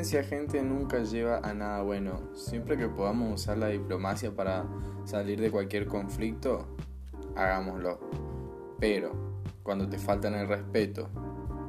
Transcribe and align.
violencia, 0.00 0.24
gente, 0.24 0.62
nunca 0.62 1.00
lleva 1.00 1.40
a 1.42 1.52
nada 1.52 1.82
bueno. 1.82 2.22
Siempre 2.34 2.78
que 2.78 2.88
podamos 2.88 3.34
usar 3.34 3.58
la 3.58 3.68
diplomacia 3.68 4.34
para 4.34 4.64
salir 5.04 5.38
de 5.38 5.50
cualquier 5.50 5.86
conflicto, 5.86 6.66
hagámoslo. 7.36 8.00
Pero 8.78 9.12
cuando 9.62 9.86
te 9.90 9.98
faltan 9.98 10.34
el 10.36 10.48
respeto 10.48 11.10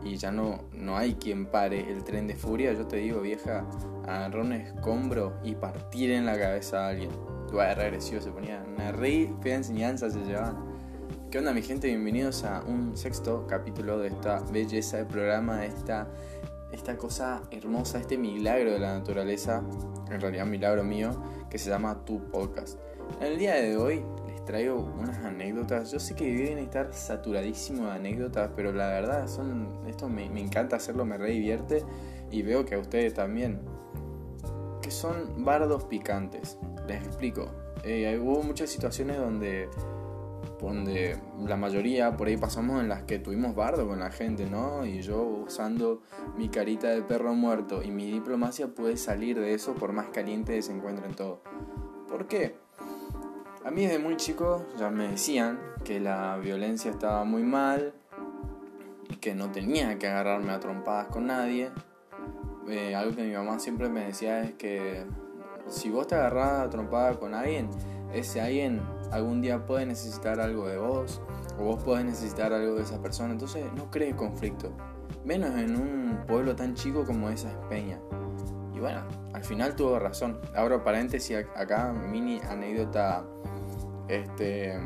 y 0.06 0.16
ya 0.16 0.32
no, 0.32 0.64
no 0.72 0.96
hay 0.96 1.16
quien 1.16 1.46
pare 1.46 1.92
el 1.92 2.06
tren 2.06 2.26
de 2.26 2.36
furia, 2.36 2.72
yo 2.72 2.88
te 2.88 2.98
digo, 2.98 3.20
vieja, 3.20 3.66
agarrar 4.08 4.40
un 4.40 4.54
escombro 4.54 5.34
y 5.44 5.56
partir 5.56 6.12
en 6.12 6.26
la 6.26 6.40
cabeza 6.40 6.86
a 6.86 6.90
alguien. 6.90 7.12
Era 7.52 7.76
re 7.76 7.84
agresivo, 7.84 8.22
se 8.22 8.32
ponía 8.32 8.64
una 8.66 8.94
re 8.94 9.30
fea 9.42 9.58
enseñanza, 9.58 10.10
se 10.10 10.24
llevaban. 10.24 10.72
¿Qué 11.30 11.38
onda 11.38 11.52
mi 11.52 11.62
gente? 11.62 11.88
Bienvenidos 11.88 12.46
a 12.46 12.62
un 12.62 12.96
sexto 12.96 13.46
capítulo 13.46 13.98
de 14.00 14.08
esta 14.08 14.40
belleza 14.52 14.98
de 14.98 15.06
programa, 15.06 15.66
esta, 15.66 16.08
esta 16.72 16.98
cosa 16.98 17.44
hermosa, 17.52 18.00
este 18.00 18.18
milagro 18.18 18.72
de 18.72 18.80
la 18.80 18.94
naturaleza, 18.98 19.64
en 20.10 20.22
realidad 20.22 20.46
milagro 20.46 20.84
mío, 20.84 21.12
que 21.50 21.58
se 21.58 21.70
llama 21.70 22.06
Tu 22.06 22.24
Podcast. 22.30 22.80
En 23.20 23.28
el 23.28 23.38
día 23.38 23.56
de 23.56 23.78
hoy 23.78 24.04
les 24.28 24.44
traigo 24.46 24.80
unas 24.98 25.18
anécdotas. 25.20 25.92
Yo 25.92 26.00
sé 26.00 26.16
que 26.16 26.26
deben 26.26 26.60
estar 26.60 26.94
saturadísimo 26.94 27.86
de 27.86 27.92
anécdotas, 27.92 28.52
pero 28.56 28.72
la 28.72 28.88
verdad 28.88 29.28
son 29.28 29.70
esto 29.88 30.08
me, 30.08 30.26
encanta 30.40 30.78
hacerlo, 30.78 31.06
me 31.06 31.18
re 31.18 31.32
divierte 31.32 31.84
y 32.30 32.42
veo 32.42 32.66
que 32.66 32.76
a 32.76 32.80
ustedes 32.80 33.14
también. 33.14 33.60
Que 34.82 34.92
son 34.92 35.44
bardos 35.44 35.84
picantes. 35.86 36.58
Les 36.88 37.04
explico. 37.06 37.48
Eh, 37.84 38.20
hubo 38.22 38.44
muchas 38.44 38.70
situaciones 38.70 39.18
donde, 39.18 39.70
donde 40.62 41.18
la 41.40 41.58
mayoría 41.58 42.16
por 42.16 42.28
ahí 42.28 42.38
pasamos 42.38 42.82
en 42.82 42.90
las 42.90 43.04
que 43.04 43.20
tuvimos 43.20 43.56
bardo 43.56 43.88
con 43.88 44.00
la 44.00 44.12
gente, 44.12 44.46
¿no? 44.50 44.86
Y 44.86 45.02
yo 45.02 45.22
usando 45.22 46.02
mi 46.38 46.50
carita 46.50 46.90
de 46.90 47.02
perro 47.02 47.34
muerto 47.34 47.82
y 47.84 47.92
mi 47.92 48.12
diplomacia 48.12 48.68
pude 48.68 48.98
salir 48.98 49.40
de 49.40 49.54
eso 49.54 49.74
por 49.74 49.92
más 49.92 50.08
caliente 50.08 50.54
que 50.54 50.62
se 50.62 50.72
encuentren 50.72 51.14
todo. 51.14 51.42
¿Por 52.08 52.28
qué? 52.28 52.56
A 53.64 53.72
mí 53.72 53.86
desde 53.86 54.00
muy 54.00 54.18
chico 54.18 54.66
ya 54.78 54.90
me 54.90 55.08
decían 55.08 55.60
que 55.84 56.00
la 56.00 56.38
violencia 56.38 56.92
estaba 56.92 57.24
muy 57.24 57.44
mal 57.44 57.94
y 59.10 59.16
que 59.18 59.36
no 59.36 59.52
tenía 59.52 59.98
que 60.00 60.08
agarrarme 60.08 60.52
a 60.52 60.60
trompadas 60.60 61.08
con 61.08 61.28
nadie. 61.28 61.72
Eh, 62.68 62.96
algo 62.96 63.16
que 63.16 63.24
mi 63.24 63.34
mamá 63.34 63.60
siempre 63.60 63.90
me 63.90 64.06
decía 64.06 64.44
es 64.44 64.54
que 64.54 65.06
si 65.68 65.90
vos 65.90 66.08
te 66.08 66.16
agarrás 66.16 66.62
a 66.62 66.70
trompada 66.70 67.20
con 67.20 67.34
alguien, 67.34 67.70
ese 68.14 68.42
alguien 68.42 68.82
algún 69.12 69.42
día 69.42 69.66
puede 69.66 69.86
necesitar 69.86 70.40
algo 70.40 70.68
de 70.68 70.78
vos 70.78 71.22
o 71.60 71.64
vos 71.64 71.84
podés 71.84 72.06
necesitar 72.06 72.54
algo 72.54 72.76
de 72.76 72.84
esa 72.84 73.02
persona. 73.02 73.34
Entonces 73.34 73.66
no 73.76 73.90
crees 73.92 74.16
conflicto, 74.16 74.72
menos 75.26 75.58
en 75.58 75.76
un 75.76 76.24
pueblo 76.28 76.56
tan 76.56 76.76
chico 76.76 77.06
como 77.06 77.30
esa 77.30 77.50
es 77.50 77.56
Peña. 77.70 78.00
Y 78.74 78.80
bueno, 78.80 79.02
al 79.34 79.44
final 79.44 79.76
tuvo 79.76 80.00
razón. 80.00 80.40
Abro 80.56 80.84
paréntesis 80.84 81.38
acá, 81.56 81.94
mini 81.94 82.40
anécdota 82.50 83.24
este, 84.08 84.80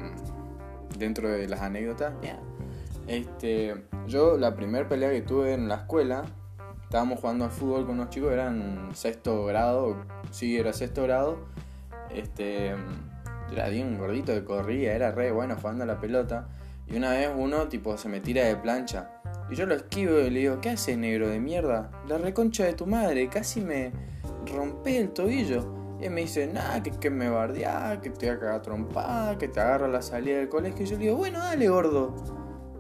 dentro 0.97 1.29
de 1.29 1.47
las 1.47 1.61
anécdotas. 1.61 2.13
Este, 3.07 3.85
yo 4.07 4.37
la 4.37 4.55
primera 4.55 4.87
pelea 4.89 5.11
que 5.11 5.21
tuve 5.21 5.53
en 5.53 5.67
la 5.67 5.75
escuela 5.75 6.25
estábamos 6.95 7.19
jugando 7.19 7.45
al 7.45 7.51
fútbol 7.51 7.85
con 7.85 7.95
unos 7.95 8.09
chicos, 8.09 8.31
eran 8.31 8.89
sexto 8.93 9.45
grado, 9.45 9.97
sí, 10.31 10.57
era 10.57 10.71
sexto 10.71 11.03
grado. 11.03 11.39
Este, 12.09 12.73
era 13.51 13.69
bien 13.69 13.97
gordito 13.97 14.33
que 14.33 14.43
corría, 14.43 14.93
era 14.93 15.11
re 15.11 15.31
bueno 15.31 15.55
jugando 15.55 15.83
a 15.83 15.87
la 15.87 15.99
pelota. 15.99 16.47
Y 16.87 16.97
una 16.97 17.11
vez 17.11 17.29
uno, 17.35 17.67
tipo, 17.67 17.97
se 17.97 18.09
me 18.09 18.19
tira 18.19 18.43
de 18.45 18.55
plancha. 18.55 19.09
Y 19.49 19.55
yo 19.55 19.65
lo 19.65 19.75
esquivo 19.75 20.19
y 20.19 20.29
le 20.29 20.39
digo, 20.39 20.61
¿qué 20.61 20.71
haces, 20.71 20.97
negro 20.97 21.29
de 21.29 21.39
mierda? 21.39 21.91
La 22.07 22.17
reconcha 22.17 22.65
de 22.65 22.73
tu 22.73 22.85
madre, 22.85 23.27
casi 23.27 23.61
me 23.61 23.91
rompe 24.53 24.97
el 24.97 25.09
tobillo. 25.09 25.97
Y 25.99 26.05
él 26.05 26.11
me 26.11 26.21
dice, 26.21 26.47
nada, 26.47 26.83
que, 26.83 26.91
que 26.91 27.09
me 27.09 27.29
bardea, 27.29 27.99
que 28.01 28.09
te 28.09 28.29
haga 28.29 28.61
trompada, 28.61 29.37
que 29.37 29.47
te 29.47 29.59
agarro 29.59 29.85
a 29.85 29.89
la 29.89 30.01
salida 30.01 30.37
del 30.37 30.49
colegio. 30.49 30.85
Y 30.85 30.89
yo 30.89 30.97
le 30.97 31.03
digo, 31.03 31.15
bueno, 31.15 31.39
dale, 31.39 31.67
gordo. 31.69 32.15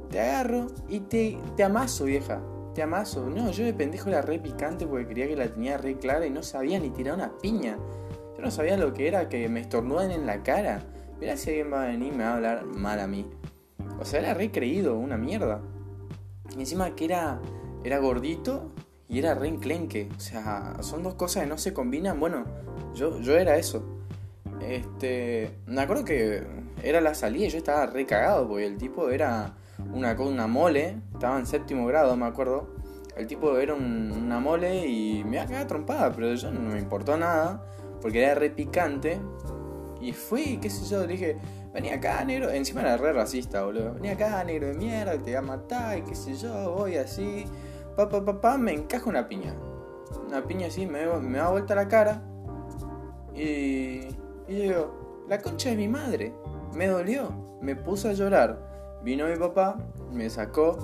Te 0.09 0.19
agarro 0.19 0.67
y 0.87 0.99
te, 1.01 1.37
te 1.55 1.63
amaso, 1.63 2.05
vieja 2.05 2.41
te 2.75 2.83
amaso. 2.83 3.27
No, 3.27 3.49
yo 3.49 3.63
de 3.63 3.73
pendejo 3.73 4.09
era 4.09 4.21
re 4.21 4.37
picante 4.37 4.85
porque 4.85 5.07
quería 5.07 5.27
que 5.27 5.35
la 5.35 5.47
tenía 5.47 5.77
re 5.77 5.97
clara 5.97 6.27
y 6.27 6.29
no 6.29 6.43
sabía 6.43 6.79
ni 6.79 6.91
tirar 6.91 7.15
una 7.15 7.31
piña. 7.39 7.79
Yo 8.35 8.43
no 8.43 8.51
sabía 8.51 8.77
lo 8.77 8.93
que 8.93 9.07
era 9.07 9.29
que 9.29 9.47
me 9.49 9.61
estornudan 9.61 10.11
en 10.11 10.25
la 10.25 10.43
cara. 10.43 10.83
Mira 11.19 11.37
si 11.37 11.49
alguien 11.49 11.71
va 11.71 11.83
a 11.83 11.87
venir 11.87 12.13
y 12.13 12.15
me 12.15 12.23
va 12.23 12.31
a 12.31 12.35
hablar 12.35 12.65
mal 12.65 12.99
a 12.99 13.07
mí. 13.07 13.25
O 13.99 14.05
sea, 14.05 14.19
era 14.19 14.33
re 14.33 14.51
creído, 14.51 14.97
una 14.97 15.17
mierda. 15.17 15.61
Y 16.55 16.59
encima 16.59 16.95
que 16.95 17.05
era, 17.05 17.39
era 17.83 17.99
gordito 17.99 18.71
y 19.07 19.19
era 19.19 19.33
re 19.35 19.47
enclenque. 19.47 20.09
O 20.15 20.19
sea, 20.19 20.73
son 20.81 21.03
dos 21.03 21.15
cosas 21.15 21.43
que 21.43 21.49
no 21.49 21.57
se 21.57 21.73
combinan. 21.73 22.19
Bueno, 22.19 22.45
yo, 22.93 23.19
yo 23.21 23.37
era 23.37 23.57
eso. 23.57 23.85
Este. 24.61 25.57
Me 25.65 25.81
acuerdo 25.81 26.03
que 26.03 26.43
era 26.83 27.01
la 27.01 27.13
salida 27.13 27.45
y 27.45 27.49
yo 27.49 27.57
estaba 27.57 27.85
re 27.85 28.05
cagado 28.05 28.47
porque 28.47 28.65
el 28.65 28.77
tipo 28.77 29.09
era 29.09 29.55
una, 29.93 30.13
una 30.13 30.47
mole, 30.47 30.97
estaba 31.13 31.39
en 31.39 31.45
séptimo 31.45 31.85
grado, 31.85 32.15
me 32.15 32.25
acuerdo. 32.25 32.75
El 33.15 33.27
tipo 33.27 33.57
era 33.57 33.73
una 33.73 34.39
mole 34.39 34.87
y 34.87 35.23
me 35.23 35.37
iba 35.37 35.43
a 35.43 35.47
quedar 35.47 35.67
trompada, 35.67 36.11
pero 36.11 36.33
yo 36.33 36.51
no 36.51 36.59
me 36.59 36.79
importó 36.79 37.17
nada, 37.17 37.63
porque 38.05 38.21
era 38.21 38.35
re 38.35 38.51
picante. 38.51 39.19
Y 39.99 40.13
fui, 40.13 40.59
qué 40.61 40.69
sé 40.69 40.85
yo, 40.87 41.01
le 41.07 41.13
dije, 41.13 41.37
vení 41.73 41.89
acá, 41.89 42.23
negro. 42.23 42.51
Encima 42.51 42.81
era 42.81 42.97
re 42.97 43.13
racista, 43.13 43.63
boludo. 43.63 43.95
Vení 43.95 44.09
acá, 44.09 44.43
negro 44.43 44.67
de 44.67 44.75
mierda, 44.75 45.13
te 45.13 45.31
voy 45.31 45.33
a 45.33 45.41
matar, 45.41 45.97
y 45.97 46.01
qué 46.03 46.13
sé 46.13 46.35
yo, 46.35 46.71
voy 46.75 46.97
así. 46.97 47.45
Pa, 47.95 48.07
pa, 48.07 48.57
me 48.59 48.73
encaja 48.73 49.09
una 49.09 49.27
piña. 49.27 49.55
Una 50.27 50.43
piña 50.43 50.67
así, 50.67 50.85
me, 50.85 51.07
me 51.19 51.39
da 51.39 51.49
vuelta 51.49 51.73
la 51.73 51.87
cara. 51.87 52.21
Y, 53.33 54.01
y 54.47 54.53
digo, 54.53 55.25
la 55.27 55.41
concha 55.41 55.71
de 55.71 55.75
mi 55.75 55.87
madre. 55.87 56.31
Me 56.75 56.85
dolió, 56.85 57.31
me 57.59 57.75
puse 57.75 58.09
a 58.09 58.13
llorar. 58.13 58.99
Vino 59.01 59.25
mi 59.25 59.35
papá, 59.35 59.79
me 60.11 60.29
sacó 60.29 60.77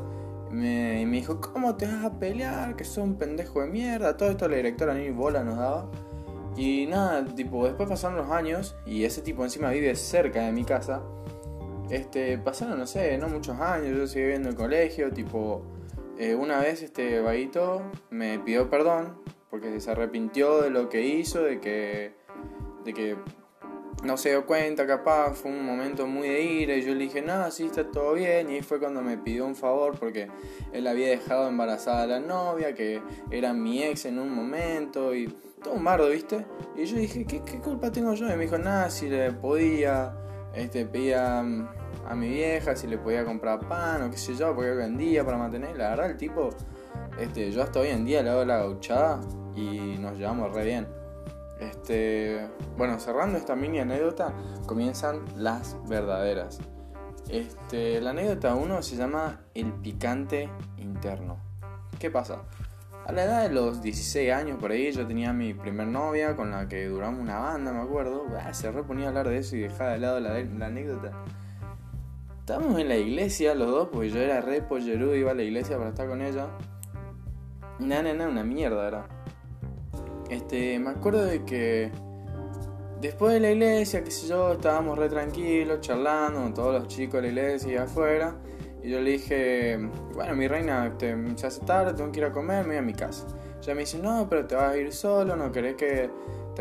me, 0.49 1.05
me 1.05 1.17
dijo, 1.17 1.39
¿cómo 1.39 1.75
te 1.75 1.85
vas 1.85 2.03
a 2.03 2.17
pelear? 2.17 2.75
Que 2.75 2.83
sos 2.83 3.03
un 3.03 3.13
pendejo 3.13 3.61
de 3.61 3.67
mierda. 3.67 4.17
Todo 4.17 4.31
esto 4.31 4.47
la 4.49 4.55
directora 4.55 4.95
ni 4.95 5.11
bola 5.11 5.43
nos 5.43 5.57
daba. 5.57 5.85
Y 6.56 6.85
nada, 6.88 7.25
tipo, 7.34 7.66
después 7.66 7.88
pasaron 7.88 8.17
los 8.17 8.29
años 8.29 8.75
y 8.85 9.03
ese 9.03 9.22
tipo 9.22 9.44
encima 9.44 9.69
vive 9.69 9.95
cerca 9.95 10.41
de 10.41 10.51
mi 10.51 10.63
casa. 10.63 11.01
Este, 11.89 12.38
pasaron, 12.38 12.78
no 12.78 12.88
sé, 12.88 13.17
no 13.17 13.28
muchos 13.29 13.59
años, 13.59 13.97
yo 13.97 14.07
seguí 14.07 14.28
viendo 14.28 14.50
el 14.50 14.56
colegio, 14.56 15.11
tipo, 15.11 15.63
eh, 16.17 16.35
una 16.35 16.59
vez 16.59 16.81
este 16.84 17.19
vaguito 17.19 17.81
me 18.09 18.40
pidió 18.40 18.69
perdón 18.69 19.19
porque 19.50 19.79
se 19.81 19.91
arrepintió 19.91 20.61
de 20.61 20.69
lo 20.69 20.88
que 20.88 21.01
hizo, 21.06 21.44
de 21.44 21.59
que, 21.59 22.13
de 22.85 22.94
que 22.94 23.17
no 24.03 24.17
se 24.17 24.29
dio 24.29 24.45
cuenta, 24.45 24.88
capaz, 24.88 25.35
fue 25.35 25.51
un 25.51 25.66
momento 25.66 26.07
muy 26.07 26.28
de 26.28 26.41
ira 26.41 26.75
y 26.75 26.81
yo 26.81 26.94
le 26.94 27.03
dije, 27.03 27.22
no, 27.22 27.50
sí, 27.51 27.66
está 27.66 27.84
todo 27.84 28.13
bien. 28.13 28.50
Y 28.50 28.62
fue 28.62 28.79
cuando 28.79 29.01
me 29.01 29.17
pidió 29.17 29.45
un 29.45 29.56
favor 29.56 29.97
porque 30.00 30.28
él 30.73 30.88
había 30.88 31.09
dejado 31.09 31.47
embarazada 31.47 32.03
a 32.03 32.07
la 32.07 32.19
novia, 32.19 32.73
que 32.73 33.01
era 33.29 33.53
mi 33.53 33.84
ex 33.84 34.06
en 34.06 34.19
un 34.19 34.34
momento 34.34 35.13
y 35.13 35.28
todo 35.63 35.75
un 35.75 35.84
bardo, 35.84 36.09
¿viste? 36.09 36.45
Y 36.75 36.85
yo 36.85 36.97
dije, 36.97 37.25
¿qué, 37.25 37.41
culpa 37.59 37.91
tengo 37.91 38.13
yo? 38.13 38.25
Y 38.28 38.35
me 38.35 38.44
dijo, 38.45 38.57
nada, 38.57 38.90
si 38.90 39.07
le 39.07 39.31
podía, 39.31 40.16
este, 40.56 40.85
pedía 40.85 41.40
a 41.40 42.16
mi 42.16 42.29
vieja 42.29 42.75
si 42.75 42.88
le 42.88 42.97
podía 42.97 43.23
comprar 43.23 43.59
pan 43.67 44.01
o 44.03 44.11
qué 44.11 44.17
sé 44.17 44.35
yo, 44.35 44.56
porque 44.56 44.72
vendía 44.72 45.23
para 45.23 45.38
mantener. 45.38 45.78
La 45.78 45.91
verdad, 45.91 46.11
el 46.11 46.17
tipo, 46.17 46.50
este, 47.19 47.51
yo 47.51 47.61
hasta 47.61 47.79
hoy 47.79 47.90
en 47.90 48.03
día 48.06 48.23
le 48.23 48.31
hago 48.31 48.45
la 48.45 48.57
gauchada 48.57 49.19
y 49.56 49.97
nos 50.00 50.17
llevamos 50.17 50.51
re 50.53 50.66
bien. 50.66 51.00
Este, 51.61 52.49
bueno, 52.75 52.99
cerrando 52.99 53.38
esta 53.38 53.55
mini 53.55 53.79
anécdota, 53.79 54.33
comienzan 54.66 55.23
las 55.38 55.77
verdaderas. 55.88 56.59
Este, 57.29 58.01
la 58.01 58.09
anécdota 58.09 58.55
1 58.55 58.81
se 58.81 58.96
llama 58.96 59.41
El 59.53 59.72
picante 59.73 60.49
interno. 60.78 61.37
¿Qué 61.99 62.09
pasa? 62.09 62.41
A 63.05 63.11
la 63.11 63.23
edad 63.23 63.43
de 63.43 63.53
los 63.53 63.81
16 63.81 64.31
años 64.31 64.58
por 64.59 64.72
ahí 64.72 64.91
yo 64.91 65.05
tenía 65.05 65.34
mi 65.34 65.53
primer 65.53 65.87
novia 65.87 66.35
con 66.35 66.52
la 66.52 66.67
que 66.67 66.87
duramos 66.87 67.22
una 67.22 67.37
banda, 67.37 67.72
me 67.72 67.81
acuerdo. 67.81 68.25
se 68.53 68.72
reponía 68.72 69.05
a 69.05 69.09
hablar 69.09 69.29
de 69.29 69.37
eso 69.37 69.55
y 69.55 69.61
dejaba 69.61 69.91
de 69.91 69.99
lado 69.99 70.19
la, 70.19 70.35
anécdota. 70.66 71.11
Estábamos 72.40 72.79
en 72.79 72.90
la 72.90 72.96
iglesia 72.96 73.53
los 73.53 73.69
dos, 73.69 73.90
porque 73.91 74.09
yo 74.09 74.19
era 74.19 74.41
re 74.41 74.63
pollerudo, 74.63 75.16
iba 75.16 75.31
a 75.31 75.35
la 75.35 75.43
iglesia 75.43 75.78
para 75.78 75.90
estar 75.90 76.08
con 76.08 76.23
ella. 76.23 76.47
Nada, 77.79 78.13
nada, 78.13 78.29
una 78.29 78.43
mierda 78.43 78.87
era. 78.87 79.21
Este, 80.31 80.79
me 80.79 80.91
acuerdo 80.91 81.25
de 81.25 81.43
que 81.43 81.91
después 83.01 83.33
de 83.33 83.41
la 83.41 83.51
iglesia, 83.51 84.01
qué 84.01 84.11
sé 84.11 84.29
yo, 84.29 84.53
estábamos 84.53 84.97
re 84.97 85.09
tranquilos, 85.09 85.81
charlando 85.81 86.39
con 86.39 86.53
todos 86.53 86.73
los 86.73 86.87
chicos 86.87 87.22
de 87.22 87.33
la 87.33 87.41
iglesia 87.41 87.73
y 87.73 87.75
afuera. 87.75 88.37
Y 88.81 88.91
yo 88.91 89.01
le 89.01 89.11
dije, 89.11 89.78
bueno, 90.13 90.33
mi 90.33 90.47
reina, 90.47 90.87
este, 90.87 91.17
se 91.35 91.47
hace 91.47 91.66
tarde, 91.66 91.93
tengo 91.95 92.13
que 92.13 92.19
ir 92.19 92.25
a 92.25 92.31
comer, 92.31 92.63
me 92.63 92.69
voy 92.69 92.78
a 92.78 92.81
mi 92.81 92.93
casa. 92.93 93.28
Ella 93.61 93.75
me 93.75 93.81
dice, 93.81 93.99
no, 93.99 94.25
pero 94.29 94.47
te 94.47 94.55
vas 94.55 94.73
a 94.73 94.78
ir 94.78 94.93
solo, 94.93 95.35
no 95.35 95.51
querés 95.51 95.75
que 95.75 96.09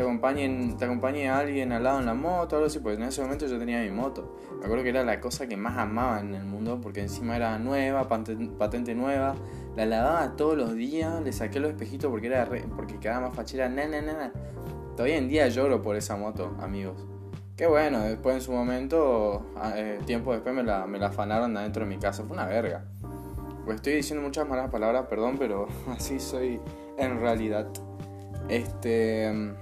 te 0.01 0.07
acompañe, 0.07 0.75
te 0.79 0.85
acompañe 0.85 1.29
alguien 1.29 1.71
al 1.71 1.83
lado 1.83 1.99
en 1.99 2.07
la 2.07 2.15
moto, 2.15 2.55
algo 2.55 2.65
así, 2.65 2.79
porque 2.79 2.97
en 2.97 3.03
ese 3.03 3.21
momento 3.21 3.45
yo 3.45 3.59
tenía 3.59 3.81
mi 3.81 3.91
moto. 3.91 4.35
Me 4.57 4.65
acuerdo 4.65 4.83
que 4.83 4.89
era 4.89 5.03
la 5.03 5.19
cosa 5.19 5.47
que 5.47 5.55
más 5.55 5.77
amaba 5.77 6.19
en 6.19 6.33
el 6.33 6.43
mundo, 6.43 6.79
porque 6.81 7.01
encima 7.01 7.35
era 7.35 7.59
nueva, 7.59 8.07
patente 8.07 8.95
nueva, 8.95 9.35
la 9.75 9.85
lavaba 9.85 10.35
todos 10.35 10.57
los 10.57 10.73
días, 10.73 11.21
le 11.21 11.31
saqué 11.31 11.59
los 11.59 11.69
espejitos 11.69 12.09
porque 12.09 12.27
era 12.27 12.49
porque 12.75 12.97
quedaba 12.99 13.27
más 13.27 13.35
fachera, 13.35 13.69
na, 13.69 13.87
na, 13.87 14.01
na, 14.01 14.31
Todavía 14.95 15.17
en 15.17 15.29
día 15.29 15.47
lloro 15.49 15.83
por 15.83 15.95
esa 15.95 16.17
moto, 16.17 16.55
amigos. 16.59 17.05
Qué 17.55 17.67
bueno, 17.67 17.99
después 17.99 18.37
en 18.37 18.41
su 18.41 18.51
momento, 18.51 19.45
ah, 19.55 19.73
eh, 19.75 19.99
tiempo 20.07 20.33
después 20.33 20.55
me 20.55 20.63
la, 20.63 20.87
me 20.87 20.97
la 20.97 21.07
afanaron 21.07 21.55
adentro 21.55 21.85
de 21.85 21.89
mi 21.89 21.99
casa, 21.99 22.23
fue 22.23 22.33
una 22.33 22.47
verga. 22.47 22.85
Pues 23.65 23.75
estoy 23.75 23.93
diciendo 23.93 24.23
muchas 24.23 24.49
malas 24.49 24.71
palabras, 24.71 25.05
perdón, 25.07 25.35
pero 25.37 25.67
así 25.87 26.19
soy 26.19 26.59
en 26.97 27.19
realidad. 27.21 27.67
Este. 28.49 29.60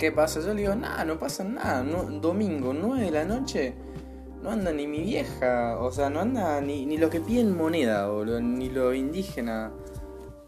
¿Qué 0.00 0.10
pasa? 0.10 0.40
Yo 0.40 0.54
le 0.54 0.62
digo, 0.62 0.74
nada, 0.74 1.04
no 1.04 1.18
pasa 1.18 1.44
nada. 1.44 1.82
domingo, 1.82 2.72
9 2.72 3.04
de 3.04 3.10
la 3.10 3.26
noche, 3.26 3.74
no 4.42 4.50
anda 4.50 4.72
ni 4.72 4.86
mi 4.86 5.02
vieja. 5.02 5.76
O 5.78 5.92
sea, 5.92 6.08
no 6.08 6.20
anda 6.20 6.58
ni, 6.62 6.86
ni 6.86 6.96
los 6.96 7.10
que 7.10 7.20
piden 7.20 7.54
moneda, 7.54 8.08
boludo. 8.08 8.40
Ni 8.40 8.70
los 8.70 8.96
indígenas 8.96 9.72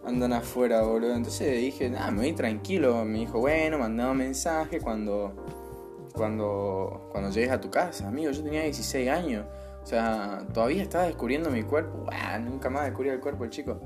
andan 0.07 0.33
afuera, 0.33 0.81
boludo. 0.81 1.15
Entonces 1.15 1.55
dije, 1.59 1.91
nada, 1.91 2.11
me 2.11 2.23
voy 2.23 2.33
tranquilo. 2.33 3.05
Me 3.05 3.19
dijo, 3.19 3.41
bueno, 3.41 3.79
mandaba 3.79 4.15
mensaje 4.15 4.81
cuando, 4.81 5.35
cuando, 6.15 7.11
cuando 7.13 7.29
llegues 7.29 7.51
a 7.51 7.61
tu 7.61 7.71
casa. 7.71 8.09
Amigo, 8.09 8.31
yo 8.31 8.43
tenía 8.43 8.63
16 8.63 9.11
años. 9.11 9.45
O 9.83 9.87
sea, 9.87 10.47
todavía 10.55 10.83
estaba 10.83 11.05
descubriendo 11.05 11.51
mi 11.51 11.63
cuerpo. 11.63 12.07
nunca 12.41 12.71
más 12.71 12.87
descubrí 12.87 13.11
el 13.11 13.21
cuerpo 13.21 13.45
el 13.45 13.51
chico. 13.51 13.79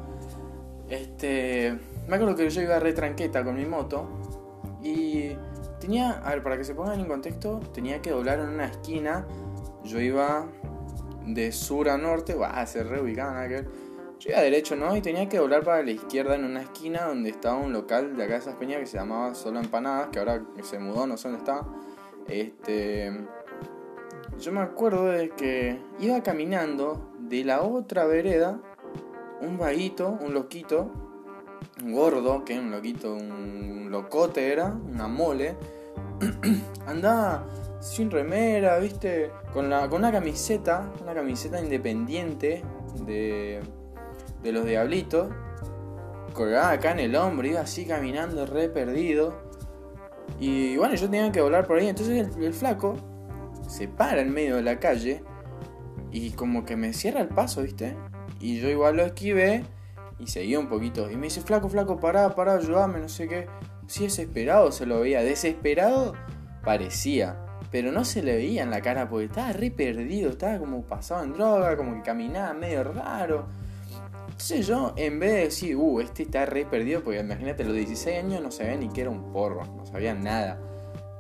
Este. 0.89 1.77
Me 2.07 2.15
acuerdo 2.15 2.37
que 2.37 2.49
yo 2.49 2.63
iba 2.63 2.79
re 2.79 2.93
tranqueta 2.93 3.43
con 3.43 3.57
mi 3.57 3.67
moto. 3.67 4.07
Y 4.81 5.33
tenía. 5.87 6.21
A 6.25 6.31
ver, 6.31 6.43
para 6.43 6.59
que 6.59 6.65
se 6.65 6.75
pongan 6.75 7.01
en 7.01 7.07
contexto, 7.07 7.61
tenía 7.73 8.03
que 8.03 8.11
doblar 8.11 8.41
en 8.41 8.49
una 8.49 8.67
esquina. 8.67 9.27
Yo 9.85 10.01
iba 10.01 10.47
de 11.25 11.53
sur 11.53 11.89
a 11.89 11.97
norte. 11.97 12.35
Va, 12.35 12.67
se 12.67 12.83
reubicaba 12.83 13.33
en 13.33 13.45
aquel. 13.45 13.69
Yo 14.19 14.31
iba 14.31 14.41
derecho, 14.41 14.77
¿no? 14.77 14.97
Y 14.97 15.01
tenía 15.01 15.29
que 15.29 15.39
doblar 15.39 15.63
para 15.63 15.83
la 15.83 15.93
izquierda 15.93 16.35
en 16.35 16.45
una 16.45 16.63
esquina 16.63 17.05
donde 17.05 17.31
estaba 17.31 17.57
un 17.57 17.73
local 17.73 18.17
de 18.17 18.25
acá 18.25 18.35
de 18.35 18.41
esas 18.41 18.57
peñas 18.57 18.81
que 18.81 18.87
se 18.87 18.99
llamaba 18.99 19.35
Solo 19.35 19.61
Empanadas, 19.61 20.09
que 20.09 20.19
ahora 20.19 20.43
se 20.63 20.79
mudó, 20.79 21.07
no 21.07 21.17
sé 21.17 21.29
dónde 21.29 21.39
está. 21.39 21.67
Este 22.27 23.13
yo 24.41 24.53
me 24.53 24.61
acuerdo 24.61 25.07
de 25.07 25.31
que 25.31 25.79
iba 25.99 26.23
caminando 26.23 27.11
de 27.21 27.45
la 27.45 27.63
otra 27.63 28.05
vereda 28.07 28.61
un 29.41 29.57
vaguito, 29.59 30.19
un 30.21 30.35
loquito, 30.35 30.91
un 31.83 31.93
gordo, 31.93 32.45
que 32.45 32.59
un 32.59 32.71
loquito, 32.71 33.15
un 33.15 33.89
locote 33.91 34.53
era, 34.53 34.67
una 34.67 35.09
mole, 35.09 35.57
andaba 36.87 37.47
sin 37.81 38.11
remera, 38.11 38.79
viste, 38.79 39.31
con, 39.53 39.71
la, 39.71 39.89
con 39.89 40.01
una 40.01 40.13
camiseta, 40.13 40.91
una 41.03 41.15
camiseta 41.15 41.61
independiente 41.61 42.63
de, 43.07 43.61
de 44.43 44.53
los 44.53 44.65
diablitos, 44.65 45.29
colgada 46.33 46.73
acá 46.73 46.93
en 46.93 47.01
el 47.01 47.17
hombro, 47.17 47.47
iba 47.47 47.61
así 47.61 47.85
caminando 47.87 48.47
re 48.47 48.69
perdido. 48.69 49.35
Y 50.41 50.77
bueno, 50.77 50.95
yo 50.95 51.09
tenía 51.09 51.31
que 51.33 51.41
volar 51.41 51.67
por 51.67 51.79
ahí, 51.79 51.89
entonces 51.89 52.37
el 52.37 52.53
flaco 52.53 52.97
se 53.69 53.89
para 53.89 54.21
en 54.21 54.33
medio 54.33 54.57
de 54.57 54.63
la 54.63 54.79
calle 54.79 55.23
y 56.11 56.31
como 56.31 56.65
que 56.65 56.77
me 56.77 56.93
cierra 56.93 57.21
el 57.21 57.29
paso, 57.29 57.63
¿viste? 57.63 57.97
Y 58.41 58.61
yo 58.61 58.69
igual 58.69 58.97
lo 58.97 59.05
esquivé 59.05 59.65
y 60.19 60.27
seguí 60.27 60.57
un 60.57 60.69
poquito. 60.69 61.11
Y 61.11 61.17
me 61.17 61.25
dice, 61.25 61.41
flaco, 61.41 61.69
flaco, 61.69 61.99
pará, 61.99 62.35
pará, 62.35 62.55
ayúdame, 62.55 63.01
no 63.01 63.09
sé 63.09 63.29
qué. 63.29 63.47
Si 63.87 64.05
desesperado 64.05 64.73
se 64.73 64.87
lo 64.87 65.01
veía, 65.01 65.23
desesperado 65.23 66.15
parecía. 66.65 67.37
Pero 67.71 67.93
no 67.93 68.05
se 68.05 68.23
le 68.23 68.37
veía 68.37 68.63
en 68.63 68.71
la 68.71 68.81
cara 68.81 69.09
porque 69.09 69.27
estaba 69.27 69.53
re 69.53 69.71
perdido, 69.71 70.31
estaba 70.31 70.59
como 70.59 70.83
pasado 70.83 71.25
en 71.25 71.33
droga, 71.33 71.77
como 71.77 71.95
que 71.95 72.03
caminaba 72.03 72.55
medio 72.55 72.85
raro. 72.85 73.47
Entonces 74.27 74.67
yo, 74.67 74.93
en 74.97 75.19
vez 75.19 75.33
de 75.33 75.41
decir, 75.41 75.77
uh, 75.77 76.01
este 76.01 76.25
está 76.25 76.45
re 76.45 76.67
perdido, 76.67 77.03
porque 77.03 77.21
imagínate, 77.21 77.65
los 77.65 77.75
16 77.75 78.25
años 78.25 78.43
no 78.43 78.51
sabía 78.51 78.77
ni 78.77 78.89
que 78.89 79.01
era 79.01 79.11
un 79.11 79.33
porro, 79.33 79.65
no 79.65 79.87
sabía 79.87 80.15
nada. 80.15 80.61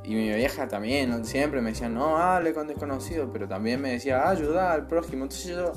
Y 0.04 0.14
mi 0.14 0.28
vieja 0.28 0.68
también, 0.68 1.24
siempre 1.24 1.60
me 1.62 1.70
decía, 1.70 1.88
no 1.88 2.18
hable 2.18 2.52
con 2.52 2.68
desconocidos, 2.68 3.30
pero 3.32 3.48
también 3.48 3.80
me 3.80 3.90
decía, 3.92 4.28
ayuda 4.28 4.72
al 4.72 4.86
prójimo. 4.86 5.24
Entonces 5.24 5.56
yo, 5.56 5.72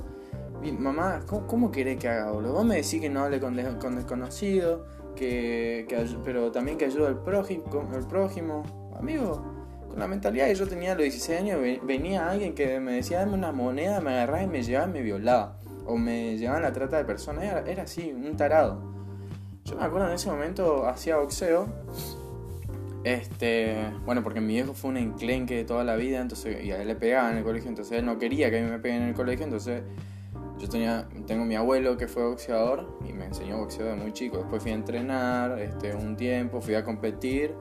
mamá, 0.77 1.21
¿cómo, 1.25 1.47
cómo 1.47 1.71
querés 1.71 1.97
que 1.97 2.09
haga, 2.09 2.30
boludo? 2.31 2.53
Vos 2.53 2.65
me 2.65 2.75
decís 2.75 3.00
que 3.01 3.09
no 3.09 3.24
hable 3.24 3.39
con, 3.39 3.56
con 3.80 3.95
desconocidos, 3.95 4.81
que, 5.19 5.86
pero 6.24 6.50
también 6.51 6.77
que 6.77 6.86
ayude 6.86 7.07
al 7.07 7.21
prójimo, 7.21 7.66
al 7.94 8.07
prójimo. 8.07 8.63
Amigo, 8.98 9.44
con 9.89 10.00
la 10.00 10.07
mentalidad 10.07 10.48
que 10.48 10.56
yo 10.56 10.68
tenía 10.68 10.94
a 10.94 10.95
los 10.95 11.04
16 11.04 11.39
años, 11.39 11.60
venía 11.83 12.30
alguien 12.30 12.56
que 12.56 12.80
me 12.80 12.94
decía, 12.94 13.19
dame 13.19 13.33
una 13.33 13.51
moneda, 13.51 14.00
me 14.00 14.12
agarraba 14.12 14.44
y 14.44 14.48
me 14.48 14.63
llevaba 14.63 14.89
y 14.89 14.94
me 14.94 15.01
violaba. 15.01 15.60
O 15.86 15.98
me 15.98 16.38
llevaba 16.38 16.60
a 16.60 16.62
la 16.62 16.74
trata 16.74 16.98
de 16.98 17.06
personas. 17.06 17.44
Era, 17.44 17.83
así, 17.83 18.13
un 18.13 18.38
tarado. 18.38 18.81
Yo 19.66 19.75
me 19.75 19.83
acuerdo 19.83 20.07
en 20.07 20.13
ese 20.13 20.30
momento 20.30 20.88
hacía 20.88 21.18
boxeo 21.18 21.68
este, 23.04 23.77
bueno, 24.06 24.24
porque 24.24 24.42
mi 24.42 24.54
viejo 24.54 24.74
fue 24.74 24.89
un 24.89 24.98
enclenque 24.98 25.56
de 25.56 25.63
toda 25.63 25.83
la 25.83 25.95
vida, 25.95 26.19
entonces, 26.19 26.63
y 26.63 26.72
a 26.72 26.81
él 26.81 26.88
le 26.88 26.95
pegaba 26.95 27.31
en 27.31 27.38
el 27.38 27.44
colegio, 27.44 27.69
entonces 27.69 28.00
él 28.00 28.06
no 28.06 28.19
quería 28.19 28.50
que 28.50 28.60
a 28.60 28.62
mí 28.62 28.69
me 28.69 28.80
peguen 28.80 29.04
en 29.04 29.10
el 29.10 29.15
colegio, 29.15 29.45
entonces 29.45 29.83
yo 30.60 30.68
tenía, 30.68 31.08
tengo 31.26 31.46
mi 31.46 31.56
abuelo 31.56 31.98
que 31.98 32.08
fue 32.08 32.28
boxeador 32.28 33.00
y 33.08 33.14
me 33.14 33.26
enseñó 33.26 33.58
boxeo 33.58 33.86
de 33.86 33.96
muy 33.96 34.12
chico. 34.12 34.38
Después 34.38 34.62
fui 34.62 34.72
a 34.72 34.76
entrenar 34.76 35.58
este, 35.60 35.96
un 35.96 36.16
tiempo, 36.18 36.62
fui 36.62 36.76
a 36.76 36.84
competir, 36.84 37.56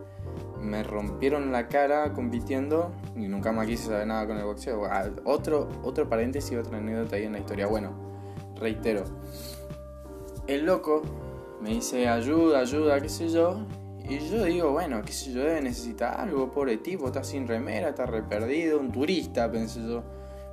me 0.60 0.82
rompieron 0.82 1.52
la 1.52 1.68
cara 1.68 2.12
compitiendo 2.12 2.92
y 3.16 3.28
nunca 3.28 3.52
más 3.52 3.66
quise 3.66 3.86
saber 3.86 4.06
nada 4.06 4.26
con 4.26 4.36
el 4.36 4.44
boxeo. 4.44 4.84
Ah, 4.86 5.08
otro, 5.24 5.68
otro 5.84 6.08
paréntesis, 6.08 6.58
otra 6.58 6.78
anécdota 6.78 7.16
ahí 7.16 7.24
en 7.24 7.32
la 7.32 7.38
historia. 7.38 7.66
Bueno, 7.68 7.92
reitero, 8.56 9.04
el 10.48 10.66
loco 10.66 11.02
me 11.60 11.70
dice 11.70 12.08
ayuda, 12.08 12.60
ayuda, 12.60 13.00
qué 13.00 13.08
sé 13.08 13.28
yo, 13.28 13.64
y 14.08 14.18
yo 14.30 14.44
digo, 14.44 14.72
bueno, 14.72 15.02
qué 15.02 15.12
sé 15.12 15.32
yo, 15.32 15.42
debe 15.42 15.60
necesitar 15.60 16.18
algo, 16.18 16.50
pobre 16.50 16.78
tipo, 16.78 17.06
está 17.06 17.22
sin 17.22 17.46
remera, 17.46 17.90
está 17.90 18.06
re 18.06 18.22
perdido, 18.22 18.80
un 18.80 18.90
turista, 18.90 19.50
pensé 19.50 19.82
yo. 19.86 20.02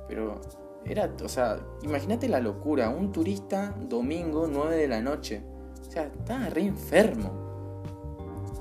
Pero 0.06 0.40
era, 0.88 1.10
o 1.22 1.28
sea, 1.28 1.58
imagínate 1.82 2.28
la 2.28 2.40
locura, 2.40 2.90
un 2.90 3.12
turista 3.12 3.74
domingo 3.78 4.48
9 4.50 4.76
de 4.76 4.88
la 4.88 5.00
noche. 5.00 5.42
O 5.80 5.90
sea, 5.90 6.04
estaba 6.04 6.48
re 6.48 6.62
enfermo. 6.62 7.46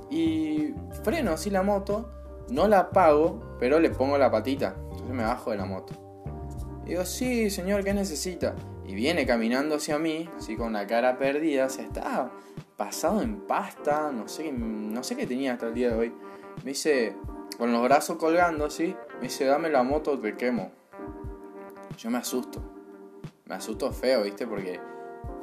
Y 0.09 0.73
freno 1.03 1.31
así 1.31 1.49
la 1.49 1.63
moto, 1.63 2.09
no 2.49 2.67
la 2.67 2.79
apago, 2.79 3.57
pero 3.59 3.79
le 3.79 3.89
pongo 3.89 4.17
la 4.17 4.31
patita. 4.31 4.75
Entonces 4.77 5.09
me 5.09 5.23
bajo 5.23 5.51
de 5.51 5.57
la 5.57 5.65
moto. 5.65 5.93
digo, 6.85 7.05
sí, 7.05 7.49
señor, 7.49 7.83
¿qué 7.83 7.93
necesita? 7.93 8.55
Y 8.85 8.93
viene 8.93 9.25
caminando 9.25 9.75
hacia 9.75 9.97
mí, 9.97 10.29
así 10.37 10.55
con 10.55 10.73
la 10.73 10.85
cara 10.85 11.17
perdida, 11.17 11.65
o 11.65 11.69
sea, 11.69 11.85
está 11.85 12.31
pasado 12.77 13.21
en 13.21 13.41
pasta, 13.41 14.11
no 14.11 14.27
sé, 14.27 14.51
no 14.51 15.03
sé 15.03 15.15
qué 15.15 15.25
tenía 15.25 15.53
hasta 15.53 15.67
el 15.67 15.73
día 15.73 15.89
de 15.89 15.95
hoy. 15.95 16.13
Me 16.63 16.71
dice, 16.71 17.15
con 17.57 17.71
los 17.71 17.83
brazos 17.83 18.17
colgando 18.17 18.65
así, 18.65 18.95
me 19.15 19.23
dice, 19.23 19.45
dame 19.45 19.69
la 19.69 19.83
moto, 19.83 20.19
te 20.19 20.35
quemo. 20.35 20.71
Yo 21.97 22.09
me 22.09 22.17
asusto. 22.17 22.61
Me 23.45 23.55
asusto 23.55 23.91
feo, 23.91 24.23
¿viste? 24.23 24.47
Porque 24.47 24.79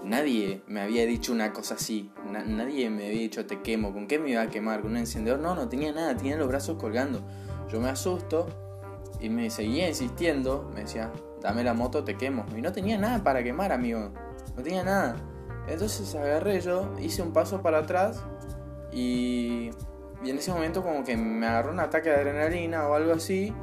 nadie 0.05 0.63
me 0.67 0.81
había 0.81 1.07
dicho 1.07 1.33
una 1.33 1.53
cosa 1.53 1.75
así. 1.75 2.11
nadie 2.25 2.91
me 2.91 3.07
había 3.07 3.21
dicho, 3.21 3.47
te 3.47 3.63
quemo. 3.63 3.93
¿Con 3.93 4.07
qué 4.07 4.19
me 4.19 4.31
iba 4.31 4.43
a 4.43 4.49
quemar? 4.49 4.83
¿Con 4.83 4.93
un 4.93 4.97
encendedor? 4.99 5.41
No, 5.41 5.55
no 5.55 5.69
tenía 5.69 5.93
nada, 5.93 6.17
tenía 6.17 6.37
los 6.37 6.49
brazos 6.49 6.79
colgando. 6.79 7.23
Yo 7.69 7.81
me 7.81 7.89
asusto 7.89 8.49
y 9.21 9.29
me 9.29 9.51
seguía 9.51 9.89
insistiendo. 9.89 10.71
Me 10.75 10.83
decía, 10.83 11.13
dame 11.41 11.65
la 11.65 11.75
moto, 11.75 12.05
te 12.05 12.17
quemo. 12.17 12.45
Y 12.57 12.61
no 12.61 12.73
tenía 12.73 12.99
nada 12.99 13.23
para 13.23 13.43
quemar, 13.43 13.73
amigo. 13.73 14.13
No 14.57 14.63
tenía 14.63 14.85
nada. 14.85 15.17
Entonces 15.69 16.15
agarré 16.15 16.61
yo, 16.61 16.93
hice 17.01 17.23
un 17.23 17.33
paso 17.33 17.63
para 17.63 17.79
atrás 17.79 18.23
y, 18.93 19.71
y 20.25 20.31
en 20.31 20.39
ese 20.39 20.53
momento 20.53 20.83
como 20.83 21.05
que 21.05 21.17
me 21.17 21.47
agarró 21.47 21.71
un 21.71 21.79
ataque 21.79 22.11
de 22.11 22.17
adrenalina 22.17 22.89
o 22.89 22.95
algo 22.95 23.13
así 23.13 23.55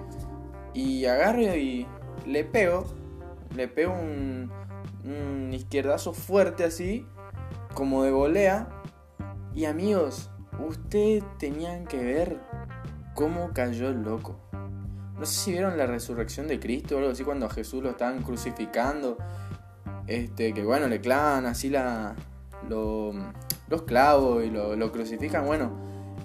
y 0.74 1.06
agarro 1.06 1.42
y 1.42 1.86
le 2.26 2.44
pego, 2.44 2.86
le 3.56 3.68
pego 3.68 3.94
un, 3.94 4.52
izquierdazo 5.52 6.14
fuerte 6.14 6.64
así, 6.64 7.08
como 7.74 8.04
de 8.04 8.12
volea 8.12 8.70
y 9.56 9.66
amigos, 9.66 10.30
ustedes 10.68 11.24
tenían 11.40 11.86
que 11.86 11.98
ver 11.98 12.40
cómo 13.16 13.52
cayó 13.54 13.90
el 13.90 14.04
loco. 14.04 14.40
No 15.18 15.26
sé 15.26 15.40
si 15.40 15.52
vieron 15.52 15.78
la 15.78 15.86
resurrección 15.86 16.48
de 16.48 16.60
Cristo 16.60 16.96
o 16.96 17.00
algo 17.00 17.12
así 17.12 17.24
cuando 17.24 17.48
a 17.48 17.50
Jesús 17.50 17.84
lo 17.84 17.90
estaban 17.90 18.22
crucificando 18.22 19.18
este, 20.10 20.56
que 20.56 20.64
bueno, 20.64 20.88
le 20.88 21.00
clavan 21.02 21.46
así 21.46 21.70
la, 21.70 22.16
los 22.68 23.82
clavos 23.86 24.44
y 24.44 24.50
lo, 24.50 24.92
crucifican. 24.92 25.46
Bueno, 25.46 25.72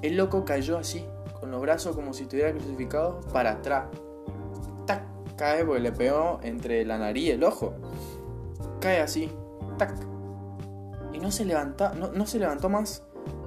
el 0.01 0.17
loco 0.17 0.47
cayó 0.47 0.79
así, 0.79 1.05
con 1.39 1.51
los 1.51 1.61
brazos 1.61 1.95
como 1.95 2.15
si 2.15 2.23
estuviera 2.23 2.51
crucificado 2.51 3.21
para 3.33 3.53
atrás. 3.53 3.85
Cae 5.37 5.65
porque 5.65 5.81
le 5.81 5.93
pegó 5.93 6.39
entre 6.43 6.85
la 6.85 6.99
nariz 6.99 7.25
y 7.25 7.31
el 7.31 7.45
ojo. 7.45 7.75
Cae 8.81 9.01
así, 9.01 9.31
tac. 9.79 9.95
Y 11.13 11.19
no 11.19 11.31
se 11.31 11.45
levanta, 11.45 11.93
no, 11.95 12.27
se 12.27 12.39
levantó 12.39 12.69
más. 12.69 13.03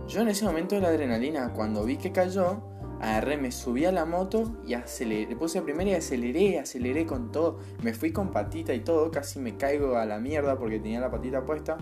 Yo 0.07 0.21
en 0.21 0.29
ese 0.29 0.45
momento 0.45 0.75
de 0.75 0.81
la 0.81 0.87
adrenalina, 0.87 1.53
cuando 1.53 1.83
vi 1.83 1.97
que 1.97 2.11
cayó, 2.11 2.61
agarré, 3.01 3.37
me 3.37 3.51
subí 3.51 3.85
a 3.85 3.91
la 3.91 4.05
moto 4.05 4.57
y 4.65 4.73
aceleré. 4.73 5.27
Le 5.27 5.35
puse 5.35 5.59
a 5.59 5.63
primera 5.63 5.91
y 5.91 5.93
aceleré, 5.93 6.59
aceleré 6.59 7.05
con 7.05 7.31
todo. 7.31 7.59
Me 7.83 7.93
fui 7.93 8.11
con 8.11 8.31
patita 8.31 8.73
y 8.73 8.79
todo, 8.81 9.11
casi 9.11 9.39
me 9.39 9.57
caigo 9.57 9.97
a 9.97 10.05
la 10.05 10.19
mierda 10.19 10.57
porque 10.57 10.79
tenía 10.79 10.99
la 10.99 11.11
patita 11.11 11.45
puesta. 11.45 11.77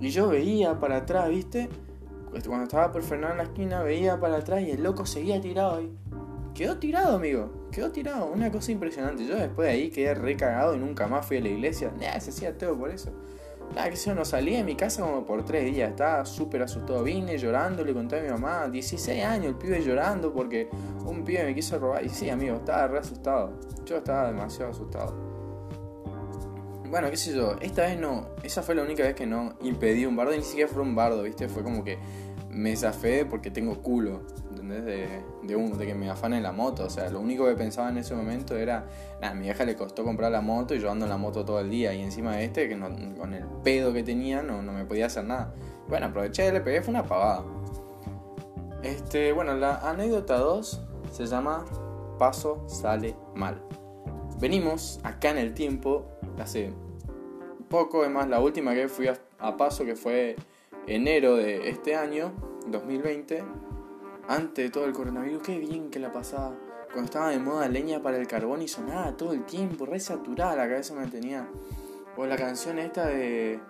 Y 0.00 0.10
yo 0.10 0.28
veía 0.28 0.78
para 0.78 0.98
atrás, 0.98 1.28
¿viste? 1.28 1.68
Cuando 2.46 2.64
estaba 2.64 2.92
por 2.92 3.02
frenar 3.02 3.32
en 3.32 3.36
la 3.38 3.42
esquina, 3.44 3.82
veía 3.82 4.18
para 4.18 4.36
atrás 4.36 4.62
y 4.62 4.70
el 4.70 4.82
loco 4.82 5.06
seguía 5.06 5.40
tirado 5.40 5.76
ahí. 5.76 5.92
Quedó 6.54 6.78
tirado, 6.78 7.16
amigo. 7.16 7.61
Quedó 7.72 7.90
tirado. 7.90 8.26
Una 8.26 8.52
cosa 8.52 8.70
impresionante. 8.70 9.26
Yo 9.26 9.34
después 9.34 9.66
de 9.66 9.74
ahí 9.74 9.90
quedé 9.90 10.14
recagado 10.14 10.76
y 10.76 10.78
nunca 10.78 11.06
más 11.06 11.24
fui 11.24 11.38
a 11.38 11.40
la 11.40 11.48
iglesia. 11.48 11.90
Nada, 11.98 12.20
se 12.20 12.30
hacía 12.30 12.56
todo 12.56 12.78
por 12.78 12.90
eso. 12.90 13.10
Nada, 13.74 13.88
que 13.88 13.96
yo 13.96 14.14
no 14.14 14.26
salí 14.26 14.54
de 14.54 14.62
mi 14.62 14.76
casa 14.76 15.00
como 15.00 15.24
por 15.24 15.42
tres 15.46 15.64
días. 15.64 15.90
Estaba 15.90 16.26
súper 16.26 16.62
asustado. 16.62 17.02
Vine 17.02 17.38
llorando, 17.38 17.82
le 17.82 17.94
conté 17.94 18.18
a 18.18 18.22
mi 18.22 18.28
mamá. 18.28 18.68
16 18.68 19.24
años, 19.24 19.46
el 19.46 19.54
pibe 19.54 19.82
llorando 19.82 20.34
porque 20.34 20.68
un 21.06 21.24
pibe 21.24 21.44
me 21.44 21.54
quiso 21.54 21.78
robar. 21.78 22.04
Y 22.04 22.10
sí, 22.10 22.28
amigo, 22.28 22.56
estaba 22.56 22.86
re 22.88 22.98
asustado. 22.98 23.58
Yo 23.86 23.96
estaba 23.96 24.26
demasiado 24.26 24.70
asustado. 24.70 25.14
Bueno, 26.90 27.08
qué 27.08 27.16
sé 27.16 27.34
yo. 27.34 27.56
Esta 27.62 27.86
vez 27.86 27.98
no. 27.98 28.26
Esa 28.42 28.62
fue 28.62 28.74
la 28.74 28.82
única 28.82 29.02
vez 29.02 29.14
que 29.14 29.24
no 29.24 29.54
impedí 29.62 30.04
un 30.04 30.14
bardo. 30.14 30.32
Ni 30.32 30.42
siquiera 30.42 30.70
fue 30.70 30.82
un 30.82 30.94
bardo, 30.94 31.22
¿viste? 31.22 31.48
Fue 31.48 31.62
como 31.62 31.82
que 31.82 31.96
me 32.50 32.76
zafé 32.76 33.24
porque 33.24 33.50
tengo 33.50 33.80
culo. 33.80 34.20
¿Entendés? 34.62 34.84
De, 34.84 35.24
de, 35.42 35.56
un, 35.56 35.76
de 35.76 35.86
que 35.86 35.94
me 35.94 36.08
afanen 36.08 36.42
la 36.42 36.52
moto. 36.52 36.84
O 36.84 36.90
sea, 36.90 37.10
lo 37.10 37.20
único 37.20 37.46
que 37.46 37.54
pensaba 37.54 37.88
en 37.88 37.98
ese 37.98 38.14
momento 38.14 38.56
era, 38.56 38.86
nada, 39.20 39.34
mi 39.34 39.42
vieja 39.42 39.64
le 39.64 39.74
costó 39.74 40.04
comprar 40.04 40.30
la 40.30 40.40
moto 40.40 40.74
y 40.74 40.78
yo 40.78 40.90
ando 40.90 41.04
en 41.04 41.10
la 41.10 41.16
moto 41.16 41.44
todo 41.44 41.58
el 41.60 41.68
día. 41.68 41.92
Y 41.92 42.00
encima 42.00 42.36
de 42.36 42.44
este, 42.44 42.68
que 42.68 42.78
con 42.78 43.34
el 43.34 43.44
pedo 43.64 43.92
que 43.92 44.04
tenía, 44.04 44.42
no, 44.42 44.62
no 44.62 44.72
me 44.72 44.84
podía 44.84 45.06
hacer 45.06 45.24
nada. 45.24 45.52
Bueno, 45.88 46.06
aproveché, 46.06 46.52
pegué, 46.60 46.80
fue 46.80 46.92
una 46.92 47.02
pavada. 47.02 47.44
Este, 48.84 49.32
bueno, 49.32 49.54
la 49.54 49.76
anécdota 49.88 50.38
2 50.38 50.80
se 51.10 51.26
llama 51.26 51.64
Paso 52.18 52.64
sale 52.68 53.16
mal. 53.34 53.60
Venimos 54.38 55.00
acá 55.02 55.30
en 55.30 55.38
el 55.38 55.54
tiempo, 55.54 56.06
hace 56.38 56.72
poco, 57.68 58.02
además 58.02 58.28
la 58.28 58.40
última 58.40 58.74
que 58.74 58.88
fui 58.88 59.08
a 59.08 59.56
Paso, 59.56 59.84
que 59.84 59.96
fue 59.96 60.36
enero 60.86 61.36
de 61.36 61.68
este 61.68 61.96
año, 61.96 62.32
2020 62.68 63.42
antes 64.28 64.64
de 64.64 64.70
todo 64.70 64.84
el 64.84 64.92
coronavirus, 64.92 65.42
qué 65.42 65.58
bien 65.58 65.90
que 65.90 65.98
la 65.98 66.12
pasaba. 66.12 66.54
Cuando 66.92 67.06
estaba 67.06 67.30
de 67.30 67.38
moda 67.38 67.68
leña 67.68 68.02
para 68.02 68.18
el 68.18 68.26
carbón 68.26 68.62
y 68.62 68.68
sonaba 68.68 69.16
todo 69.16 69.32
el 69.32 69.44
tiempo, 69.44 69.86
re 69.86 69.98
saturada 69.98 70.56
la 70.56 70.68
cabeza 70.68 70.94
me 70.94 71.06
tenía. 71.06 71.48
O 72.16 72.26
la 72.26 72.36
canción 72.36 72.78
esta 72.78 73.06
de, 73.06 73.60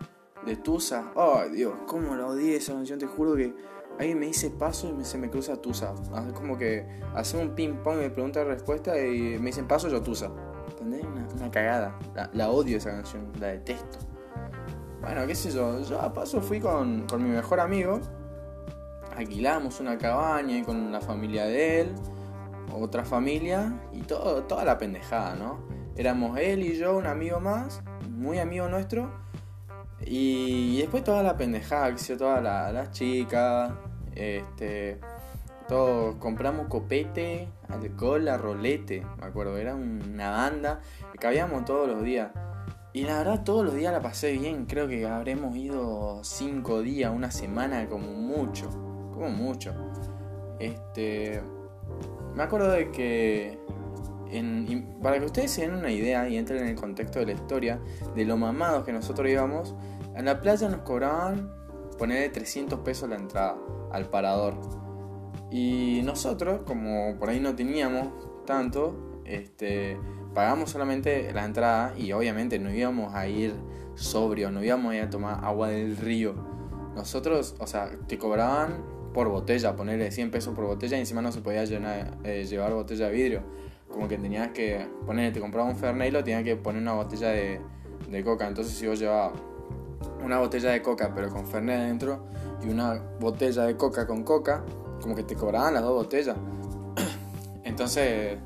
de 0.45 0.57
Tusa. 0.57 1.13
Ay 1.17 1.51
Dios, 1.51 1.75
cómo 1.87 2.17
la 2.17 2.27
odié 2.27 2.57
esa 2.57 2.73
canción, 2.73 2.99
te 2.99 3.07
juro 3.07 3.37
que 3.37 3.55
alguien 3.99 4.19
me 4.19 4.27
dice 4.27 4.51
paso 4.51 4.93
y 5.01 5.05
se 5.05 5.19
me 5.19 5.31
cruza 5.31 5.57
Tusa. 5.57 5.95
Es 6.27 6.33
como 6.33 6.59
que 6.59 6.85
hace 7.15 7.39
un 7.39 7.55
ping 7.55 7.77
pong 7.85 7.99
y 7.99 8.03
me 8.03 8.11
pregunta 8.11 8.43
respuesta 8.43 8.99
y 8.99 9.39
me 9.39 9.47
dicen 9.47 9.69
paso 9.69 9.89
yo 9.89 10.03
Tusa. 10.03 10.31
¿Entendés? 10.71 11.05
Una, 11.05 11.51
cagada. 11.51 11.99
La, 12.15 12.31
la, 12.35 12.51
odio 12.51 12.79
esa 12.79 12.91
canción, 12.91 13.33
la 13.39 13.49
detesto. 13.49 13.99
Bueno, 15.01 15.27
qué 15.27 15.35
sé 15.35 15.51
yo, 15.51 15.81
yo 15.81 16.01
a 16.01 16.13
paso 16.13 16.41
fui 16.41 16.61
con, 16.61 17.07
con 17.07 17.23
mi 17.23 17.31
mejor 17.31 17.61
amigo 17.61 18.01
alquilamos 19.17 19.81
una 19.81 19.99
cabaña 19.99 20.63
con 20.65 20.91
la 20.93 21.01
familia 21.01 21.45
de 21.45 21.81
él, 21.81 21.95
otra 22.73 23.05
familia 23.05 23.81
y 23.93 24.01
todo, 24.01 24.45
toda 24.45 24.65
la 24.65 24.79
pendejada, 24.79 25.35
¿no? 25.35 25.61
Éramos 25.97 26.39
él 26.39 26.63
y 26.63 26.77
yo, 26.77 26.97
un 26.97 27.07
amigo 27.07 27.41
más, 27.41 27.83
muy 28.09 28.39
amigo 28.39 28.69
nuestro, 28.69 29.11
y, 30.05 30.79
después 30.79 31.05
toda 31.05 31.23
la 31.23 31.37
pendejada, 31.37 31.95
todas 32.19 32.43
las 32.43 32.91
chicas, 32.91 33.73
este, 34.15 34.99
todos 35.69 36.17
compramos 36.17 36.67
copete, 36.67 37.49
alcohol, 37.69 38.29
a 38.29 38.37
rolete, 38.37 39.07
me 39.21 39.27
acuerdo, 39.27 39.57
era 39.59 39.75
una 39.75 40.31
banda 40.31 40.81
cabíamos 41.19 41.65
todos 41.65 41.89
los 41.89 42.03
días. 42.03 42.31
Y 42.93 43.05
la 43.05 43.19
verdad 43.19 43.45
todos 43.45 43.65
los 43.65 43.75
días 43.75 43.93
la 43.93 44.01
pasé 44.01 44.33
bien, 44.33 44.67
creo 44.67 44.89
que 44.89 45.07
habremos 45.07 45.57
ido 45.57 46.23
cinco 46.25 46.83
días, 46.83 47.13
una 47.15 47.31
semana 47.31 47.89
como 47.89 48.09
mucho 48.09 48.92
mucho. 49.21 49.73
Este, 50.59 51.43
me 52.35 52.43
acuerdo 52.43 52.71
de 52.71 52.91
que, 52.91 53.59
para 55.03 55.19
que 55.19 55.27
ustedes 55.27 55.51
se 55.51 55.63
den 55.63 55.75
una 55.75 55.91
idea 55.91 56.29
y 56.29 56.37
entren 56.37 56.63
en 56.63 56.69
el 56.69 56.77
contexto 56.77 57.19
de 57.19 57.27
la 57.27 57.33
historia, 57.33 57.81
de 58.15 58.25
lo 58.25 58.37
mamados 58.37 58.85
que 58.85 58.93
nosotros 58.93 59.29
íbamos, 59.29 59.75
en 60.15 60.25
la 60.25 60.41
playa 60.41 60.69
nos 60.69 60.81
cobraban 60.81 61.51
ponerle 61.99 62.29
300 62.31 62.81
pesos 62.81 63.09
la 63.09 63.17
entrada 63.17 63.57
al 63.91 64.07
parador. 64.07 64.55
Y 65.51 66.01
nosotros, 66.05 66.63
como 66.65 67.17
por 67.19 67.29
ahí 67.29 67.41
no 67.41 67.55
teníamos 67.55 68.09
tanto, 68.47 69.21
este, 69.25 69.99
pagamos 70.35 70.71
solamente 70.71 71.31
la 71.33 71.45
entrada 71.45 71.95
y 71.97 72.13
obviamente 72.13 72.59
no 72.59 72.73
íbamos 72.73 73.15
a 73.15 73.27
ir 73.29 73.55
sobrio, 73.95 74.51
no 74.51 74.65
íbamos 74.65 74.93
a 74.93 74.97
ir 74.97 75.03
a 75.03 75.11
tomar 75.11 75.45
agua 75.45 75.69
del 75.69 75.97
río. 75.97 76.35
Nosotros, 76.95 77.55
o 77.59 77.67
sea, 77.67 77.91
te 78.07 78.19
cobraban 78.19 78.83
por 79.13 79.29
botella, 79.29 79.77
ponerle 79.77 80.11
100 80.11 80.31
pesos 80.31 80.55
por 80.55 80.65
botella 80.65 80.97
y 80.97 81.01
encima 81.01 81.23
no 81.23 81.33
se 81.33 81.41
podía 81.41 81.65
llenar, 81.65 82.17
eh, 82.25 82.45
llevar 82.45 82.73
botella 82.73 83.07
de 83.07 83.13
vidrio. 83.13 83.43
Como 83.89 84.09
que 84.09 84.17
tenías 84.17 84.49
que 84.49 84.87
poner, 85.07 85.33
te 85.33 85.41
compraba 85.41 85.69
un 85.69 85.77
Fernet 85.77 86.09
y 86.09 86.11
lo 86.11 86.25
tenías 86.25 86.45
que 86.45 86.57
poner 86.57 86.81
una 86.81 86.95
botella 86.95 87.29
de, 87.29 87.61
de 88.11 88.25
coca. 88.25 88.49
Entonces 88.49 88.75
si 88.75 88.87
vos 88.87 88.99
llevabas 88.99 89.33
una 90.25 90.39
botella 90.39 90.71
de 90.71 90.83
coca 90.83 91.13
pero 91.15 91.29
con 91.29 91.47
Fernet 91.47 91.81
dentro 91.81 92.25
y 92.65 92.69
una 92.71 92.95
botella 93.21 93.65
de 93.65 93.77
coca 93.77 94.07
con 94.07 94.23
coca, 94.23 94.65
como 95.01 95.15
que 95.15 95.25
te 95.25 95.35
cobraban 95.35 95.75
las 95.75 95.83
dos 95.83 95.95
botellas. 95.95 96.37
entonces, 97.65 98.39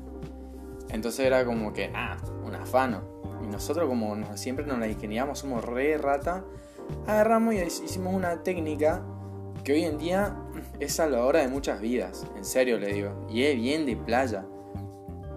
entonces 0.89 1.25
era 1.25 1.45
como 1.45 1.71
que, 1.71 1.91
ah, 1.95 2.17
un 2.45 2.55
afano. 2.55 3.01
Y 3.43 3.47
nosotros 3.47 3.87
como 3.87 4.17
siempre 4.35 4.65
nos 4.65 4.79
la 4.79 4.87
ingeniamos, 4.87 5.39
somos 5.39 5.63
re 5.63 5.97
rata, 5.97 6.43
agarramos 7.05 7.53
y 7.53 7.59
hicimos 7.59 8.13
una 8.13 8.43
técnica 8.43 9.03
que 9.63 9.73
hoy 9.73 9.83
en 9.83 9.97
día 9.97 10.35
es 10.79 10.93
salvadora 10.93 11.41
de 11.41 11.47
muchas 11.47 11.81
vidas, 11.81 12.25
en 12.35 12.45
serio 12.45 12.77
le 12.79 12.93
digo, 12.93 13.27
y 13.29 13.43
es 13.43 13.55
bien 13.55 13.85
de 13.85 13.95
playa. 13.95 14.45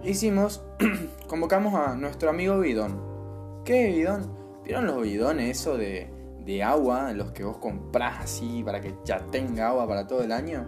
Hicimos, 0.03 0.63
convocamos 1.27 1.75
a 1.75 1.95
nuestro 1.95 2.31
amigo 2.31 2.59
Bidón. 2.59 3.63
¿Qué 3.65 3.89
bidón? 3.89 4.35
¿Vieron 4.65 4.87
los 4.87 5.03
bidones 5.03 5.59
eso 5.59 5.77
de, 5.77 6.11
de 6.45 6.63
agua, 6.63 7.13
los 7.13 7.33
que 7.33 7.45
vos 7.45 7.59
comprás 7.59 8.21
así 8.25 8.63
para 8.65 8.81
que 8.81 8.95
ya 9.05 9.19
tenga 9.31 9.69
agua 9.69 9.87
para 9.87 10.07
todo 10.07 10.23
el 10.23 10.33
año? 10.33 10.67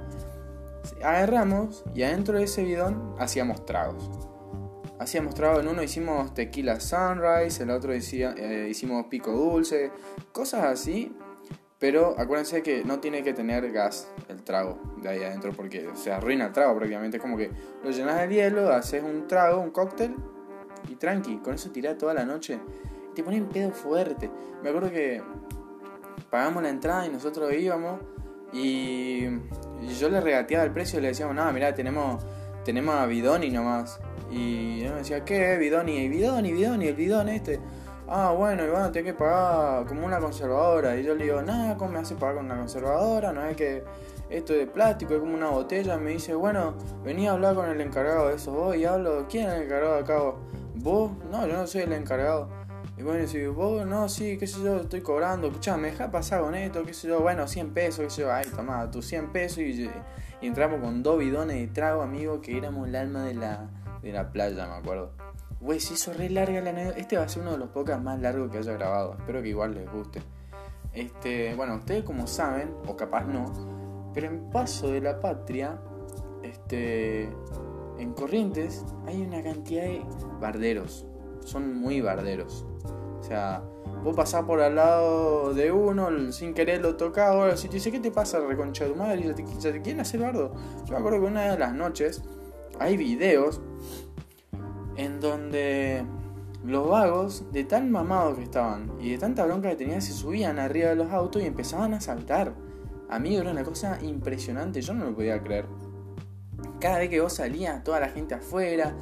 Agarramos 1.03 1.85
y 1.95 2.03
adentro 2.03 2.39
de 2.39 2.45
ese 2.45 2.65
bidón 2.65 3.15
hacíamos 3.19 3.65
tragos. 3.65 4.11
Hacíamos 4.99 5.35
tragos 5.35 5.61
en 5.61 5.69
uno, 5.69 5.83
hicimos 5.83 6.33
tequila 6.35 6.79
sunrise, 6.79 7.63
el 7.63 7.71
otro 7.71 7.93
decía, 7.93 8.35
eh, 8.37 8.69
hicimos 8.71 9.07
pico 9.07 9.33
dulce, 9.33 9.91
cosas 10.33 10.65
así 10.65 11.17
pero 11.83 12.15
acuérdense 12.17 12.63
que 12.63 12.85
no 12.85 13.01
tiene 13.01 13.25
que 13.25 13.33
tener 13.33 13.73
gas 13.73 14.07
el 14.29 14.45
trago 14.45 14.79
de 14.99 15.09
ahí 15.09 15.25
adentro 15.25 15.51
porque 15.53 15.91
se 15.95 16.13
arruina 16.13 16.47
el 16.47 16.53
trago 16.53 16.77
prácticamente. 16.77 17.17
Es 17.17 17.21
como 17.21 17.37
que 17.37 17.51
lo 17.83 17.91
llenas 17.91 18.21
de 18.21 18.33
hielo, 18.33 18.71
haces 18.71 19.03
un 19.03 19.27
trago, 19.27 19.61
un 19.61 19.73
cóctel 19.73 20.15
y 20.89 20.95
tranqui. 20.95 21.39
Con 21.39 21.55
eso 21.55 21.71
tirás 21.71 21.99
toda 21.99 22.15
la 22.15 22.25
noche. 22.25 22.61
Y 23.11 23.15
te 23.17 23.25
ponen 23.25 23.49
pedo 23.49 23.73
fuerte. 23.73 24.31
Me 24.63 24.69
acuerdo 24.69 24.93
que 24.93 25.25
pagamos 26.31 26.63
la 26.63 26.69
entrada 26.69 27.05
y 27.05 27.11
nosotros 27.11 27.53
íbamos 27.53 27.99
y, 28.53 29.25
yo 29.99 30.09
le 30.09 30.21
regateaba 30.21 30.63
el 30.63 30.71
precio 30.71 31.01
y 31.01 31.03
le 31.03 31.09
decíamos, 31.09 31.35
no, 31.35 31.53
mirá, 31.53 31.75
tenemos, 31.75 32.25
tenemos 32.65 32.95
a 32.95 33.07
Bidoni 33.07 33.51
nomás. 33.51 33.99
Y 34.31 34.83
yo 34.83 34.93
me 34.93 34.99
decía, 34.99 35.25
¿qué? 35.25 35.59
Bidoni, 35.59 35.97
y 35.97 36.09
Bidoni, 36.09 36.53
Bidoni, 36.53 36.87
el 36.87 36.95
bidón 36.95 37.29
este 37.29 37.59
ah, 38.09 38.35
bueno, 38.37 38.65
bueno, 38.71 38.91
tenés 38.93 39.13
que 39.13 39.19
pagar 39.19 39.87
como 39.87 40.07
una 40.07 40.19
conservadora. 40.19 40.97
Y 40.97 41.05
yo 41.05 41.15
le 41.15 41.25
digo, 41.25 41.43
nada, 41.43 41.77
¿cómo 41.77 41.93
me 41.93 41.99
hace 41.99 42.15
pagar 42.15 42.37
con 42.37 42.47
una 42.47 42.57
conservadora? 42.57 43.33
No 43.33 43.45
es 43.45 43.57
que 43.57 43.85
esto 44.31 44.53
es 44.53 44.61
de 44.61 44.67
plástico, 44.67 45.15
es 45.15 45.21
como 45.21 45.35
una 45.35 45.51
botella. 45.51 45.97
Me 45.99 46.11
dice, 46.11 46.35
bueno, 46.35 46.75
venía 47.05 47.31
a 47.31 47.35
hablar 47.35 47.55
con 47.55 47.69
el 47.69 47.81
encargado 47.81 48.29
de 48.29 48.37
eso. 48.37 48.53
Vos 48.53 48.77
y 48.77 48.85
hablo, 48.85 49.27
¿quién 49.29 49.49
es 49.49 49.55
el 49.55 49.63
encargado 49.65 49.95
de 49.95 50.01
acá? 50.01 50.19
¿Vos? 50.77 51.13
No, 51.31 51.47
yo 51.47 51.55
no 51.55 51.67
soy 51.67 51.83
el 51.83 51.93
encargado. 51.93 52.49
Y 52.97 53.03
bueno, 53.03 53.27
si 53.27 53.47
vos, 53.47 53.87
no, 53.87 54.09
sí, 54.09 54.37
qué 54.39 54.47
sé 54.47 54.63
yo, 54.63 54.77
estoy 54.77 55.01
cobrando. 55.01 55.49
Escuchá, 55.49 55.77
me 55.77 55.91
deja 55.91 56.11
pasar 56.11 56.43
con 56.43 56.55
esto, 56.55 56.85
qué 56.85 56.93
sé 56.95 57.09
yo, 57.09 57.21
bueno, 57.21 57.49
100 57.49 57.73
pesos, 57.73 58.05
qué 58.05 58.11
sé 58.11 58.23
yo, 58.23 58.33
ay, 58.33 58.47
toma, 58.55 58.91
tus 58.91 59.07
100 59.07 59.33
pesos. 59.33 59.59
Y, 59.59 59.91
y 60.41 60.47
entramos 60.47 60.81
con 60.81 61.03
dos 61.03 61.19
bidones 61.19 61.57
de 61.57 61.67
trago, 61.69 62.03
amigo, 62.03 62.41
que 62.41 62.59
éramos 62.59 62.89
el 62.89 62.97
alma 62.97 63.25
de 63.25 63.35
la, 63.35 63.71
de 64.03 64.13
la 64.13 64.31
playa, 64.31 64.67
me 64.67 64.75
acuerdo. 64.75 65.13
Güey, 65.63 65.79
se 65.79 65.95
hizo 65.95 66.13
re 66.13 66.29
larga 66.29 66.61
la 66.61 66.71
anécdota. 66.71 66.99
Este 66.99 67.17
va 67.17 67.23
a 67.23 67.29
ser 67.29 67.43
uno 67.43 67.53
de 67.53 67.59
los 67.59 67.69
podcasts 67.69 68.03
más 68.03 68.21
largos 68.21 68.51
que 68.51 68.59
haya 68.59 68.73
grabado. 68.73 69.15
Espero 69.17 69.41
que 69.43 69.49
igual 69.49 69.75
les 69.75 69.89
guste. 69.93 70.21
Este, 70.93 71.55
bueno, 71.55 71.77
ustedes 71.77 72.03
como 72.03 72.27
saben, 72.27 72.75
o 72.89 72.97
capaz 72.97 73.25
no, 73.27 74.11
pero 74.13 74.27
en 74.27 74.51
Paso 74.51 74.89
de 74.89 75.01
la 75.01 75.21
Patria, 75.21 75.81
este, 76.43 77.31
en 77.97 78.13
Corrientes 78.13 78.85
hay 79.07 79.23
una 79.23 79.41
cantidad 79.41 79.85
de 79.85 80.05
barderos. 80.41 81.07
Son 81.45 81.77
muy 81.81 82.01
barderos. 82.01 82.67
O 83.21 83.23
sea, 83.23 83.63
vos 84.03 84.17
pasás 84.17 84.43
por 84.43 84.61
al 84.61 84.75
lado 84.75 85.55
de 85.55 85.71
uno, 85.71 86.33
sin 86.33 86.55
querer 86.55 86.83
lo 86.83 86.97
tocás, 86.97 87.37
o 87.37 87.57
si 87.57 87.69
te 87.69 87.75
dice, 87.75 87.93
¿qué 87.93 88.01
te 88.01 88.11
pasa, 88.11 88.41
reconcha 88.41 88.85
de 88.85 88.91
tu 88.91 88.97
madre? 88.97 89.21
Y 89.21 89.29
ya 89.29 89.35
te, 89.35 89.45
ya 89.45 89.73
te 89.73 89.81
quieren 89.81 90.01
hacer 90.01 90.21
bardo. 90.21 90.53
Yo 90.87 90.93
me 90.93 90.99
acuerdo 90.99 91.21
que 91.21 91.27
una 91.27 91.53
de 91.53 91.59
las 91.59 91.73
noches 91.73 92.25
hay 92.81 92.97
videos 92.97 93.61
en 94.97 95.21
donde 95.21 96.05
los 96.65 96.89
vagos, 96.89 97.45
de 97.53 97.65
tan 97.65 97.91
mamados 97.91 98.37
que 98.37 98.45
estaban 98.45 98.93
y 99.01 99.11
de 99.11 99.19
tanta 99.19 99.45
bronca 99.45 99.71
que 99.71 99.77
tenían, 99.77 100.01
se 100.01 100.13
subían 100.13 100.59
arriba 100.59 100.91
de 100.91 100.97
los 100.97 101.11
autos 101.11 101.43
y 101.43 101.47
empezaban 101.47 101.95
a 101.95 102.01
saltar. 102.01 102.55
Amigo, 103.09 103.41
era 103.43 103.51
una 103.51 103.65
cosa 103.65 103.99
impresionante, 104.01 104.81
yo 104.81 104.95
no 104.95 105.05
lo 105.07 105.15
podía 105.15 105.43
creer. 105.43 105.67
Cada 106.81 106.99
vez 106.99 107.11
que 107.11 107.21
vos 107.21 107.33
salías, 107.33 107.83
toda 107.83 108.01
la 108.01 108.09
gente 108.09 108.35
afuera, 108.35 108.95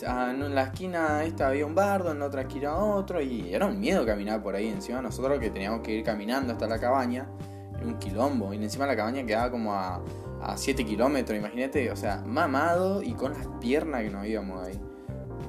en 0.00 0.54
la 0.54 0.62
esquina 0.62 1.24
esta 1.24 1.48
había 1.48 1.66
un 1.66 1.74
bardo, 1.74 2.12
en 2.12 2.20
la 2.20 2.26
otra 2.26 2.42
esquina 2.42 2.76
otro, 2.76 3.20
y 3.20 3.52
era 3.52 3.66
un 3.66 3.80
miedo 3.80 4.06
caminar 4.06 4.42
por 4.42 4.54
ahí. 4.54 4.68
Encima 4.68 5.02
nosotros 5.02 5.38
que 5.40 5.50
teníamos 5.50 5.80
que 5.80 5.92
ir 5.92 6.04
caminando 6.04 6.52
hasta 6.52 6.66
la 6.68 6.78
cabaña, 6.78 7.28
era 7.76 7.86
un 7.86 7.98
quilombo, 7.98 8.54
y 8.54 8.62
encima 8.62 8.86
la 8.86 8.96
cabaña 8.96 9.26
quedaba 9.26 9.50
como 9.50 9.74
a, 9.74 10.00
a 10.40 10.56
7 10.56 10.84
kilómetros, 10.84 11.36
imagínate, 11.36 11.90
o 11.90 11.96
sea, 11.96 12.22
mamado 12.24 13.02
y 13.02 13.14
con 13.14 13.32
las 13.32 13.46
piernas 13.60 14.02
que 14.02 14.10
nos 14.10 14.24
íbamos 14.24 14.66
ahí 14.66 14.80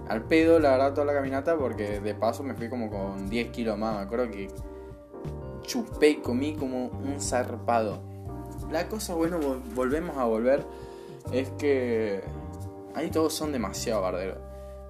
al 0.10 0.24
pedo, 0.24 0.60
la 0.60 0.72
verdad, 0.72 0.94
toda 0.94 1.06
la 1.06 1.14
caminata, 1.14 1.56
porque 1.56 2.00
de 2.00 2.16
paso 2.16 2.44
me 2.44 2.56
fui 2.56 2.68
como 2.68 2.90
con 2.90 3.30
10 3.30 3.52
kilos 3.52 3.78
más. 3.78 3.96
Me 3.96 4.02
acuerdo 4.02 4.32
que 4.32 4.48
chupé, 5.62 6.20
comí 6.20 6.56
como 6.56 6.88
un 6.88 7.22
zarpado. 7.22 8.02
La 8.72 8.88
cosa, 8.88 9.14
bueno, 9.14 9.40
volvemos 9.76 10.18
a 10.18 10.26
volver, 10.26 10.66
es 11.32 11.50
que 11.52 12.22
ahí 12.96 13.12
todos 13.12 13.34
son 13.34 13.52
demasiado 13.52 14.02
barderos. 14.02 14.40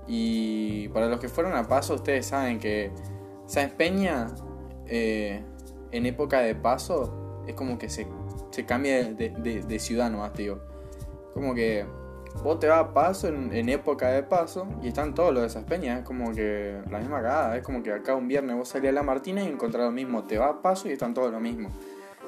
Y 0.07 0.88
para 0.89 1.07
los 1.07 1.19
que 1.19 1.27
fueron 1.27 1.53
a 1.53 1.67
paso, 1.67 1.95
ustedes 1.95 2.25
saben 2.27 2.57
que 2.57 2.91
Sáenz 3.45 3.73
Peña, 3.73 4.27
eh, 4.88 5.43
en 5.91 6.05
época 6.05 6.39
de 6.39 6.55
paso, 6.55 7.43
es 7.45 7.55
como 7.55 7.77
que 7.77 7.89
se, 7.89 8.07
se 8.51 8.65
cambia 8.65 9.03
de, 9.03 9.29
de, 9.31 9.63
de 9.63 9.79
ciudad 9.79 10.09
nomás, 10.09 10.31
tío. 10.31 10.61
Como 11.33 11.53
que 11.53 11.85
vos 12.43 12.59
te 12.59 12.67
vas 12.67 12.79
a 12.79 12.93
paso 12.93 13.27
en, 13.27 13.69
época 13.69 14.09
de 14.09 14.24
paso 14.24 14.67
y 14.81 14.89
están 14.89 15.13
todos 15.13 15.33
los 15.33 15.41
de 15.41 15.48
esas 15.48 15.63
peñas. 15.63 16.00
Es 16.00 16.05
como 16.05 16.33
que 16.33 16.81
la 16.89 17.00
misma 17.00 17.17
cagada. 17.17 17.57
Es 17.57 17.63
como 17.63 17.83
que 17.83 17.91
acá 17.91 18.15
un 18.15 18.27
viernes 18.27 18.55
vos 18.55 18.69
salís 18.69 18.89
a 18.89 18.93
la 18.93 19.03
Martina 19.03 19.43
y 19.43 19.48
encontrás 19.48 19.86
lo 19.86 19.91
mismo. 19.91 20.24
Te 20.24 20.38
vas 20.38 20.51
a 20.51 20.62
paso 20.62 20.88
y 20.88 20.93
están 20.93 21.13
todos 21.13 21.31
lo 21.31 21.39
mismo. 21.39 21.69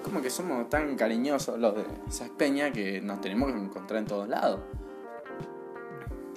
Como 0.03 0.21
que 0.21 0.29
somos 0.29 0.67
tan 0.69 0.95
cariñosos 0.95 1.59
los 1.59 1.75
de 1.75 1.83
esas 2.07 2.29
peñas 2.29 2.71
que 2.71 3.01
nos 3.01 3.21
tenemos 3.21 3.51
que 3.51 3.57
encontrar 3.59 3.99
en 3.99 4.05
todos 4.05 4.27
lados. 4.27 4.59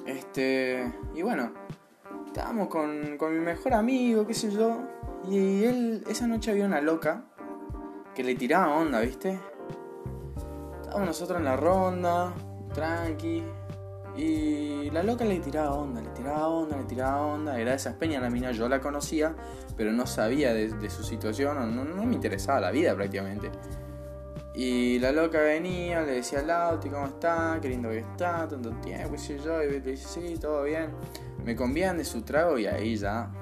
Este. 0.06 0.92
Y 1.14 1.22
bueno, 1.22 1.52
estábamos 2.26 2.68
con, 2.68 3.16
con 3.16 3.32
mi 3.32 3.40
mejor 3.40 3.74
amigo, 3.74 4.26
qué 4.26 4.34
sé 4.34 4.50
yo. 4.50 4.78
Y 5.28 5.64
él, 5.64 6.04
esa 6.08 6.26
noche 6.26 6.50
había 6.50 6.66
una 6.66 6.80
loca 6.80 7.24
que 8.14 8.22
le 8.22 8.34
tiraba 8.34 8.76
onda, 8.76 9.00
¿viste? 9.00 9.40
Estábamos 10.82 11.08
nosotros 11.08 11.38
en 11.38 11.44
la 11.44 11.56
ronda, 11.56 12.34
tranqui. 12.74 13.42
Y 14.16 14.90
la 14.90 15.02
loca 15.02 15.24
le 15.24 15.40
tiraba 15.40 15.72
onda, 15.72 16.00
le 16.00 16.10
tiraba 16.10 16.46
onda, 16.46 16.76
le 16.76 16.84
tiraba 16.84 17.26
onda. 17.26 17.58
Era 17.58 17.70
de 17.70 17.76
esas 17.76 17.94
peñas, 17.94 18.22
la 18.22 18.30
mina 18.30 18.52
yo 18.52 18.68
la 18.68 18.80
conocía, 18.80 19.34
pero 19.76 19.92
no 19.92 20.06
sabía 20.06 20.52
de, 20.54 20.90
su 20.90 21.02
situación, 21.02 21.74
no, 21.74 22.04
me 22.04 22.14
interesaba 22.14 22.60
la 22.60 22.70
vida 22.70 22.94
prácticamente. 22.94 23.50
Y 24.54 25.00
la 25.00 25.10
loca 25.10 25.40
venía, 25.40 26.02
le 26.02 26.12
decía 26.12 26.38
al 26.38 26.46
Lauti, 26.46 26.88
¿cómo 26.88 27.06
está? 27.06 27.58
Qué 27.60 27.68
lindo 27.70 27.90
que 27.90 27.98
está, 27.98 28.46
tanto 28.46 28.70
tiempo, 28.82 29.10
qué 29.12 29.18
sé 29.18 29.38
yo. 29.40 29.60
Y 29.60 29.68
le 29.68 29.80
dice, 29.80 30.06
sí, 30.06 30.38
todo 30.40 30.62
bien. 30.62 30.90
Me 31.44 31.56
convían 31.56 31.98
de 31.98 32.04
su 32.04 32.22
trago 32.22 32.56
y 32.56 32.66
ahí 32.66 32.94
ya, 32.94 33.32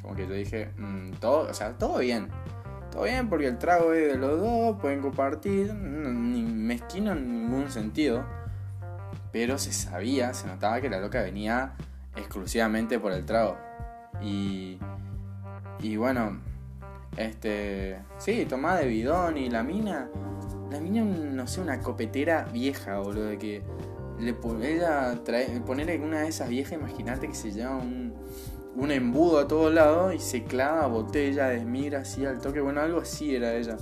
como 0.00 0.14
que 0.14 0.26
yo 0.26 0.32
dije, 0.32 0.70
mm, 0.78 1.12
todo, 1.20 1.50
o 1.50 1.54
sea, 1.54 1.76
todo 1.76 1.98
bien. 1.98 2.30
Todo 2.90 3.02
bien 3.02 3.28
porque 3.28 3.48
el 3.48 3.58
trago 3.58 3.92
es 3.92 4.12
de 4.12 4.18
los 4.18 4.40
dos, 4.40 4.80
pueden 4.80 5.02
compartir, 5.02 5.74
ni 5.74 6.42
mezquino 6.42 7.12
en 7.12 7.28
ningún 7.28 7.70
sentido 7.70 8.24
pero 9.34 9.58
se 9.58 9.72
sabía, 9.72 10.32
se 10.32 10.46
notaba 10.46 10.80
que 10.80 10.88
la 10.88 11.00
loca 11.00 11.20
venía 11.20 11.72
exclusivamente 12.14 13.00
por 13.00 13.10
el 13.10 13.26
trago. 13.26 13.56
Y, 14.22 14.78
y 15.80 15.96
bueno, 15.96 16.38
este, 17.16 17.98
sí, 18.18 18.46
tomaba 18.48 18.76
de 18.76 18.86
bidón 18.86 19.36
y 19.36 19.50
la 19.50 19.64
mina, 19.64 20.08
la 20.70 20.78
mina, 20.78 21.02
no 21.02 21.48
sé, 21.48 21.60
una 21.60 21.80
copetera 21.80 22.44
vieja, 22.52 23.00
boludo, 23.00 23.24
de 23.24 23.38
que 23.38 23.62
le, 24.20 24.36
ella 24.62 25.18
trae, 25.24 25.60
ponerle 25.62 25.98
una 25.98 26.20
de 26.20 26.28
esas 26.28 26.48
viejas, 26.48 26.74
imagínate 26.74 27.26
que 27.26 27.34
se 27.34 27.50
lleva 27.50 27.74
un, 27.74 28.14
un 28.76 28.92
embudo 28.92 29.40
a 29.40 29.48
todos 29.48 29.74
lados 29.74 30.14
y 30.14 30.20
se 30.20 30.44
clava 30.44 30.86
botella, 30.86 31.48
desmira 31.48 32.02
así 32.02 32.24
al 32.24 32.38
toque, 32.38 32.60
bueno, 32.60 32.80
algo 32.80 33.00
así 33.00 33.34
era 33.34 33.52
ella. 33.52 33.78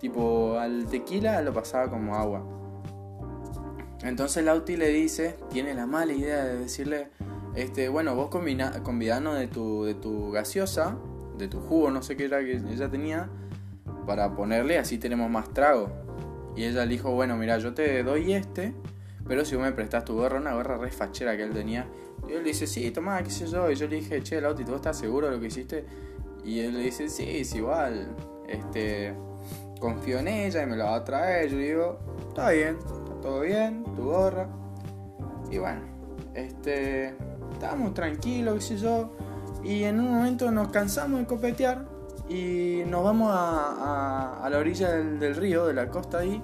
Tipo, 0.00 0.58
al 0.58 0.86
tequila 0.86 1.42
lo 1.42 1.52
pasaba 1.52 1.88
como 1.88 2.16
agua. 2.16 2.65
Entonces 4.02 4.44
Lauti 4.44 4.76
le 4.76 4.88
dice, 4.88 5.36
tiene 5.50 5.74
la 5.74 5.86
mala 5.86 6.12
idea 6.12 6.44
de 6.44 6.58
decirle, 6.58 7.08
este, 7.54 7.88
bueno, 7.88 8.14
vos 8.14 8.28
convidanos 8.28 9.38
de 9.38 9.46
tu, 9.48 9.84
de 9.84 9.94
tu 9.94 10.30
gaseosa, 10.30 10.96
de 11.38 11.48
tu 11.48 11.60
jugo, 11.60 11.90
no 11.90 12.02
sé 12.02 12.16
qué 12.16 12.26
era 12.26 12.40
que 12.40 12.56
ella 12.56 12.90
tenía, 12.90 13.28
para 14.06 14.34
ponerle, 14.34 14.78
así 14.78 14.98
tenemos 14.98 15.30
más 15.30 15.52
trago. 15.52 15.90
Y 16.54 16.64
ella 16.64 16.84
le 16.84 16.92
dijo, 16.92 17.10
bueno, 17.12 17.36
mira, 17.36 17.58
yo 17.58 17.74
te 17.74 18.02
doy 18.02 18.32
este, 18.32 18.74
pero 19.26 19.44
si 19.44 19.56
vos 19.56 19.64
me 19.64 19.72
prestás 19.72 20.04
tu 20.04 20.14
gorra, 20.14 20.38
una 20.38 20.54
gorra 20.54 20.78
re 20.78 20.90
fachera 20.90 21.36
que 21.36 21.42
él 21.42 21.50
tenía. 21.50 21.86
Y 22.28 22.32
él 22.32 22.42
le 22.42 22.48
dice, 22.50 22.66
sí, 22.66 22.90
toma, 22.90 23.22
qué 23.22 23.30
sé 23.30 23.46
yo. 23.46 23.70
Y 23.70 23.74
yo 23.74 23.88
le 23.88 23.96
dije, 23.96 24.22
che, 24.22 24.40
Lauti, 24.40 24.64
¿tú 24.64 24.74
estás 24.74 24.98
seguro 24.98 25.26
de 25.26 25.34
lo 25.34 25.40
que 25.40 25.48
hiciste? 25.48 25.84
Y 26.44 26.60
él 26.60 26.74
le 26.74 26.84
dice, 26.84 27.08
sí, 27.08 27.24
es 27.28 27.54
igual. 27.54 28.08
Este, 28.48 29.14
confío 29.80 30.18
en 30.18 30.28
ella 30.28 30.62
y 30.62 30.66
me 30.66 30.76
la 30.76 30.86
va 30.86 30.96
a 30.96 31.04
traer. 31.04 31.50
Yo 31.50 31.58
digo, 31.58 31.98
está 32.28 32.50
bien, 32.50 32.78
todo 33.26 33.40
bien, 33.40 33.82
tu 33.96 34.04
gorra. 34.04 34.46
Y 35.50 35.58
bueno, 35.58 35.80
este, 36.32 37.16
estábamos 37.52 37.92
tranquilos, 37.92 38.54
qué 38.54 38.60
sé 38.60 38.76
yo. 38.76 39.16
Y 39.64 39.82
en 39.82 39.98
un 39.98 40.14
momento 40.14 40.52
nos 40.52 40.68
cansamos 40.68 41.18
de 41.18 41.26
copetear 41.26 41.88
y 42.28 42.84
nos 42.86 43.02
vamos 43.02 43.32
a, 43.34 44.46
la 44.48 44.58
orilla 44.58 44.90
del, 44.92 45.34
río, 45.34 45.66
de 45.66 45.74
la 45.74 45.88
costa 45.88 46.18
ahí. 46.18 46.40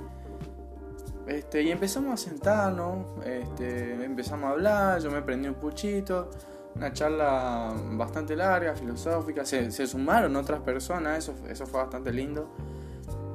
Este, 1.29 1.63
y 1.63 1.71
empezamos 1.71 2.15
a 2.15 2.17
sentarnos, 2.17 3.07
este, 3.25 4.05
empezamos 4.05 4.47
a 4.47 4.51
hablar, 4.51 5.01
yo 5.01 5.09
me 5.13 5.23
prendí 5.23 5.47
un 5.47 5.55
puchito, 5.55 6.31
una 6.75 6.93
charla 6.93 7.73
bastante 7.93 8.35
larga, 8.35 8.75
filosófica, 8.75 9.45
se, 9.45 9.71
se 9.71 9.87
sumaron 9.87 10.35
otras 10.35 10.61
personas, 10.63 11.19
eso, 11.19 11.33
eso 11.49 11.65
fue 11.65 11.81
bastante 11.81 12.13
lindo. 12.13 12.51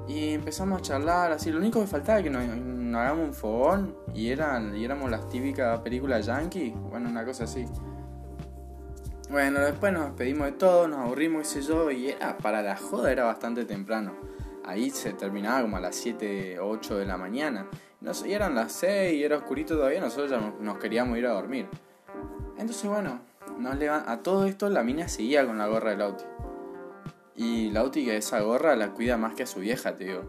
Y 0.07 0.33
empezamos 0.33 0.79
a 0.79 0.81
charlar 0.81 1.31
así, 1.33 1.51
lo 1.51 1.57
único 1.57 1.81
que 1.81 1.87
faltaba 1.87 2.19
es 2.19 2.23
que 2.23 2.29
nos, 2.29 2.43
hagamos 2.95 3.27
un 3.27 3.33
fogón 3.33 3.95
y, 4.13 4.29
eran, 4.29 4.75
y 4.75 4.85
éramos 4.85 5.11
las 5.11 5.27
típicas 5.27 5.79
películas 5.81 6.25
yankee, 6.25 6.73
bueno, 6.89 7.09
una 7.09 7.25
cosa 7.25 7.43
así. 7.43 7.65
Bueno, 9.29 9.59
después 9.59 9.91
nos 9.91 10.05
despedimos 10.05 10.45
de 10.45 10.53
todo, 10.53 10.87
nos 10.87 10.99
aburrimos, 10.99 11.41
qué 11.41 11.61
sé 11.61 11.67
yo, 11.67 11.91
y 11.91 12.09
era 12.09 12.37
para 12.37 12.61
la 12.61 12.77
joda 12.77 13.11
era 13.11 13.25
bastante 13.25 13.65
temprano. 13.65 14.13
Ahí 14.63 14.89
se 14.89 15.11
terminaba 15.11 15.61
como 15.61 15.75
a 15.75 15.81
las 15.81 15.95
7 15.97 16.59
o 16.59 16.69
8 16.69 16.97
de 16.97 17.05
la 17.05 17.17
mañana. 17.17 17.67
No 17.99 18.13
sé, 18.13 18.29
y 18.29 18.33
eran 18.33 18.55
las 18.55 18.71
6 18.71 19.13
y 19.13 19.23
era 19.23 19.37
oscurito 19.37 19.75
todavía, 19.75 19.99
nosotros 19.99 20.31
ya 20.31 20.39
nos 20.61 20.77
queríamos 20.77 21.17
ir 21.17 21.25
a 21.25 21.31
dormir. 21.31 21.67
Entonces, 22.57 22.89
bueno, 22.89 23.19
nos 23.59 23.75
a 23.81 24.19
todo 24.23 24.45
esto 24.45 24.69
la 24.69 24.83
mina 24.83 25.09
seguía 25.09 25.45
con 25.45 25.57
la 25.57 25.67
gorra 25.67 25.91
del 25.91 26.01
auto. 26.01 26.23
Y 27.37 27.69
Lauti 27.69 28.03
que 28.03 28.17
esa 28.17 28.41
gorra 28.41 28.75
la 28.75 28.93
cuida 28.93 29.15
más 29.15 29.35
que 29.35 29.43
a 29.43 29.45
su 29.45 29.59
vieja, 29.59 29.95
tío. 29.95 30.21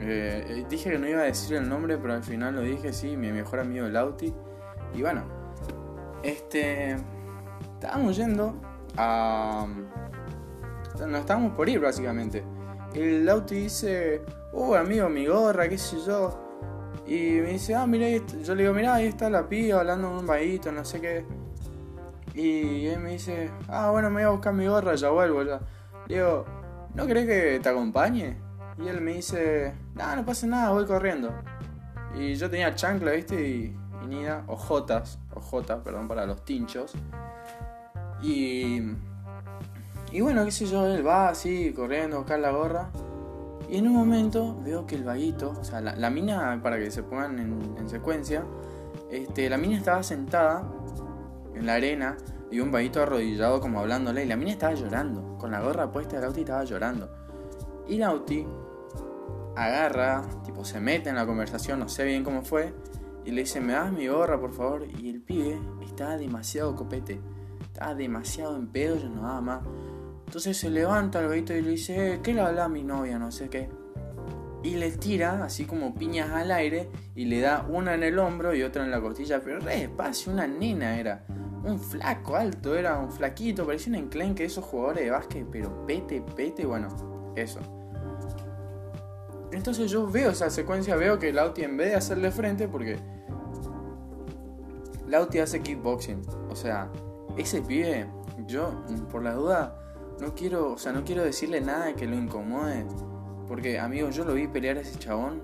Eh, 0.00 0.44
eh, 0.48 0.66
dije 0.68 0.90
que 0.90 0.98
no 0.98 1.06
iba 1.06 1.20
a 1.20 1.24
decir 1.24 1.56
el 1.56 1.68
nombre, 1.68 1.98
pero 1.98 2.14
al 2.14 2.24
final 2.24 2.56
lo 2.56 2.62
dije, 2.62 2.94
sí, 2.94 3.14
mi 3.16 3.30
mejor 3.30 3.60
amigo 3.60 3.86
Lauti. 3.88 4.32
Y 4.94 5.02
bueno, 5.02 5.22
este. 6.22 6.96
Estábamos 7.74 8.16
yendo 8.16 8.54
a. 8.96 9.66
Nos 10.98 11.20
estábamos 11.20 11.52
por 11.52 11.68
ir, 11.68 11.80
básicamente. 11.80 12.42
El 12.94 13.26
Lauti 13.26 13.56
dice, 13.56 14.22
oh, 14.52 14.74
amigo, 14.74 15.10
mi 15.10 15.26
gorra, 15.26 15.68
qué 15.68 15.76
sé 15.76 15.98
yo. 16.06 16.38
Y 17.06 17.40
me 17.40 17.52
dice, 17.52 17.74
ah, 17.74 17.86
mira, 17.86 18.06
yo 18.42 18.54
le 18.54 18.62
digo, 18.62 18.74
mira, 18.74 18.94
ahí 18.94 19.06
está 19.06 19.28
la 19.28 19.46
piba 19.46 19.80
hablando 19.80 20.08
en 20.08 20.14
un 20.18 20.26
vaguito, 20.26 20.72
no 20.72 20.84
sé 20.84 21.00
qué. 21.00 21.24
Y 22.34 22.86
él 22.86 23.00
me 23.00 23.10
dice, 23.12 23.50
ah, 23.68 23.90
bueno, 23.90 24.08
me 24.08 24.16
voy 24.16 24.22
a 24.22 24.30
buscar 24.30 24.54
mi 24.54 24.66
gorra, 24.66 24.94
ya 24.94 25.10
vuelvo 25.10 25.42
ya. 25.42 25.60
Digo, 26.12 26.44
¿no 26.94 27.06
crees 27.06 27.26
que 27.26 27.60
te 27.60 27.68
acompañe? 27.70 28.36
Y 28.76 28.86
él 28.86 29.00
me 29.00 29.14
dice, 29.14 29.72
no, 29.94 30.14
no 30.14 30.26
pasa 30.26 30.46
nada, 30.46 30.70
voy 30.70 30.84
corriendo. 30.84 31.32
Y 32.14 32.34
yo 32.34 32.50
tenía 32.50 32.74
chancla, 32.74 33.12
¿viste? 33.12 33.48
Y, 33.48 33.74
y 34.04 34.06
Nina, 34.06 34.44
ojotas, 34.46 35.18
ojotas, 35.34 35.80
perdón, 35.82 36.08
para 36.08 36.26
los 36.26 36.44
tinchos. 36.44 36.92
Y, 38.20 38.82
y 40.10 40.20
bueno, 40.20 40.44
qué 40.44 40.50
sé 40.50 40.66
yo, 40.66 40.86
él 40.86 41.06
va 41.06 41.30
así, 41.30 41.72
corriendo 41.72 42.18
buscar 42.18 42.40
la 42.40 42.50
gorra. 42.50 42.90
Y 43.70 43.78
en 43.78 43.88
un 43.88 43.94
momento 43.94 44.60
veo 44.62 44.86
que 44.86 44.96
el 44.96 45.04
vaguito, 45.04 45.54
o 45.58 45.64
sea, 45.64 45.80
la, 45.80 46.10
mina, 46.10 46.60
para 46.62 46.76
que 46.76 46.90
se 46.90 47.02
pongan 47.02 47.38
en, 47.38 47.74
en, 47.78 47.88
secuencia, 47.88 48.44
este, 49.10 49.48
la 49.48 49.56
mina 49.56 49.78
estaba 49.78 50.02
sentada 50.02 50.70
en 51.54 51.64
la 51.64 51.72
arena 51.72 52.18
y 52.52 52.60
un 52.60 52.70
vaguito 52.70 53.02
arrodillado 53.02 53.60
como 53.60 53.80
hablándole 53.80 54.24
y 54.24 54.28
la 54.28 54.36
mina 54.36 54.52
estaba 54.52 54.74
llorando, 54.74 55.38
con 55.38 55.50
la 55.50 55.62
gorra 55.62 55.90
puesta 55.90 56.16
de 56.16 56.22
Lauti 56.22 56.40
estaba 56.40 56.62
llorando. 56.64 57.10
Y 57.88 57.96
Lauti 57.96 58.46
agarra, 59.56 60.22
tipo 60.44 60.62
se 60.62 60.78
mete 60.78 61.08
en 61.08 61.16
la 61.16 61.26
conversación, 61.26 61.80
no 61.80 61.88
sé 61.88 62.04
bien 62.04 62.22
cómo 62.22 62.42
fue, 62.42 62.74
y 63.24 63.30
le 63.30 63.40
dice, 63.40 63.60
me 63.60 63.72
das 63.72 63.90
mi 63.90 64.06
gorra 64.06 64.38
por 64.38 64.52
favor, 64.52 64.86
y 64.86 65.08
el 65.08 65.22
pibe 65.22 65.58
estaba 65.82 66.18
demasiado 66.18 66.76
copete, 66.76 67.20
estaba 67.62 67.94
demasiado 67.94 68.56
en 68.56 68.68
pedo, 68.68 68.98
ya 68.98 69.08
no 69.08 69.22
daba 69.22 69.40
más. 69.40 69.62
Entonces 70.26 70.56
se 70.56 70.68
levanta 70.68 71.20
el 71.20 71.28
vaguito 71.28 71.54
y 71.54 71.62
le 71.62 71.70
dice, 71.70 72.14
eh, 72.14 72.20
¿qué 72.22 72.34
le 72.34 72.42
habla 72.42 72.64
a 72.64 72.68
mi 72.68 72.82
novia? 72.82 73.18
No 73.18 73.32
sé 73.32 73.48
qué. 73.48 73.70
Y 74.62 74.76
le 74.76 74.92
tira 74.92 75.42
así 75.42 75.64
como 75.64 75.94
piñas 75.94 76.30
al 76.30 76.50
aire 76.50 76.90
y 77.14 77.24
le 77.24 77.40
da 77.40 77.66
una 77.68 77.94
en 77.94 78.02
el 78.02 78.18
hombro 78.18 78.54
y 78.54 78.62
otra 78.62 78.84
en 78.84 78.90
la 78.90 79.00
costilla, 79.00 79.40
pero 79.42 79.58
re 79.58 79.78
despacio, 79.78 80.32
una 80.32 80.46
nena 80.46 80.98
era. 80.98 81.24
Un 81.64 81.78
flaco 81.78 82.36
alto, 82.36 82.74
era 82.74 82.98
un 82.98 83.10
flaquito, 83.12 83.64
parecía 83.64 83.90
un 83.90 83.96
enclenque 83.96 84.42
de 84.42 84.48
esos 84.48 84.64
jugadores 84.64 85.04
de 85.04 85.10
básquet, 85.10 85.46
pero 85.50 85.86
pete, 85.86 86.20
pete, 86.20 86.66
bueno, 86.66 86.88
eso. 87.36 87.60
Entonces 89.52 89.90
yo 89.90 90.10
veo 90.10 90.30
esa 90.30 90.50
secuencia, 90.50 90.96
veo 90.96 91.18
que 91.18 91.32
Lauti 91.32 91.62
en 91.62 91.76
vez 91.76 91.90
de 91.90 91.96
hacerle 91.96 92.30
frente, 92.30 92.68
porque 92.68 92.98
Lauti 95.06 95.38
hace 95.38 95.60
kickboxing, 95.60 96.22
o 96.50 96.56
sea, 96.56 96.90
ese 97.36 97.62
pibe, 97.62 98.06
yo 98.46 98.82
por 99.10 99.22
la 99.22 99.34
duda 99.34 99.78
no 100.20 100.34
quiero, 100.34 100.72
o 100.72 100.78
sea, 100.78 100.92
no 100.92 101.04
quiero 101.04 101.22
decirle 101.22 101.60
nada 101.60 101.94
que 101.94 102.06
lo 102.06 102.16
incomode, 102.16 102.86
porque, 103.46 103.78
amigo, 103.78 104.08
yo 104.10 104.24
lo 104.24 104.34
vi 104.34 104.48
pelear 104.48 104.78
a 104.78 104.80
ese 104.80 104.98
chabón 104.98 105.42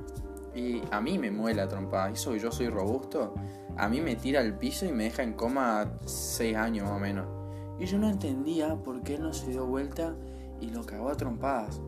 y 0.54 0.82
a 0.90 1.00
mí 1.00 1.18
me 1.18 1.30
mueve 1.30 1.56
la 1.56 1.68
trompada. 1.68 2.10
Eso 2.10 2.34
yo 2.36 2.50
soy 2.50 2.68
robusto. 2.68 3.34
A 3.78 3.88
mí 3.88 4.00
me 4.00 4.16
tira 4.16 4.40
al 4.40 4.58
piso 4.58 4.86
y 4.86 4.92
me 4.92 5.04
deja 5.04 5.22
en 5.22 5.34
coma 5.34 5.92
6 6.04 6.56
años 6.56 6.88
más 6.88 6.96
o 6.96 6.98
menos. 6.98 7.26
Y 7.78 7.86
yo 7.86 7.98
no 7.98 8.08
entendía 8.08 8.74
por 8.76 9.02
qué 9.02 9.14
él 9.14 9.22
no 9.22 9.32
se 9.32 9.50
dio 9.50 9.66
vuelta 9.66 10.14
y 10.60 10.70
lo 10.70 10.84
cagó 10.84 11.10
a 11.10 11.16
trompadas. 11.16 11.80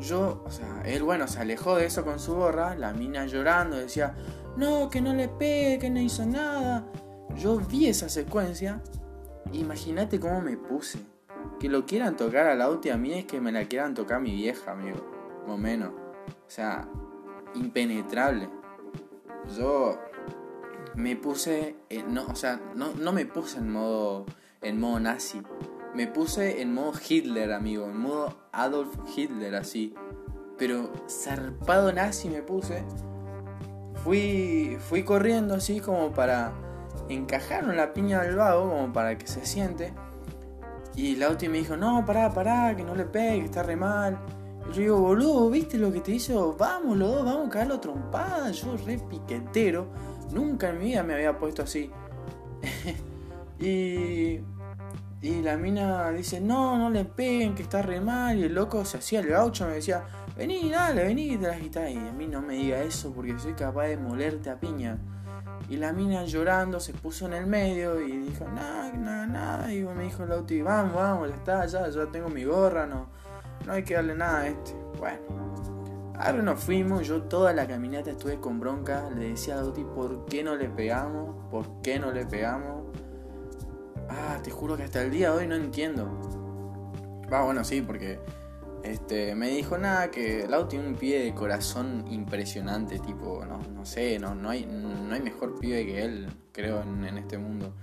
Yo, 0.00 0.42
o 0.44 0.50
sea, 0.50 0.82
él, 0.84 1.04
bueno, 1.04 1.28
se 1.28 1.38
alejó 1.38 1.76
de 1.76 1.86
eso 1.86 2.04
con 2.04 2.18
su 2.18 2.34
gorra, 2.34 2.74
la 2.74 2.92
mina 2.92 3.24
llorando, 3.26 3.76
decía, 3.76 4.16
no, 4.56 4.90
que 4.90 5.00
no 5.00 5.14
le 5.14 5.28
pegue, 5.28 5.78
que 5.78 5.90
no 5.90 6.00
hizo 6.00 6.26
nada. 6.26 6.84
Yo 7.36 7.58
vi 7.58 7.86
esa 7.86 8.08
secuencia, 8.08 8.82
imagínate 9.52 10.18
cómo 10.18 10.40
me 10.40 10.56
puse. 10.56 10.98
Que 11.60 11.68
lo 11.68 11.86
quieran 11.86 12.16
tocar 12.16 12.48
al 12.48 12.60
auto 12.60 12.92
a 12.92 12.96
mí 12.96 13.12
es 13.12 13.26
que 13.26 13.40
me 13.40 13.52
la 13.52 13.64
quieran 13.64 13.94
tocar 13.94 14.20
mi 14.20 14.32
vieja, 14.32 14.72
amigo 14.72 14.98
o 15.46 15.56
menos. 15.56 15.90
O 15.90 16.50
sea, 16.50 16.88
impenetrable. 17.54 18.48
Yo 19.56 19.98
me 20.94 21.16
puse, 21.16 21.76
no, 22.08 22.26
o 22.26 22.34
sea, 22.34 22.60
no, 22.74 22.92
no, 22.94 23.12
me 23.12 23.26
puse 23.26 23.58
en 23.58 23.70
modo, 23.70 24.26
en 24.60 24.80
modo 24.80 25.00
nazi. 25.00 25.42
Me 25.94 26.06
puse 26.06 26.62
en 26.62 26.72
modo 26.72 26.92
Hitler, 27.06 27.52
amigo, 27.52 27.86
en 27.86 27.98
modo 27.98 28.36
Adolf 28.52 28.94
Hitler, 29.14 29.54
así. 29.54 29.94
Pero 30.58 30.92
zarpado 31.08 31.92
nazi 31.92 32.28
me 32.28 32.42
puse. 32.42 32.84
Fui, 34.04 34.78
fui 34.88 35.02
corriendo 35.04 35.54
así 35.54 35.80
como 35.80 36.12
para 36.12 36.52
encajar 37.08 37.64
en 37.64 37.76
la 37.76 37.92
piña 37.92 38.22
del 38.22 38.36
vago, 38.36 38.70
como 38.70 38.92
para 38.92 39.16
que 39.18 39.26
se 39.26 39.44
siente. 39.44 39.92
Y 40.94 41.16
Lauti 41.16 41.48
me 41.48 41.58
dijo, 41.58 41.76
no, 41.76 42.04
pará, 42.04 42.32
pará, 42.32 42.74
que 42.76 42.84
no 42.84 42.94
le 42.94 43.04
pegue, 43.04 43.40
que 43.40 43.44
está 43.46 43.62
re 43.62 43.76
mal. 43.76 44.18
Yo 44.70 44.80
digo, 44.80 45.00
boludo, 45.00 45.50
¿viste 45.50 45.76
lo 45.76 45.92
que 45.92 46.00
te 46.00 46.12
hizo? 46.12 46.56
Vamos 46.58 46.96
los 46.96 47.10
dos, 47.10 47.24
vamos 47.24 47.48
a 47.48 47.50
caerlo 47.50 47.80
trompada. 47.80 48.50
Yo 48.52 48.76
re 48.76 48.98
piquetero. 48.98 49.88
Nunca 50.30 50.70
en 50.70 50.78
mi 50.78 50.84
vida 50.86 51.02
me 51.02 51.14
había 51.14 51.38
puesto 51.38 51.62
así. 51.62 51.90
y, 53.60 54.40
y 55.20 55.42
la 55.42 55.56
mina 55.58 56.10
dice, 56.12 56.40
no, 56.40 56.78
no 56.78 56.88
le 56.88 57.04
peguen, 57.04 57.54
que 57.54 57.62
está 57.62 57.82
re 57.82 58.00
mal. 58.00 58.38
Y 58.38 58.44
el 58.44 58.54
loco 58.54 58.84
se 58.84 58.98
hacía 58.98 59.20
el 59.20 59.26
gaucho, 59.26 59.66
me 59.66 59.74
decía, 59.74 60.04
vení, 60.36 60.70
dale, 60.70 61.04
vení, 61.04 61.36
te 61.36 61.48
la 61.48 61.58
quitas. 61.58 61.90
Y 61.90 61.98
a 61.98 62.12
mí 62.12 62.26
no 62.26 62.40
me 62.40 62.54
diga 62.54 62.82
eso 62.82 63.12
porque 63.12 63.38
soy 63.38 63.52
capaz 63.52 63.88
de 63.88 63.98
molerte 63.98 64.48
a 64.48 64.58
piña. 64.58 64.98
Y 65.68 65.76
la 65.76 65.92
mina 65.92 66.24
llorando 66.24 66.80
se 66.80 66.94
puso 66.94 67.26
en 67.26 67.34
el 67.34 67.46
medio 67.46 68.00
y 68.00 68.16
dijo, 68.16 68.46
nada, 68.48 68.90
nada, 68.92 69.26
nada. 69.26 69.74
Y 69.74 69.82
me 69.82 70.04
dijo 70.04 70.24
Lauti, 70.24 70.62
vamos, 70.62 70.94
vamos, 70.94 71.28
ya 71.28 71.36
está, 71.36 71.66
ya, 71.66 71.88
ya 71.90 72.06
tengo 72.06 72.28
mi 72.28 72.44
gorra, 72.44 72.86
no 72.86 73.21
no 73.66 73.72
hay 73.72 73.82
que 73.84 73.94
darle 73.94 74.14
nada 74.14 74.40
a 74.40 74.48
este. 74.48 74.74
Bueno, 74.98 75.18
ahora 76.16 76.42
nos 76.42 76.60
fuimos, 76.60 77.06
yo 77.06 77.22
toda 77.22 77.52
la 77.52 77.66
caminata 77.66 78.10
estuve 78.10 78.38
con 78.38 78.60
bronca, 78.60 79.10
le 79.10 79.30
decía 79.30 79.54
a 79.54 79.62
Doti, 79.62 79.84
¿por 79.84 80.24
qué 80.26 80.44
no 80.44 80.56
le 80.56 80.68
pegamos? 80.68 81.36
¿Por 81.50 81.82
qué 81.82 81.98
no 81.98 82.12
le 82.12 82.26
pegamos? 82.26 82.84
Ah, 84.08 84.38
te 84.42 84.50
juro 84.50 84.76
que 84.76 84.84
hasta 84.84 85.02
el 85.02 85.10
día 85.10 85.30
de 85.30 85.38
hoy 85.38 85.46
no 85.46 85.54
entiendo. 85.54 86.08
Va, 87.32 87.44
bueno, 87.44 87.64
sí, 87.64 87.80
porque 87.80 88.20
este, 88.82 89.34
me 89.34 89.48
dijo 89.48 89.78
nada 89.78 90.10
que 90.10 90.46
Lau 90.48 90.68
tiene 90.68 90.88
un 90.88 90.94
pie 90.94 91.24
de 91.24 91.34
corazón 91.34 92.04
impresionante, 92.10 92.98
tipo, 92.98 93.44
no, 93.46 93.58
no 93.58 93.86
sé, 93.86 94.18
no, 94.18 94.34
no, 94.34 94.50
hay, 94.50 94.66
no 94.66 95.14
hay 95.14 95.22
mejor 95.22 95.58
pibe 95.58 95.86
que 95.86 96.02
él, 96.02 96.28
creo, 96.52 96.82
en 96.82 97.16
este 97.16 97.38
mundo. 97.38 97.74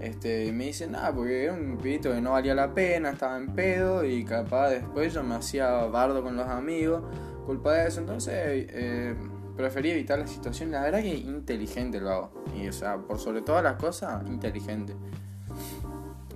Este, 0.00 0.52
me 0.52 0.66
dice 0.66 0.86
nada, 0.86 1.14
porque 1.14 1.44
era 1.44 1.54
un 1.54 1.78
pibito 1.78 2.12
que 2.12 2.20
no 2.20 2.32
valía 2.32 2.54
la 2.54 2.74
pena, 2.74 3.10
estaba 3.10 3.36
en 3.36 3.54
pedo 3.54 4.04
y 4.04 4.24
capaz 4.24 4.70
después 4.70 5.14
yo 5.14 5.22
me 5.22 5.36
hacía 5.36 5.70
bardo 5.86 6.22
con 6.22 6.36
los 6.36 6.48
amigos, 6.48 7.02
culpa 7.46 7.72
de 7.74 7.88
eso, 7.88 8.00
entonces 8.00 8.34
eh, 8.36 9.14
preferí 9.56 9.90
evitar 9.90 10.18
la 10.18 10.26
situación, 10.26 10.72
la 10.72 10.82
verdad 10.82 11.00
que 11.00 11.14
inteligente 11.14 12.00
lo 12.00 12.10
hago, 12.10 12.44
y 12.56 12.68
o 12.68 12.72
sea, 12.72 12.98
por 12.98 13.18
sobre 13.18 13.42
todas 13.42 13.62
las 13.62 13.74
cosas, 13.74 14.26
inteligente. 14.26 14.94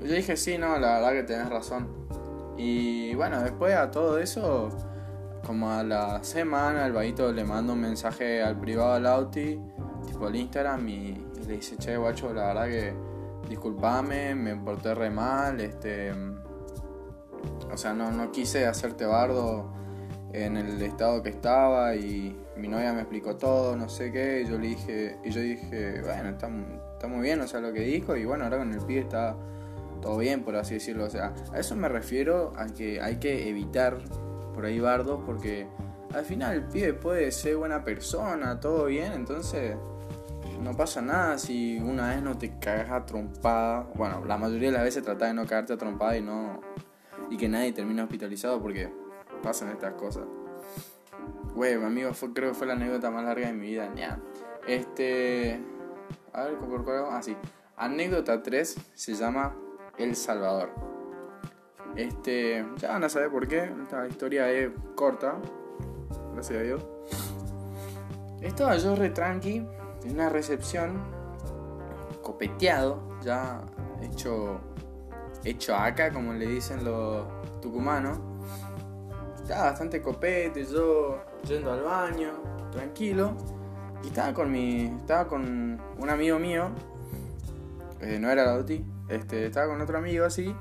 Yo 0.00 0.14
dije, 0.14 0.36
sí, 0.36 0.56
no, 0.56 0.78
la 0.78 0.94
verdad 0.94 1.12
que 1.12 1.22
tenés 1.24 1.50
razón. 1.50 1.88
Y 2.56 3.14
bueno, 3.16 3.42
después 3.42 3.74
a 3.74 3.90
todo 3.90 4.18
eso, 4.18 4.68
como 5.44 5.72
a 5.72 5.82
la 5.82 6.22
semana, 6.22 6.86
el 6.86 6.92
vaguito 6.92 7.32
le 7.32 7.44
manda 7.44 7.72
un 7.72 7.80
mensaje 7.80 8.42
al 8.42 8.58
privado 8.58 8.92
al 8.94 9.06
Auti, 9.06 9.58
tipo 10.06 10.26
al 10.26 10.36
Instagram, 10.36 10.88
y, 10.88 10.92
y 10.92 11.46
le 11.46 11.56
dice, 11.56 11.76
che, 11.76 11.96
guacho, 11.96 12.32
la 12.32 12.46
verdad 12.54 12.66
que 12.66 13.07
disculpame, 13.48 14.34
me 14.34 14.56
porté 14.56 14.94
re 14.94 15.10
mal, 15.10 15.60
este, 15.60 16.12
o 17.72 17.76
sea, 17.76 17.94
no, 17.94 18.10
no 18.10 18.30
quise 18.30 18.66
hacerte 18.66 19.06
bardo 19.06 19.72
en 20.32 20.56
el 20.56 20.80
estado 20.82 21.22
que 21.22 21.30
estaba 21.30 21.94
y 21.96 22.36
mi 22.56 22.68
novia 22.68 22.92
me 22.92 23.00
explicó 23.00 23.36
todo, 23.36 23.76
no 23.76 23.88
sé 23.88 24.12
qué, 24.12 24.42
y 24.42 24.50
yo 24.50 24.58
le 24.58 24.68
dije, 24.68 25.18
y 25.24 25.30
yo 25.30 25.40
dije, 25.40 26.02
bueno, 26.02 26.30
está, 26.30 26.50
está 26.94 27.08
muy 27.08 27.22
bien, 27.22 27.40
o 27.40 27.46
sea, 27.46 27.60
lo 27.60 27.72
que 27.72 27.80
dijo, 27.80 28.16
y 28.16 28.24
bueno, 28.24 28.44
ahora 28.44 28.58
con 28.58 28.72
el 28.72 28.80
pie 28.84 29.00
está 29.00 29.36
todo 30.02 30.18
bien, 30.18 30.42
por 30.42 30.56
así 30.56 30.74
decirlo, 30.74 31.04
o 31.04 31.10
sea, 31.10 31.34
a 31.52 31.58
eso 31.58 31.76
me 31.76 31.88
refiero 31.88 32.52
a 32.56 32.66
que 32.66 33.00
hay 33.00 33.16
que 33.16 33.48
evitar 33.48 33.98
por 34.54 34.64
ahí 34.64 34.80
bardos 34.80 35.20
porque 35.24 35.66
al 36.14 36.24
final 36.24 36.54
el 36.54 36.62
pibe 36.64 36.94
puede 36.94 37.30
ser 37.32 37.56
buena 37.56 37.84
persona, 37.84 38.60
todo 38.60 38.86
bien, 38.86 39.12
entonces 39.12 39.76
no 40.60 40.74
pasa 40.76 41.00
nada 41.00 41.38
si 41.38 41.78
una 41.78 42.10
vez 42.10 42.22
no 42.22 42.36
te 42.36 42.58
cagas 42.58 42.90
a 42.90 43.06
trompada. 43.06 43.88
Bueno, 43.94 44.24
la 44.24 44.36
mayoría 44.36 44.68
de 44.68 44.74
las 44.74 44.84
veces 44.84 45.02
trata 45.02 45.26
de 45.26 45.34
no 45.34 45.46
cagarte 45.46 45.72
a 45.72 45.76
trompada 45.76 46.16
y 46.16 46.22
no. 46.22 46.60
y 47.30 47.36
que 47.36 47.48
nadie 47.48 47.72
termine 47.72 48.02
hospitalizado 48.02 48.60
porque 48.60 48.92
pasan 49.42 49.70
estas 49.70 49.94
cosas. 49.94 50.24
Güey, 51.54 51.74
amigo, 51.74 52.10
creo 52.34 52.50
que 52.50 52.54
fue 52.54 52.66
la 52.66 52.74
anécdota 52.74 53.10
más 53.10 53.24
larga 53.24 53.46
de 53.46 53.52
mi 53.52 53.68
vida. 53.68 53.90
Este. 54.66 55.60
A 56.32 56.44
ver, 56.44 56.54
¿por 56.58 56.84
qué? 56.84 56.92
Ah, 57.10 57.22
sí. 57.22 57.36
Anécdota 57.76 58.42
3 58.42 58.76
se 58.94 59.14
llama 59.14 59.56
El 59.96 60.16
Salvador. 60.16 60.70
Este. 61.96 62.64
Ya 62.76 62.90
van 62.90 63.04
a 63.04 63.08
saber 63.08 63.30
por 63.30 63.46
qué. 63.48 63.72
Esta 63.82 64.06
historia 64.06 64.50
es 64.50 64.70
corta. 64.94 65.36
Gracias 66.34 66.58
a 66.58 66.62
Dios. 66.62 66.86
Estaba 68.40 68.76
yo 68.76 68.94
re 68.94 69.10
tranqui 69.10 69.66
en 70.04 70.14
una 70.14 70.28
recepción, 70.28 71.02
copeteado, 72.22 73.18
ya 73.22 73.62
hecho, 74.02 74.60
hecho 75.44 75.74
acá, 75.74 76.12
como 76.12 76.32
le 76.32 76.46
dicen 76.46 76.84
los 76.84 77.26
tucumanos. 77.60 78.18
Estaba 79.42 79.70
bastante 79.70 80.02
copete, 80.02 80.64
yo 80.64 81.24
yendo 81.44 81.72
al 81.72 81.82
baño, 81.82 82.32
tranquilo. 82.70 83.36
Y 84.02 84.08
estaba 84.08 84.32
con 84.32 84.52
mi. 84.52 84.84
Estaba 84.84 85.26
con 85.26 85.80
un 85.98 86.10
amigo 86.10 86.38
mío. 86.38 86.70
Eh, 88.00 88.18
no 88.20 88.30
era 88.30 88.44
Lauti. 88.44 88.84
Este, 89.08 89.46
estaba 89.46 89.68
con 89.68 89.80
otro 89.80 89.98
amigo 89.98 90.24
así. 90.24 90.54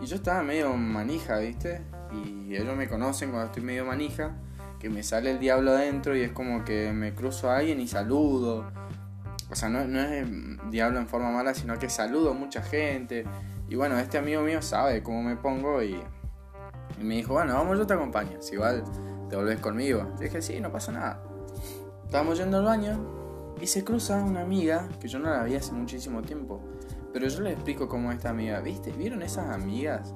Y 0.00 0.06
yo 0.06 0.16
estaba 0.16 0.42
medio 0.42 0.72
manija, 0.74 1.38
¿viste? 1.38 1.82
Y 2.12 2.54
ellos 2.54 2.76
me 2.76 2.88
conocen 2.88 3.30
cuando 3.30 3.46
estoy 3.46 3.62
medio 3.62 3.84
manija 3.84 4.36
que 4.78 4.88
me 4.88 5.02
sale 5.02 5.32
el 5.32 5.40
diablo 5.40 5.72
adentro 5.72 6.16
y 6.16 6.22
es 6.22 6.32
como 6.32 6.64
que 6.64 6.92
me 6.92 7.14
cruzo 7.14 7.50
a 7.50 7.58
alguien 7.58 7.80
y 7.80 7.88
saludo. 7.88 8.70
O 9.50 9.54
sea, 9.54 9.68
no, 9.68 9.80
es 9.80 10.26
diablo 10.70 10.98
en 10.98 11.08
forma 11.08 11.30
mala, 11.30 11.54
sino 11.54 11.78
que 11.78 11.88
saludo 11.88 12.30
a 12.30 12.34
mucha 12.34 12.62
gente. 12.62 13.24
Y 13.68 13.74
bueno, 13.74 13.98
este 13.98 14.18
amigo 14.18 14.42
mío 14.42 14.62
sabe 14.62 15.02
cómo 15.02 15.22
me 15.22 15.36
pongo 15.36 15.82
y, 15.82 16.00
me 17.00 17.16
dijo, 17.16 17.34
bueno, 17.34 17.54
vamos, 17.54 17.78
yo 17.78 17.86
te 17.86 17.94
acompaño. 17.94 18.40
Si 18.40 18.54
igual 18.54 18.84
te 19.28 19.36
volvés 19.36 19.60
conmigo. 19.60 20.06
Yo 20.16 20.20
dije, 20.20 20.42
sí, 20.42 20.60
no 20.60 20.70
pasa 20.70 20.92
nada. 20.92 21.22
Estábamos 22.04 22.38
yendo 22.38 22.58
al 22.58 22.64
baño 22.64 23.54
y 23.60 23.66
se 23.66 23.84
cruza 23.84 24.22
una 24.22 24.40
amiga 24.42 24.88
que 25.00 25.08
yo 25.08 25.18
no 25.18 25.30
la 25.30 25.42
vi 25.44 25.56
hace 25.56 25.72
muchísimo 25.72 26.22
tiempo. 26.22 26.60
Pero 27.12 27.26
yo 27.26 27.40
les 27.40 27.54
explico 27.54 27.88
cómo 27.88 28.12
esta 28.12 28.30
amiga, 28.30 28.60
¿viste? 28.60 28.92
¿Vieron 28.92 29.22
esas 29.22 29.50
amigas 29.50 30.14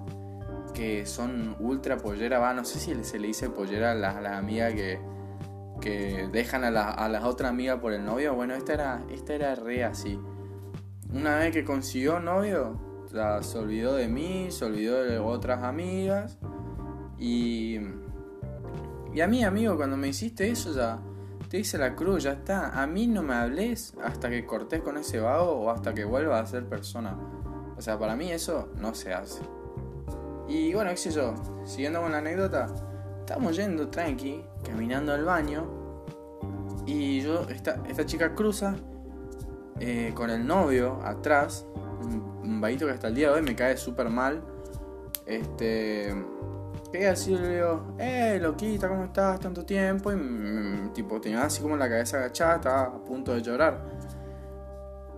que 0.72 1.06
son 1.06 1.56
ultra 1.60 1.98
pollera? 1.98 2.38
Va, 2.38 2.54
no 2.54 2.64
sé 2.64 2.78
si 2.78 3.04
se 3.04 3.18
le 3.18 3.28
dice 3.28 3.50
pollera 3.50 3.92
a 3.92 3.94
las, 3.94 4.16
amigas 4.16 4.74
que, 4.74 5.00
que 5.80 6.28
dejan 6.32 6.64
a, 6.64 6.90
a 6.90 7.08
las 7.08 7.24
otras 7.24 7.50
amigas 7.50 7.78
por 7.80 7.92
el 7.92 8.04
novio. 8.04 8.34
Bueno, 8.34 8.54
esta 8.54 8.74
era, 8.74 9.04
esta 9.10 9.34
era 9.34 9.54
re 9.54 9.84
así. 9.84 10.18
Una 11.12 11.36
vez 11.36 11.52
que 11.52 11.64
consiguió 11.64 12.20
novio, 12.20 12.80
se 13.42 13.58
olvidó 13.58 13.94
de 13.94 14.08
mí, 14.08 14.46
se 14.50 14.64
olvidó 14.64 15.02
de 15.04 15.18
otras 15.18 15.62
amigas. 15.62 16.38
Y, 17.18 17.78
y 19.12 19.20
a 19.20 19.26
mí, 19.26 19.44
amigo, 19.44 19.76
cuando 19.76 19.96
me 19.96 20.08
hiciste 20.08 20.50
eso 20.50 20.72
ya 20.72 20.98
te 21.52 21.58
hice 21.58 21.76
la 21.76 21.94
cruz, 21.94 22.22
ya 22.22 22.32
está. 22.32 22.82
A 22.82 22.86
mí 22.86 23.06
no 23.06 23.22
me 23.22 23.34
hables 23.34 23.92
hasta 24.02 24.30
que 24.30 24.46
cortes 24.46 24.80
con 24.80 24.96
ese 24.96 25.20
vago 25.20 25.52
o 25.52 25.70
hasta 25.70 25.92
que 25.92 26.02
vuelva 26.06 26.40
a 26.40 26.46
ser 26.46 26.66
persona. 26.66 27.14
O 27.76 27.82
sea, 27.82 27.98
para 27.98 28.16
mí 28.16 28.32
eso 28.32 28.70
no 28.76 28.94
se 28.94 29.12
hace. 29.12 29.42
Y 30.48 30.74
bueno, 30.74 30.90
qué 30.90 30.96
sé 30.96 31.10
yo, 31.10 31.34
siguiendo 31.64 32.00
con 32.00 32.12
la 32.12 32.18
anécdota, 32.18 32.66
estamos 33.20 33.56
yendo 33.56 33.88
tranqui, 33.88 34.44
caminando 34.64 35.12
al 35.12 35.24
baño. 35.24 35.66
Y 36.86 37.20
yo, 37.20 37.48
esta, 37.48 37.80
esta 37.88 38.04
chica 38.04 38.34
cruza 38.34 38.74
eh, 39.78 40.12
con 40.14 40.30
el 40.30 40.46
novio 40.46 41.00
atrás, 41.04 41.66
un, 42.02 42.60
vaguito 42.60 42.86
que 42.86 42.92
hasta 42.92 43.08
el 43.08 43.14
día 43.14 43.28
de 43.28 43.34
hoy 43.34 43.42
me 43.42 43.56
cae 43.56 43.76
súper 43.76 44.08
mal. 44.08 44.42
Este. 45.26 46.14
Quería 46.90 47.10
decirle, 47.10 47.48
le 47.48 47.54
digo, 47.54 47.94
eh, 47.98 48.38
loquita, 48.40 48.88
¿cómo 48.88 49.04
estás? 49.04 49.40
Tanto 49.40 49.64
tiempo. 49.64 50.12
Y 50.12 50.16
mm, 50.16 50.92
tipo, 50.92 51.20
tenía 51.20 51.44
así 51.44 51.62
como 51.62 51.76
la 51.76 51.88
cabeza 51.88 52.18
agachada, 52.18 52.56
estaba 52.56 52.82
a 52.82 53.04
punto 53.04 53.32
de 53.32 53.42
llorar. 53.42 53.82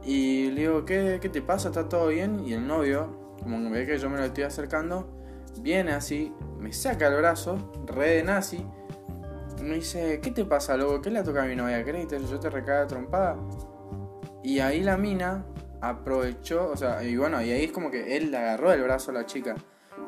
Y 0.05 0.51
le 0.51 0.61
digo, 0.63 0.85
¿qué, 0.85 1.19
qué 1.21 1.29
te 1.29 1.43
pasa? 1.43 1.69
¿Está 1.69 1.89
todo 1.89 2.09
bien? 2.09 2.41
Y 2.47 2.53
el 2.53 2.67
novio, 2.67 3.24
como 3.43 3.71
ve 3.71 3.87
que 3.87 3.99
yo 3.99 4.09
me 4.11 4.19
lo 4.19 4.25
estoy 4.25 4.45
acercando, 4.45 5.09
viene 5.61 5.93
así, 5.93 6.33
me 6.59 6.73
saca 6.73 7.09
el 7.09 7.17
brazo, 7.17 7.73
re 7.87 8.17
de 8.17 8.25
nazi. 8.25 8.67
Me 9.63 9.77
dice, 9.77 10.21
¿qué 10.21 10.31
te 10.31 10.45
pasa, 10.45 10.77
loco? 10.77 11.01
¿Qué 11.01 11.11
le 11.11 11.23
toca 11.23 11.43
a 11.43 11.47
mi 11.47 11.57
novia? 11.57 11.85
¿Querés 11.85 12.07
que 12.07 12.19
yo 12.19 12.39
te 12.39 12.51
recae 12.51 12.87
trompada? 12.87 13.37
Y 14.43 14.59
ahí 14.59 14.83
la 14.83 14.97
mina 14.97 15.45
aprovechó, 15.81 16.71
o 16.71 16.77
sea, 16.77 17.03
y 17.03 17.17
bueno, 17.17 17.43
y 17.43 17.51
ahí 17.51 17.65
es 17.65 17.73
como 17.73 17.91
que 17.91 18.17
él 18.17 18.31
le 18.31 18.37
agarró 18.37 18.73
el 18.73 18.83
brazo 18.83 19.11
a 19.11 19.15
la 19.15 19.27
chica. 19.27 19.55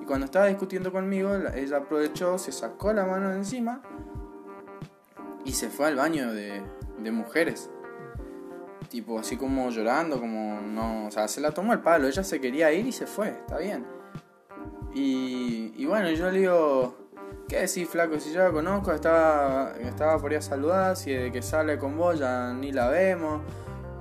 Y 0.02 0.04
cuando 0.04 0.26
estaba 0.26 0.46
discutiendo 0.46 0.92
conmigo, 0.92 1.34
ella 1.54 1.78
aprovechó, 1.78 2.38
se 2.38 2.52
sacó 2.52 2.92
la 2.92 3.04
mano 3.06 3.30
de 3.30 3.36
encima 3.36 3.82
y 5.44 5.52
se 5.52 5.70
fue 5.70 5.86
al 5.86 5.96
baño 5.96 6.32
de, 6.32 6.62
de 6.98 7.10
mujeres. 7.10 7.70
Tipo, 8.90 9.18
así 9.18 9.36
como 9.36 9.70
llorando, 9.70 10.20
como 10.20 10.60
no. 10.60 11.06
O 11.06 11.10
sea, 11.10 11.28
se 11.28 11.40
la 11.40 11.52
tomó 11.52 11.72
el 11.72 11.80
palo. 11.80 12.06
Ella 12.06 12.22
se 12.22 12.40
quería 12.40 12.72
ir 12.72 12.86
y 12.86 12.92
se 12.92 13.06
fue, 13.06 13.28
está 13.28 13.58
bien. 13.58 13.84
Y, 14.94 15.74
y 15.76 15.86
bueno, 15.86 16.10
yo 16.10 16.30
le 16.30 16.38
digo, 16.38 16.96
¿qué 17.48 17.60
decís, 17.60 17.88
flaco? 17.88 18.18
Si 18.18 18.32
yo 18.32 18.42
la 18.42 18.50
conozco, 18.50 18.92
estaba, 18.92 19.72
estaba 19.80 20.18
por 20.18 20.32
ir 20.32 20.38
a 20.38 20.42
saludar, 20.42 20.96
si 20.96 21.12
de 21.12 21.30
que 21.30 21.42
sale 21.42 21.78
con 21.78 21.96
vos 21.96 22.18
ya 22.18 22.52
ni 22.52 22.72
la 22.72 22.88
vemos. 22.88 23.42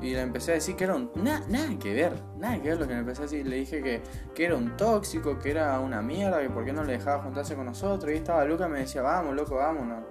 Y 0.01 0.13
le 0.13 0.21
empecé 0.21 0.51
a 0.51 0.53
decir 0.55 0.75
que 0.75 0.83
era 0.83 0.95
un. 0.95 1.09
nada 1.15 1.43
que 1.79 1.93
ver, 1.93 2.13
nada 2.37 2.61
que 2.61 2.69
ver 2.69 2.79
lo 2.79 2.87
que 2.87 2.93
me 2.93 2.99
empecé 2.99 3.21
a 3.21 3.23
decir. 3.23 3.47
Le 3.47 3.55
dije 3.57 3.81
que, 3.81 4.01
que 4.33 4.45
era 4.45 4.55
un 4.55 4.77
tóxico, 4.77 5.39
que 5.39 5.51
era 5.51 5.79
una 5.79 6.01
mierda, 6.01 6.41
que 6.41 6.49
por 6.49 6.65
qué 6.65 6.73
no 6.73 6.83
le 6.83 6.93
dejaba 6.93 7.23
juntarse 7.23 7.55
con 7.55 7.65
nosotros. 7.65 8.11
Y 8.11 8.15
estaba 8.15 8.45
Luca 8.45 8.67
me 8.67 8.79
decía, 8.79 9.01
vamos, 9.01 9.35
loco, 9.35 9.55
vamos, 9.55 9.87
no, 9.87 10.01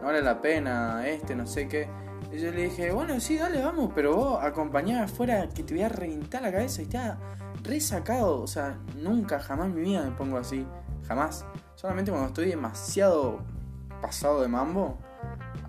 no 0.00 0.06
vale 0.06 0.22
la 0.22 0.40
pena, 0.40 1.06
este, 1.06 1.36
no 1.36 1.46
sé 1.46 1.68
qué. 1.68 1.88
Y 2.32 2.38
yo 2.38 2.50
le 2.50 2.64
dije, 2.64 2.92
bueno, 2.92 3.18
sí, 3.20 3.38
dale, 3.38 3.62
vamos, 3.62 3.92
pero 3.94 4.16
vos 4.16 4.40
afuera 4.42 5.48
que 5.48 5.62
te 5.62 5.74
voy 5.74 5.82
a 5.82 5.88
reventar 5.88 6.42
la 6.42 6.52
cabeza. 6.52 6.82
Y 6.82 6.84
está 6.84 7.18
resacado, 7.62 8.40
o 8.40 8.46
sea, 8.46 8.78
nunca, 8.96 9.38
jamás 9.38 9.66
en 9.66 9.74
mi 9.74 9.80
vida 9.82 10.02
me 10.02 10.10
pongo 10.12 10.36
así, 10.36 10.66
jamás. 11.06 11.46
Solamente 11.74 12.10
cuando 12.10 12.28
estoy 12.28 12.48
demasiado 12.48 13.40
pasado 14.00 14.42
de 14.42 14.48
mambo, 14.48 14.98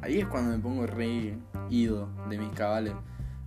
ahí 0.02 0.20
es 0.20 0.28
cuando 0.28 0.52
me 0.52 0.60
pongo 0.60 0.86
re 0.86 1.38
ido 1.70 2.10
de 2.30 2.38
mis 2.38 2.52
cabales. 2.54 2.94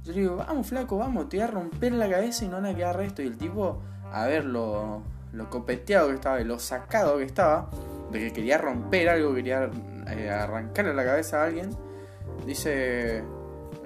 Yo 0.04 0.12
le 0.12 0.20
digo, 0.20 0.36
vamos 0.36 0.66
flaco, 0.66 0.96
vamos, 0.96 1.28
te 1.28 1.36
voy 1.36 1.44
a 1.44 1.50
romper 1.50 1.92
la 1.92 2.08
cabeza 2.08 2.44
y 2.44 2.48
no 2.48 2.56
van 2.56 2.66
a 2.66 2.74
quedar 2.74 2.96
resto. 2.96 3.22
Y 3.22 3.26
el 3.26 3.36
tipo, 3.36 3.82
a 4.10 4.26
ver 4.26 4.44
lo, 4.44 5.02
lo 5.32 5.50
copeteado 5.50 6.08
que 6.08 6.14
estaba 6.14 6.40
y 6.40 6.44
lo 6.44 6.58
sacado 6.58 7.18
que 7.18 7.24
estaba, 7.24 7.68
de 8.10 8.18
que 8.18 8.32
quería 8.32 8.58
romper 8.58 9.08
algo, 9.08 9.34
quería 9.34 9.70
eh, 10.08 10.30
arrancarle 10.30 10.94
la 10.94 11.04
cabeza 11.04 11.42
a 11.42 11.46
alguien, 11.46 11.70
dice, 12.46 13.24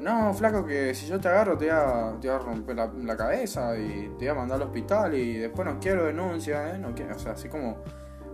no, 0.01 0.35
flaco, 0.35 0.65
que 0.67 0.95
si 0.95 1.07
yo 1.07 1.19
te 1.21 1.29
agarro 1.29 1.57
te 1.57 1.67
voy 1.67 1.75
a, 1.75 2.17
te 2.21 2.29
a 2.29 2.39
romper 2.39 2.77
la, 2.77 3.17
cabeza 3.17 3.77
y 3.79 4.11
te 4.19 4.27
voy 4.27 4.29
a 4.29 4.35
mandar 4.35 4.61
al 4.61 4.69
hospital 4.69 5.15
y 5.15 5.39
después 5.39 5.67
no 5.67 5.79
quiero 5.81 6.05
denuncia, 6.05 6.75
¿eh? 6.75 6.79
No 6.79 6.95
quiero, 6.95 7.17
o 7.17 7.19
sea, 7.19 7.33
así 7.33 7.49
como, 7.49 7.79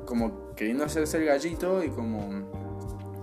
como 0.04 0.54
queriendo 0.54 0.85
hacerse 0.85 1.18
el 1.18 1.26
gallito 1.26 1.85
y 1.85 1.90
como 1.90 2.28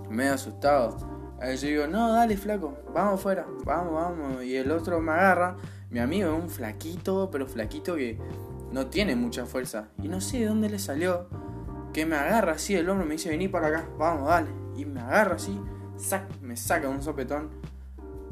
medio 0.08 0.34
asustado. 0.34 0.96
Ahí 1.40 1.56
yo 1.56 1.68
digo, 1.68 1.86
no, 1.86 2.12
dale, 2.12 2.36
flaco, 2.36 2.78
vamos 2.92 3.20
afuera, 3.20 3.46
vamos, 3.64 3.94
vamos. 3.94 4.44
Y 4.44 4.56
el 4.56 4.70
otro 4.70 5.00
me 5.00 5.12
agarra. 5.12 5.56
Mi 5.90 6.00
amigo 6.00 6.34
es 6.34 6.42
un 6.42 6.50
flaquito, 6.50 7.30
pero 7.30 7.46
flaquito 7.46 7.94
que 7.94 8.18
no 8.72 8.86
tiene 8.86 9.14
mucha 9.14 9.46
fuerza. 9.46 9.88
Y 10.02 10.08
no 10.08 10.20
sé 10.20 10.40
de 10.40 10.46
dónde 10.46 10.68
le 10.68 10.78
salió. 10.78 11.28
Que 11.92 12.06
me 12.06 12.16
agarra 12.16 12.52
así 12.52 12.74
el 12.74 12.88
hombro, 12.88 13.06
me 13.06 13.12
dice, 13.12 13.28
vení 13.28 13.48
para 13.48 13.68
acá, 13.68 13.88
vamos, 13.98 14.28
dale. 14.28 14.50
Y 14.76 14.84
me 14.84 15.00
agarra 15.00 15.36
así, 15.36 15.58
me 16.42 16.56
saca 16.56 16.88
un 16.88 17.02
sopetón. 17.02 17.50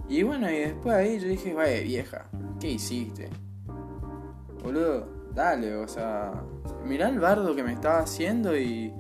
Y 0.09 0.23
bueno, 0.23 0.51
y 0.51 0.59
después 0.59 0.95
ahí 0.95 1.19
yo 1.19 1.29
dije, 1.29 1.53
vaya 1.53 1.81
vieja, 1.81 2.27
¿qué 2.61 2.71
hiciste? 2.71 3.29
Boludo, 4.63 5.09
dale, 5.35 5.75
o 5.77 5.89
sea, 5.89 6.33
mirá 6.85 7.09
el 7.09 7.19
bardo 7.19 7.55
que 7.57 7.63
me 7.63 7.73
estaba 7.73 7.99
haciendo 7.99 8.57
y 8.57 8.95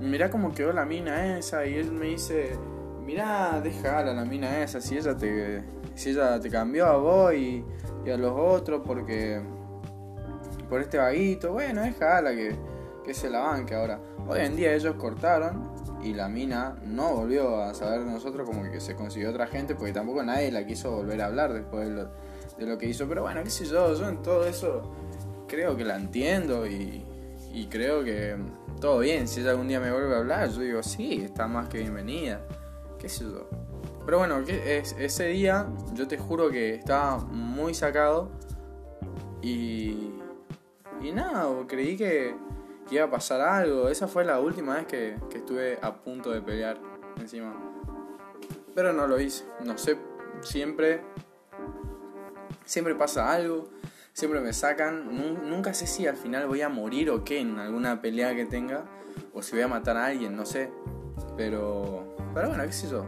mirá 0.00 0.30
cómo 0.30 0.52
quedó 0.52 0.72
la 0.72 0.84
mina 0.84 1.38
esa. 1.38 1.64
Y 1.64 1.74
él 1.74 1.92
me 1.92 2.06
dice, 2.06 2.58
mirá, 3.04 3.60
déjala 3.60 4.12
la 4.12 4.24
mina 4.24 4.62
esa, 4.62 4.80
si 4.80 4.96
ella 4.96 5.16
te, 5.16 5.62
si 5.94 6.10
ella 6.10 6.40
te 6.40 6.50
cambió 6.50 6.86
a 6.86 6.96
vos 6.96 7.34
y, 7.34 7.64
a 8.12 8.16
los 8.16 8.32
otros 8.34 8.80
porque 8.86 9.38
por 10.70 10.80
este 10.80 10.96
vaguito, 10.96 11.52
bueno, 11.52 11.82
déjala 11.82 12.30
que, 12.30 12.56
que 13.04 13.12
se 13.12 13.28
la 13.28 13.40
banque 13.40 13.74
ahora. 13.74 14.00
Hoy 14.26 14.40
en 14.40 14.56
día 14.56 14.72
ellos 14.72 14.94
cortaron 14.96 15.74
y 16.02 16.14
la 16.14 16.28
mina 16.28 16.76
no 16.84 17.14
volvió 17.14 17.62
a 17.62 17.74
saber 17.74 18.04
de 18.04 18.12
nosotros 18.12 18.48
como 18.48 18.62
que 18.70 18.80
se 18.80 18.94
consiguió 18.94 19.30
otra 19.30 19.46
gente 19.46 19.74
porque 19.74 19.92
tampoco 19.92 20.22
nadie 20.22 20.50
la 20.52 20.64
quiso 20.64 20.92
volver 20.92 21.20
a 21.22 21.26
hablar 21.26 21.52
después 21.52 21.88
de 21.88 22.66
lo, 22.66 22.78
que 22.78 22.86
hizo. 22.86 23.08
Pero 23.08 23.22
bueno, 23.22 23.42
qué 23.42 23.50
sé 23.50 23.64
yo, 23.64 23.94
yo 23.94 24.08
en 24.08 24.22
todo 24.22 24.46
eso 24.46 24.94
creo 25.48 25.76
que 25.76 25.84
la 25.84 25.96
entiendo 25.96 26.66
y, 26.66 27.04
y 27.52 27.66
creo 27.66 28.04
que 28.04 28.36
todo 28.80 29.00
bien. 29.00 29.26
Si 29.28 29.40
ella 29.40 29.50
algún 29.50 29.68
día 29.68 29.80
me 29.80 29.90
vuelve 29.90 30.14
a 30.14 30.18
hablar, 30.18 30.48
yo 30.50 30.60
digo, 30.60 30.82
sí, 30.82 31.22
está 31.24 31.46
más 31.46 31.68
que 31.68 31.78
bienvenida 31.78 32.40
qué 32.98 33.08
sé 33.08 33.24
yo. 33.24 33.48
Pero 34.04 34.18
bueno, 34.18 34.38
ese 34.46 35.26
día 35.26 35.68
yo 35.94 36.08
te 36.08 36.18
juro 36.18 36.50
que 36.50 36.74
estaba 36.74 37.18
muy 37.18 37.74
sacado 37.74 38.30
y, 39.42 40.12
y 41.00 41.12
nada, 41.12 41.46
creí 41.66 41.96
que, 41.96 42.34
iba 42.96 43.04
a 43.04 43.10
pasar 43.10 43.40
algo. 43.40 43.88
Esa 43.88 44.08
fue 44.08 44.24
la 44.24 44.40
última 44.40 44.76
vez 44.76 44.86
que, 44.86 45.16
estuve 45.34 45.78
a 45.82 45.94
punto 45.94 46.30
de 46.30 46.40
pelear 46.40 46.78
encima. 47.20 47.54
Pero 48.74 48.92
no 48.92 49.06
lo 49.06 49.20
hice. 49.20 49.44
No 49.64 49.76
sé, 49.78 49.98
siempre, 50.42 51.00
siempre 52.64 52.94
pasa 52.94 53.32
algo. 53.32 53.68
Siempre 54.12 54.40
me 54.40 54.52
sacan. 54.52 55.16
Nunca 55.48 55.74
sé 55.74 55.86
si 55.86 56.06
al 56.06 56.16
final 56.16 56.46
voy 56.46 56.62
a 56.62 56.68
morir 56.68 57.10
o 57.10 57.24
qué 57.24 57.40
en 57.40 57.58
alguna 57.58 58.00
pelea 58.00 58.34
que 58.34 58.46
tenga. 58.46 58.84
O 59.32 59.42
si 59.42 59.52
voy 59.52 59.62
a 59.62 59.68
matar 59.68 59.96
a 59.96 60.06
alguien, 60.06 60.36
no 60.36 60.44
sé. 60.44 60.70
Pero 61.36 62.16
pero 62.34 62.48
bueno, 62.48 62.64
qué 62.64 62.72
sé 62.72 62.88
yo. 62.88 63.04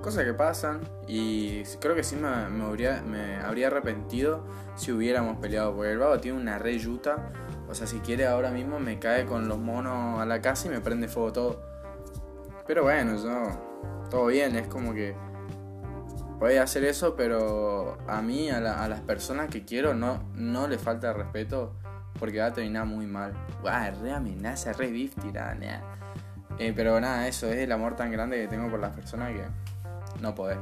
Cosas 0.00 0.24
que 0.24 0.32
pasan 0.32 0.80
y 1.06 1.62
creo 1.80 1.94
que 1.94 2.02
sí 2.02 2.16
me, 2.16 2.28
habría, 2.28 3.02
me 3.02 3.36
habría 3.36 3.66
arrepentido 3.66 4.44
si 4.76 4.92
hubiéramos 4.92 5.38
peleado. 5.38 5.74
Porque 5.74 5.92
el 5.92 5.98
vago 5.98 6.18
tiene 6.20 6.38
una 6.38 6.58
re 6.58 6.78
yuta. 6.78 7.32
O 7.70 7.74
sea, 7.74 7.86
si 7.86 8.00
quiere 8.00 8.26
ahora 8.26 8.50
mismo 8.50 8.80
me 8.80 8.98
cae 8.98 9.26
con 9.26 9.48
los 9.48 9.58
monos 9.58 10.20
a 10.20 10.26
la 10.26 10.40
casa 10.40 10.66
y 10.66 10.70
me 10.70 10.80
prende 10.80 11.08
fuego 11.08 11.32
todo. 11.32 11.62
Pero 12.66 12.82
bueno, 12.82 13.16
yo... 13.16 13.70
Todo 14.10 14.26
bien, 14.26 14.56
es 14.56 14.66
como 14.66 14.92
que... 14.92 15.14
Puede 16.40 16.58
hacer 16.58 16.84
eso, 16.84 17.14
pero 17.16 17.98
a 18.08 18.22
mí, 18.22 18.50
a, 18.50 18.60
las 18.60 19.00
personas 19.00 19.50
que 19.50 19.64
quiero, 19.64 19.94
no, 19.94 20.24
no 20.34 20.66
le 20.66 20.78
falta 20.78 21.12
respeto 21.12 21.74
porque 22.18 22.40
va 22.40 22.46
a 22.46 22.52
terminar 22.52 22.86
muy 22.86 23.06
mal. 23.06 23.32
Guau, 23.60 24.02
re 24.02 24.12
amenaza, 24.12 24.72
re 24.72 24.88
tirana. 24.88 25.82
Eh, 26.58 26.72
pero 26.74 27.00
nada, 27.00 27.28
eso 27.28 27.46
es 27.46 27.58
el 27.58 27.72
amor 27.72 27.94
tan 27.94 28.10
grande 28.10 28.40
que 28.40 28.48
tengo 28.48 28.70
por 28.70 28.80
las 28.80 28.94
personas 28.94 29.32
que 29.32 29.44
no 30.20 30.34
podés. 30.34 30.58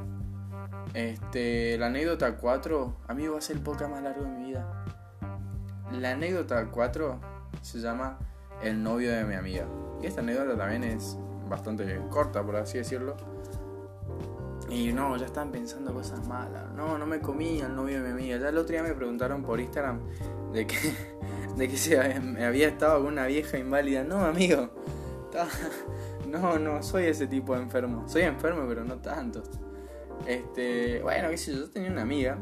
Este, 0.94 1.76
la 1.78 1.86
anécdota 1.86 2.36
4, 2.36 2.96
amigo, 3.08 3.32
va 3.32 3.38
a 3.38 3.42
ser 3.42 3.56
el 3.56 3.62
podcast 3.62 3.90
más 3.90 4.02
largo 4.02 4.24
de 4.24 4.30
mi 4.30 4.44
vida. 4.46 4.84
La 5.92 6.12
anécdota 6.12 6.70
4 6.70 7.20
se 7.62 7.80
llama 7.80 8.18
El 8.62 8.82
novio 8.82 9.12
de 9.12 9.24
mi 9.24 9.34
amiga. 9.34 9.66
Y 10.02 10.06
esta 10.06 10.20
anécdota 10.20 10.56
también 10.56 10.84
es 10.84 11.18
bastante 11.48 12.00
corta, 12.10 12.44
por 12.44 12.56
así 12.56 12.78
decirlo. 12.78 13.16
Y 14.68 14.92
no, 14.92 15.16
ya 15.16 15.26
estaban 15.26 15.50
pensando 15.50 15.92
cosas 15.94 16.26
malas. 16.26 16.70
No, 16.74 16.98
no 16.98 17.06
me 17.06 17.20
comía 17.20 17.66
el 17.66 17.74
novio 17.74 18.02
de 18.02 18.08
mi 18.08 18.10
amiga. 18.10 18.36
Ya 18.36 18.48
el 18.50 18.58
otro 18.58 18.72
día 18.72 18.82
me 18.82 18.92
preguntaron 18.92 19.42
por 19.42 19.60
Instagram 19.60 20.00
de 20.52 20.66
que, 20.66 20.76
de 21.56 21.68
que 21.68 21.76
se 21.76 21.98
había 21.98 22.68
estado 22.68 22.98
con 22.98 23.12
una 23.12 23.26
vieja 23.26 23.58
inválida. 23.58 24.04
No, 24.04 24.24
amigo. 24.24 24.68
no, 26.28 26.58
no, 26.58 26.82
soy 26.82 27.06
ese 27.06 27.26
tipo 27.26 27.54
de 27.54 27.62
enfermo. 27.62 28.06
Soy 28.08 28.22
enfermo, 28.22 28.66
pero 28.68 28.84
no 28.84 28.96
tanto. 28.96 29.42
Este, 30.26 31.00
bueno, 31.02 31.30
qué 31.30 31.38
sé 31.38 31.52
yo, 31.52 31.60
yo 31.60 31.70
tenía 31.70 31.90
una 31.90 32.02
amiga. 32.02 32.38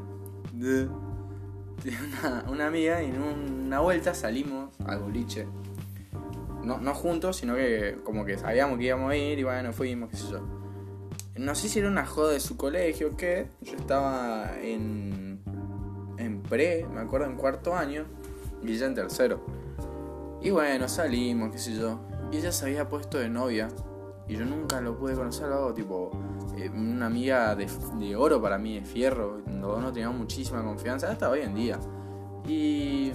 Una 2.49 2.67
amiga 2.67 3.03
y 3.03 3.07
en 3.07 3.21
una 3.21 3.81
vuelta 3.81 4.15
salimos 4.15 4.71
al 4.85 5.01
boliche. 5.01 5.47
No, 6.63 6.79
no 6.79 6.95
juntos, 6.95 7.37
sino 7.37 7.55
que 7.55 7.99
como 8.03 8.25
que 8.25 8.39
sabíamos 8.39 8.79
que 8.79 8.85
íbamos 8.85 9.11
a 9.11 9.17
ir 9.17 9.39
y 9.39 9.45
bueno, 9.45 9.73
fuimos, 9.73 10.11
qué 10.11 10.17
sé 10.17 10.31
yo. 10.33 10.41
No 11.37 11.55
sé 11.55 11.69
si 11.69 11.79
era 11.79 11.89
una 11.89 12.07
joda 12.07 12.33
de 12.33 12.41
su 12.41 12.57
colegio 12.57 13.09
o 13.09 13.17
qué. 13.17 13.51
Yo 13.61 13.77
estaba 13.77 14.53
en, 14.61 15.41
en 16.19 16.43
pre, 16.43 16.87
me 16.93 17.01
acuerdo, 17.01 17.27
en 17.27 17.37
cuarto 17.37 17.77
año. 17.77 18.07
Y 18.63 18.73
ella 18.73 18.87
en 18.87 18.95
tercero. 18.95 19.45
Y 20.43 20.51
bueno, 20.51 20.89
salimos, 20.89 21.53
qué 21.53 21.59
sé 21.59 21.75
yo. 21.75 22.01
Y 22.33 22.39
ella 22.39 22.53
se 22.53 22.67
había 22.67 22.89
puesto 22.89 23.19
de 23.19 23.29
novia. 23.29 23.69
Y 24.29 24.37
yo 24.37 24.45
nunca 24.45 24.81
lo 24.81 24.97
pude 24.99 25.15
conocer, 25.15 25.47
algo 25.47 25.73
tipo 25.73 26.11
eh, 26.57 26.69
una 26.69 27.07
amiga 27.07 27.55
de, 27.55 27.69
de, 27.99 28.17
oro 28.17 28.41
para 28.43 28.59
mí, 28.59 28.81
de 28.81 28.85
fierro. 28.85 29.39
No, 29.47 29.93
teníamos 29.93 30.19
muchísima 30.19 30.63
confianza, 30.65 31.11
hasta 31.11 31.31
hoy 31.31 31.41
en 31.41 31.55
día. 31.55 31.79
Y, 32.49 33.13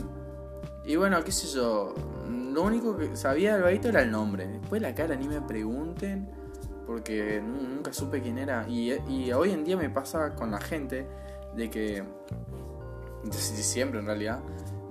y 0.85 0.95
bueno, 0.95 1.23
qué 1.23 1.31
sé 1.31 1.47
yo. 1.47 1.93
Lo 2.29 2.63
único 2.63 2.97
que 2.97 3.15
sabía 3.15 3.53
del 3.53 3.63
vaguito 3.63 3.89
era 3.89 4.01
el 4.01 4.11
nombre. 4.11 4.47
Después 4.47 4.81
la 4.81 4.95
cara, 4.95 5.15
ni 5.15 5.27
me 5.27 5.41
pregunten 5.41 6.29
porque 6.91 7.41
nunca 7.41 7.93
supe 7.93 8.21
quién 8.21 8.37
era. 8.37 8.67
Y, 8.67 9.31
hoy 9.31 9.51
en 9.51 9.63
día 9.63 9.77
me 9.77 9.89
pasa 9.89 10.35
con 10.35 10.51
la 10.51 10.59
gente 10.59 11.07
de 11.55 11.69
que, 11.69 12.03
siempre 13.31 13.99
en 13.99 14.05
realidad, 14.05 14.39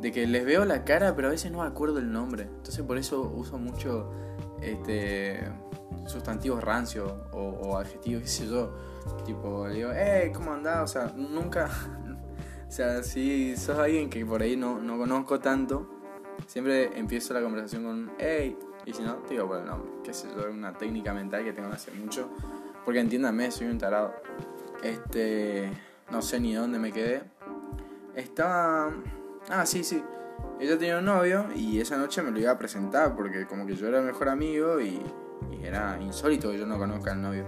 de 0.01 0.11
que 0.11 0.27
les 0.27 0.45
veo 0.45 0.65
la 0.65 0.85
cara, 0.85 1.15
pero 1.15 1.29
a 1.29 1.31
veces 1.31 1.53
no 1.53 1.59
me 1.59 1.67
acuerdo 1.67 1.99
el 1.99 2.11
nombre. 2.11 2.45
Entonces 2.45 2.83
por 2.85 2.97
eso 2.97 3.21
uso 3.21 3.59
mucho 3.59 4.11
este 4.63 5.41
sustantivos 6.11 6.63
rancios 6.63 7.13
o, 7.33 7.77
adjetivos, 7.79 8.23
qué 8.23 8.29
sé 8.29 8.47
yo. 8.47 8.73
Tipo, 9.25 9.67
le 9.69 9.75
digo, 9.75 9.91
hey, 9.95 10.31
¿cómo 10.35 10.53
andás? 10.53 10.83
O 10.83 10.93
sea, 10.93 11.13
nunca. 11.17 11.71
o 12.69 12.71
sea, 12.71 13.03
si 13.03 13.57
sos 13.57 13.79
alguien 13.79 14.11
que 14.11 14.25
por 14.27 14.43
ahí 14.43 14.57
no, 14.57 14.81
no 14.81 14.99
conozco 14.99 15.41
tanto, 15.41 15.89
siempre 16.47 16.99
empiezo 16.99 17.33
la 17.35 17.41
conversación 17.41 17.85
con, 17.85 18.13
hey, 18.19 18.59
y 18.87 18.93
si 18.93 19.03
no, 19.03 19.17
te 19.17 19.35
digo 19.35 19.47
por 19.47 19.59
el 19.59 19.67
nombre. 19.67 19.91
Que 20.03 20.11
es 20.11 20.27
una 20.51 20.73
técnica 20.73 21.13
mental 21.13 21.45
que 21.45 21.53
tengo 21.53 21.69
hace 21.69 21.93
mucho. 21.93 22.29
Porque 22.85 23.01
entiéndame, 23.01 23.51
soy 23.51 23.69
un 23.69 23.79
tarado. 23.79 24.15
Este. 24.83 25.71
No 26.11 26.23
sé 26.23 26.41
ni 26.41 26.55
dónde 26.55 26.79
me 26.79 26.93
quedé. 26.93 27.23
Estaba. 28.15 28.93
Ah, 29.49 29.67
sí, 29.67 29.85
sí. 29.85 30.03
Ella 30.59 30.79
tenía 30.79 30.99
un 30.99 31.05
novio 31.07 31.47
y 31.55 31.81
esa 31.81 31.97
noche 31.97 32.23
me 32.23 32.31
lo 32.31 32.39
iba 32.39 32.51
a 32.51 32.59
presentar 32.59 33.17
porque 33.17 33.47
como 33.47 33.67
que 33.67 33.75
yo 33.77 33.89
era 33.89 34.01
el 34.01 34.05
mejor 34.05 34.29
amigo 34.29 34.81
y, 34.81 35.01
y 35.51 35.65
era 35.65 35.99
insólito 36.01 36.51
que 36.51 36.59
yo 36.59 36.67
no 36.67 36.79
conozca 36.79 37.13
al 37.13 37.23
novio. 37.23 37.47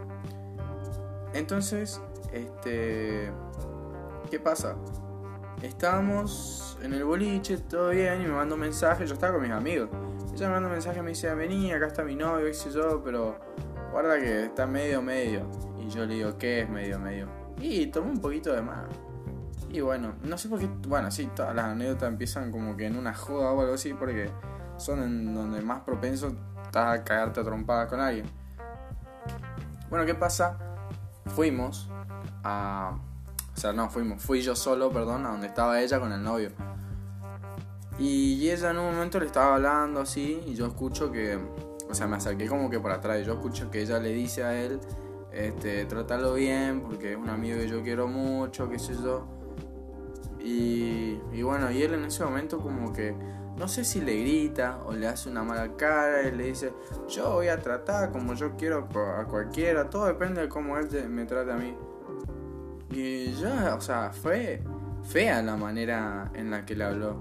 Entonces, 1.32 2.00
este... 2.32 3.32
¿Qué 4.30 4.40
pasa? 4.40 4.76
Estábamos 5.62 6.78
en 6.82 6.94
el 6.94 7.04
boliche, 7.04 7.58
todo 7.58 7.90
bien, 7.90 8.22
y 8.22 8.24
me 8.24 8.32
mandó 8.32 8.54
un 8.54 8.62
mensaje, 8.62 9.06
yo 9.06 9.14
estaba 9.14 9.34
con 9.34 9.42
mis 9.42 9.52
amigos. 9.52 9.90
Ella 10.34 10.48
me 10.48 10.54
manda 10.54 10.68
un 10.68 10.72
mensaje, 10.72 11.02
me 11.02 11.10
dice, 11.10 11.32
vení, 11.34 11.70
acá 11.72 11.86
está 11.88 12.02
mi 12.02 12.16
novio, 12.16 12.46
qué 12.46 12.54
sé 12.54 12.70
yo, 12.70 13.02
pero 13.04 13.38
guarda 13.92 14.18
que 14.18 14.44
está 14.44 14.66
medio 14.66 15.02
medio. 15.02 15.46
Y 15.78 15.88
yo 15.88 16.06
le 16.06 16.14
digo, 16.14 16.38
¿qué 16.38 16.62
es 16.62 16.68
medio 16.68 16.98
medio? 16.98 17.28
Y 17.60 17.86
tomé 17.88 18.10
un 18.10 18.20
poquito 18.20 18.52
de 18.52 18.62
más. 18.62 18.84
Y 19.68 19.80
bueno, 19.80 20.14
no 20.22 20.36
sé 20.36 20.48
por 20.48 20.58
qué, 20.58 20.68
bueno, 20.88 21.10
sí, 21.10 21.28
todas 21.34 21.54
las 21.54 21.66
anécdotas 21.66 22.08
empiezan 22.08 22.50
como 22.50 22.76
que 22.76 22.86
en 22.86 22.96
una 22.96 23.14
joda 23.14 23.52
o 23.52 23.60
algo 23.60 23.74
así, 23.74 23.94
porque 23.94 24.30
son 24.78 25.02
en 25.02 25.34
donde 25.34 25.60
más 25.62 25.80
propenso 25.80 26.34
estás 26.72 27.00
a 27.00 27.04
cagarte 27.04 27.38
a 27.38 27.44
trompadas 27.44 27.86
con 27.86 28.00
alguien. 28.00 28.24
Bueno, 29.90 30.06
¿qué 30.06 30.14
pasa? 30.14 30.56
Fuimos 31.26 31.90
a... 32.42 32.98
O 33.54 33.60
sea, 33.60 33.74
no, 33.74 33.90
fuimos, 33.90 34.22
fui 34.22 34.40
yo 34.40 34.56
solo, 34.56 34.90
perdón, 34.90 35.26
a 35.26 35.32
donde 35.32 35.48
estaba 35.48 35.82
ella 35.82 36.00
con 36.00 36.10
el 36.12 36.22
novio. 36.22 36.50
Y 37.98 38.48
ella 38.48 38.70
en 38.70 38.78
un 38.78 38.94
momento 38.94 39.20
le 39.20 39.26
estaba 39.26 39.56
hablando 39.56 40.00
así 40.00 40.42
y 40.46 40.54
yo 40.54 40.66
escucho 40.66 41.12
que, 41.12 41.38
o 41.90 41.94
sea, 41.94 42.06
me 42.06 42.16
acerqué 42.16 42.48
como 42.48 42.70
que 42.70 42.80
por 42.80 42.90
atrás 42.90 43.20
y 43.20 43.24
yo 43.24 43.34
escucho 43.34 43.70
que 43.70 43.82
ella 43.82 43.98
le 43.98 44.14
dice 44.14 44.42
a 44.42 44.58
él, 44.58 44.80
este, 45.30 45.84
trátalo 45.84 46.32
bien 46.32 46.80
porque 46.80 47.12
es 47.12 47.18
un 47.18 47.28
amigo 47.28 47.58
que 47.58 47.68
yo 47.68 47.82
quiero 47.82 48.08
mucho, 48.08 48.70
qué 48.70 48.78
sé 48.78 48.94
yo. 48.94 49.26
Y, 50.40 51.20
y 51.32 51.42
bueno, 51.42 51.70
y 51.70 51.82
él 51.82 51.92
en 51.92 52.06
ese 52.06 52.24
momento 52.24 52.60
como 52.60 52.94
que, 52.94 53.14
no 53.56 53.68
sé 53.68 53.84
si 53.84 54.00
le 54.00 54.16
grita 54.16 54.80
o 54.86 54.92
le 54.92 55.06
hace 55.06 55.28
una 55.28 55.42
mala 55.42 55.76
cara 55.76 56.22
y 56.22 56.32
le 56.32 56.44
dice, 56.44 56.72
yo 57.08 57.32
voy 57.32 57.48
a 57.48 57.58
tratar 57.60 58.10
como 58.10 58.34
yo 58.34 58.56
quiero 58.56 58.88
a 59.18 59.24
cualquiera, 59.24 59.90
todo 59.90 60.06
depende 60.06 60.42
de 60.42 60.48
cómo 60.48 60.78
él 60.78 60.88
me 61.08 61.24
trate 61.26 61.52
a 61.52 61.56
mí. 61.56 61.74
Y 62.90 63.32
ya, 63.32 63.74
o 63.74 63.80
sea, 63.80 64.12
fue 64.12 64.62
fea 65.02 65.42
la 65.42 65.56
manera 65.56 66.30
en 66.34 66.50
la 66.50 66.64
que 66.64 66.76
le 66.76 66.84
habló. 66.84 67.16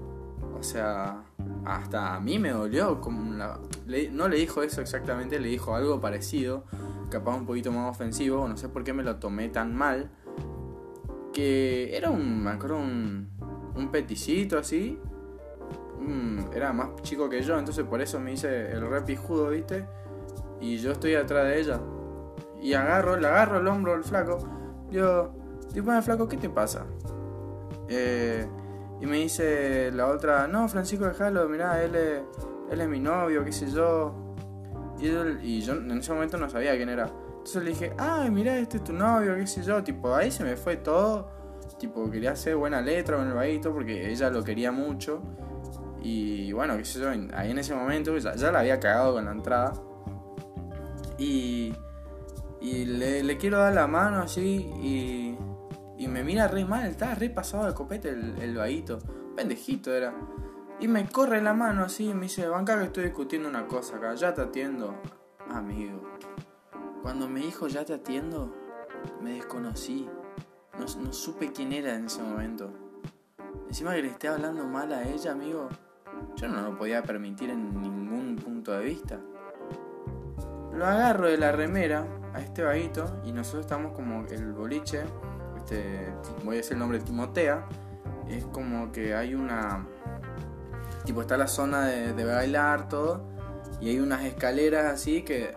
O 0.58 0.62
sea, 0.62 1.22
hasta 1.64 2.14
a 2.14 2.20
mí 2.20 2.38
me 2.38 2.50
dolió. 2.50 3.00
Como 3.00 3.34
no 4.12 4.28
le 4.28 4.36
dijo 4.36 4.62
eso 4.62 4.80
exactamente, 4.80 5.40
le 5.40 5.48
dijo 5.48 5.74
algo 5.74 6.00
parecido, 6.00 6.64
capaz 7.10 7.36
un 7.36 7.46
poquito 7.46 7.72
más 7.72 7.90
ofensivo. 7.90 8.46
No 8.48 8.56
sé 8.56 8.68
por 8.68 8.84
qué 8.84 8.92
me 8.92 9.02
lo 9.02 9.16
tomé 9.16 9.48
tan 9.48 9.74
mal. 9.74 10.10
Que 11.32 11.96
era 11.96 12.10
un, 12.10 12.44
me 12.44 12.52
un, 12.52 13.30
un 13.74 13.90
peticito 13.90 14.58
así. 14.58 15.00
Era 16.54 16.72
más 16.72 16.94
chico 17.02 17.28
que 17.28 17.42
yo, 17.42 17.58
entonces 17.58 17.84
por 17.84 18.00
eso 18.00 18.18
me 18.20 18.32
hice 18.32 18.72
el 18.72 18.88
re 18.88 19.02
pijudo, 19.02 19.50
¿viste? 19.50 19.86
Y 20.60 20.78
yo 20.78 20.92
estoy 20.92 21.14
atrás 21.14 21.44
de 21.46 21.60
ella. 21.60 21.80
Y 22.60 22.74
agarro, 22.74 23.16
le 23.16 23.26
agarro 23.26 23.58
el 23.58 23.66
hombro 23.66 23.94
al 23.94 24.04
flaco. 24.04 24.38
Digo, 24.90 25.34
tipo, 25.72 25.90
flaco, 26.02 26.28
¿qué 26.28 26.36
te 26.36 26.48
pasa? 26.48 26.86
Eh, 27.88 28.46
y 29.00 29.06
me 29.06 29.16
dice 29.16 29.90
la 29.92 30.06
otra, 30.06 30.46
no, 30.46 30.68
Francisco 30.68 31.06
déjalo, 31.06 31.48
mirá, 31.48 31.82
él 31.82 31.94
es, 31.96 32.22
él 32.70 32.80
es 32.80 32.88
mi 32.88 33.00
novio, 33.00 33.44
qué 33.44 33.52
sé 33.52 33.70
yo. 33.70 34.14
Y, 35.00 35.08
y 35.08 35.60
yo 35.60 35.72
en 35.74 35.90
ese 35.90 36.12
momento 36.12 36.38
no 36.38 36.48
sabía 36.48 36.76
quién 36.76 36.88
era. 36.88 37.10
Entonces 37.42 37.64
le 37.64 37.70
dije, 37.70 37.92
ay, 37.98 38.30
mirá, 38.30 38.56
este 38.56 38.76
es 38.76 38.84
tu 38.84 38.92
novio, 38.92 39.34
qué 39.34 39.46
sé 39.48 39.62
yo. 39.62 39.82
Tipo, 39.82 40.14
ahí 40.14 40.30
se 40.30 40.44
me 40.44 40.54
fue 40.54 40.76
todo. 40.76 41.28
Tipo, 41.78 42.08
quería 42.08 42.30
hacer 42.30 42.54
buena 42.54 42.80
letra 42.80 43.16
con 43.16 43.26
el 43.26 43.34
vaguito 43.34 43.72
porque 43.72 44.08
ella 44.08 44.30
lo 44.30 44.44
quería 44.44 44.70
mucho. 44.70 45.20
Y 46.02 46.52
bueno, 46.52 46.76
qué 46.76 46.84
sé 46.84 47.00
yo, 47.00 47.10
ahí 47.10 47.50
en 47.50 47.58
ese 47.58 47.74
momento 47.74 48.16
ya, 48.18 48.50
la 48.50 48.60
había 48.60 48.80
cagado 48.80 49.14
con 49.14 49.24
la 49.24 49.32
entrada. 49.32 49.74
Y, 51.18 51.72
y 52.60 52.84
le, 52.84 53.36
quiero 53.38 53.58
dar 53.58 53.72
la 53.72 53.86
mano 53.86 54.22
así 54.22 54.68
y 54.82 55.36
y 56.02 56.08
me 56.08 56.24
mira 56.24 56.48
re 56.48 56.64
mal, 56.64 56.84
estaba 56.86 57.14
re 57.14 57.30
pasado 57.30 57.64
de 57.64 57.74
copete 57.74 58.08
el, 58.08 58.36
el. 58.40 58.84
Pendejito 59.36 59.94
era. 59.94 60.12
Y 60.80 60.88
me 60.88 61.06
corre 61.08 61.40
la 61.40 61.54
mano 61.54 61.84
así 61.84 62.08
y 62.08 62.14
me 62.14 62.22
dice, 62.22 62.48
banca 62.48 62.76
que 62.76 62.86
estoy 62.86 63.04
discutiendo 63.04 63.48
una 63.48 63.68
cosa 63.68 63.98
acá, 63.98 64.12
ya 64.14 64.34
te 64.34 64.40
atiendo. 64.40 65.00
Amigo, 65.48 66.02
cuando 67.02 67.28
me 67.28 67.38
dijo 67.38 67.68
ya 67.68 67.84
te 67.84 67.94
atiendo, 67.94 68.52
me 69.20 69.34
desconocí. 69.34 70.08
No, 70.76 70.86
no 71.00 71.12
supe 71.12 71.52
quién 71.52 71.72
era 71.72 71.94
en 71.94 72.06
ese 72.06 72.20
momento. 72.20 72.72
Encima 73.68 73.94
que 73.94 74.02
le 74.02 74.08
esté 74.08 74.26
hablando 74.26 74.66
mal 74.66 74.92
a 74.92 75.08
ella, 75.08 75.30
amigo, 75.30 75.68
yo 76.36 76.48
no 76.48 76.62
lo 76.62 76.76
podía 76.76 77.02
permitir 77.02 77.50
en 77.50 77.80
ningún 77.80 78.36
punto 78.36 78.72
de 78.72 78.84
vista. 78.84 79.20
Lo 80.74 80.86
agarro 80.86 81.28
de 81.28 81.36
la 81.36 81.52
remera 81.52 82.06
a 82.32 82.40
este 82.40 82.62
vaguito 82.62 83.20
y 83.24 83.32
nosotros 83.32 83.66
estamos 83.66 83.92
como 83.92 84.24
el 84.26 84.52
boliche 84.52 85.04
este, 85.62 86.12
voy 86.44 86.54
a 86.54 86.56
decir 86.58 86.72
el 86.72 86.80
nombre 86.80 86.98
Timotea, 86.98 87.66
es 88.28 88.44
como 88.46 88.90
que 88.90 89.14
hay 89.14 89.34
una, 89.34 89.86
tipo 91.04 91.20
está 91.20 91.36
la 91.36 91.46
zona 91.46 91.86
de, 91.86 92.24
bailar, 92.24 92.88
todo, 92.88 93.24
y 93.80 93.88
hay 93.88 94.00
unas 94.00 94.24
escaleras 94.24 94.92
así 94.92 95.22
que, 95.22 95.54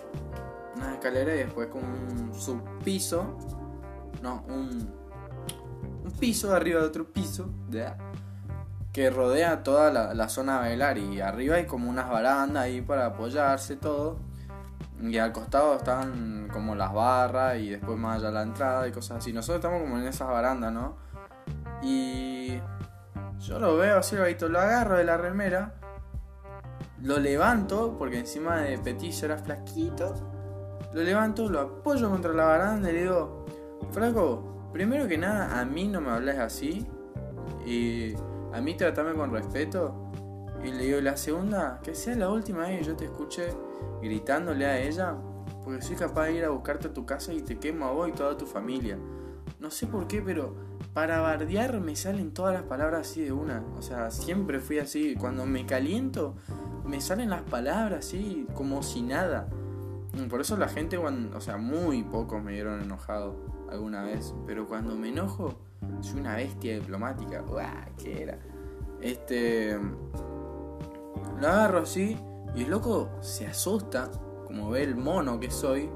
unas 0.75 0.93
escaleras 0.93 1.35
y 1.35 1.37
después 1.39 1.69
como 1.69 1.87
un 1.87 2.33
subpiso, 2.33 3.37
no, 4.21 4.43
un, 4.47 4.93
un 6.03 6.11
piso 6.19 6.53
arriba 6.53 6.81
de 6.81 6.87
otro 6.87 7.11
piso, 7.11 7.49
que 8.95 9.09
rodea 9.09 9.61
toda 9.61 9.91
la, 10.13 10.29
zona 10.29 10.53
de 10.53 10.69
bailar 10.69 10.97
y 10.97 11.19
arriba 11.19 11.57
hay 11.57 11.65
como 11.65 11.89
unas 11.89 12.09
barandas 12.09 12.63
ahí 12.63 12.79
para 12.79 13.07
apoyarse 13.07 13.75
todo 13.75 14.19
y 15.01 15.17
al 15.17 15.33
costado 15.33 15.75
están 15.75 16.47
como 16.47 16.75
las 16.75 16.93
barras 16.93 17.57
y 17.57 17.71
después 17.71 17.97
más 17.97 18.19
allá 18.19 18.31
la 18.31 18.43
entrada 18.43 18.87
y 18.87 18.93
cosas 18.93 19.17
así. 19.17 19.33
Nosotros 19.33 19.57
estamos 19.57 19.81
como 19.81 19.97
en 19.99 20.07
esas 20.07 20.29
barandas, 20.29 20.71
¿no? 20.71 20.95
Y 21.81 22.57
yo 23.39 23.59
lo 23.59 23.75
veo 23.75 23.97
así, 23.97 24.15
lo 24.15 24.59
agarro 24.61 24.95
de 24.95 25.03
la 25.03 25.17
remera, 25.17 25.73
lo 27.01 27.19
levanto, 27.19 27.97
porque 27.99 28.19
encima 28.19 28.61
de 28.61 28.77
Petillo 28.77 29.25
era 29.25 29.37
flaquito, 29.37 30.13
lo 30.93 31.03
levanto, 31.03 31.49
lo 31.49 31.59
apoyo 31.59 32.09
contra 32.09 32.31
la 32.31 32.45
baranda 32.45 32.89
y 32.89 32.93
le 32.93 33.01
digo, 33.01 33.45
Flaco, 33.91 34.69
primero 34.71 35.05
que 35.05 35.17
nada, 35.17 35.59
a 35.59 35.65
mí 35.65 35.85
no 35.89 35.99
me 35.99 36.11
hables 36.11 36.39
así. 36.39 36.87
Y 37.65 38.15
a 38.55 38.61
mí 38.61 38.73
tratame 38.75 39.13
con 39.13 39.31
respeto. 39.31 40.09
Y 40.63 40.71
le 40.71 40.85
digo, 40.85 41.01
la 41.01 41.17
segunda, 41.17 41.81
que 41.83 41.93
sea 41.93 42.15
la 42.15 42.29
última 42.29 42.59
vez 42.59 42.79
que 42.79 42.85
yo 42.85 42.95
te 42.95 43.05
escuche 43.05 43.49
gritándole 44.01 44.65
a 44.65 44.79
ella, 44.81 45.15
porque 45.63 45.81
soy 45.81 45.97
capaz 45.97 46.27
de 46.27 46.37
ir 46.37 46.45
a 46.45 46.49
buscarte 46.49 46.87
a 46.87 46.93
tu 46.93 47.05
casa 47.05 47.33
y 47.33 47.41
te 47.41 47.59
quemo 47.59 47.85
a 47.85 47.91
vos 47.91 48.07
y 48.07 48.13
toda 48.13 48.37
tu 48.37 48.45
familia. 48.45 48.97
No 49.59 49.69
sé 49.69 49.87
por 49.87 50.07
qué, 50.07 50.21
pero 50.21 50.55
para 50.93 51.19
bardear 51.19 51.81
me 51.81 51.95
salen 51.97 52.33
todas 52.33 52.53
las 52.53 52.63
palabras 52.63 53.09
así 53.09 53.23
de 53.23 53.33
una. 53.33 53.61
O 53.77 53.81
sea, 53.81 54.09
siempre 54.09 54.59
fui 54.59 54.79
así. 54.79 55.15
Cuando 55.15 55.45
me 55.45 55.65
caliento, 55.65 56.35
me 56.85 57.01
salen 57.01 57.29
las 57.31 57.41
palabras 57.41 58.05
así, 58.05 58.47
como 58.53 58.83
si 58.83 59.01
nada. 59.01 59.49
Por 60.29 60.39
eso 60.39 60.55
la 60.55 60.69
gente, 60.69 60.97
o 60.97 61.41
sea, 61.41 61.57
muy 61.57 62.03
pocos 62.03 62.41
me 62.41 62.53
dieron 62.53 62.81
enojado 62.81 63.35
alguna 63.69 64.03
vez. 64.03 64.33
Pero 64.47 64.65
cuando 64.65 64.95
me 64.95 65.09
enojo, 65.09 65.59
soy 66.01 66.19
una 66.19 66.35
bestia 66.35 66.75
diplomática. 66.75 67.43
¡Uah! 67.47 67.89
¿Qué 67.97 68.23
era? 68.23 68.37
Este. 69.01 69.77
Lo 71.39 71.47
agarro 71.47 71.79
así 71.79 72.17
y 72.55 72.63
el 72.63 72.69
loco 72.69 73.09
se 73.21 73.45
asusta, 73.45 74.09
como 74.45 74.69
ve 74.69 74.83
el 74.83 74.95
mono 74.95 75.39
que 75.39 75.51
soy. 75.51 75.89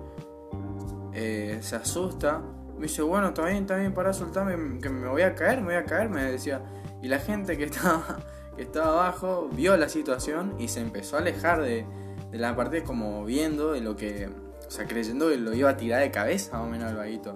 Eh, 1.13 1.59
se 1.61 1.75
asusta. 1.75 2.41
Me 2.75 2.83
dice, 2.83 3.01
bueno, 3.01 3.29
está 3.29 3.45
bien, 3.45 3.63
está 3.63 3.75
bien, 3.75 3.93
para 3.93 4.13
soltarme, 4.13 4.79
que 4.79 4.89
me 4.89 5.07
voy 5.07 5.21
a 5.21 5.35
caer, 5.35 5.59
me 5.59 5.67
voy 5.67 5.75
a 5.75 5.85
caer, 5.85 6.09
me 6.09 6.23
decía. 6.23 6.61
Y 7.01 7.07
la 7.07 7.19
gente 7.19 7.57
que 7.57 7.65
estaba, 7.65 8.19
que 8.55 8.63
estaba 8.63 9.05
abajo 9.05 9.49
vio 9.51 9.75
la 9.77 9.89
situación 9.89 10.55
y 10.59 10.67
se 10.67 10.81
empezó 10.81 11.17
a 11.17 11.19
alejar 11.19 11.61
de, 11.61 11.85
de 12.31 12.37
la 12.37 12.55
parte 12.55 12.83
como 12.83 13.25
viendo 13.25 13.73
de 13.73 13.81
lo 13.81 13.95
que, 13.95 14.29
o 14.67 14.71
sea, 14.71 14.85
creyendo 14.85 15.29
que 15.29 15.37
lo 15.37 15.53
iba 15.53 15.69
a 15.69 15.77
tirar 15.77 16.01
de 16.01 16.11
cabeza 16.11 16.61
o 16.61 16.67
menos 16.67 16.91
el 16.91 16.97
vaguito. 16.97 17.35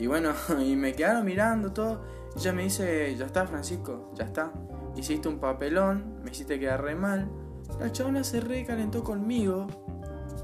Y 0.00 0.06
bueno, 0.06 0.32
y 0.60 0.74
me 0.74 0.94
quedaron 0.94 1.24
mirando 1.24 1.72
todo. 1.72 2.02
Ella 2.36 2.52
me 2.52 2.64
dice, 2.64 3.14
ya 3.16 3.26
está 3.26 3.46
Francisco, 3.46 4.10
ya 4.14 4.24
está. 4.24 4.52
Hiciste 4.96 5.28
un 5.28 5.38
papelón, 5.38 6.20
me 6.24 6.30
hiciste 6.30 6.58
quedar 6.58 6.82
re 6.82 6.96
mal. 6.96 7.30
La 7.78 7.92
chabona 7.92 8.24
se 8.24 8.40
recalentó 8.40 9.04
conmigo 9.04 9.68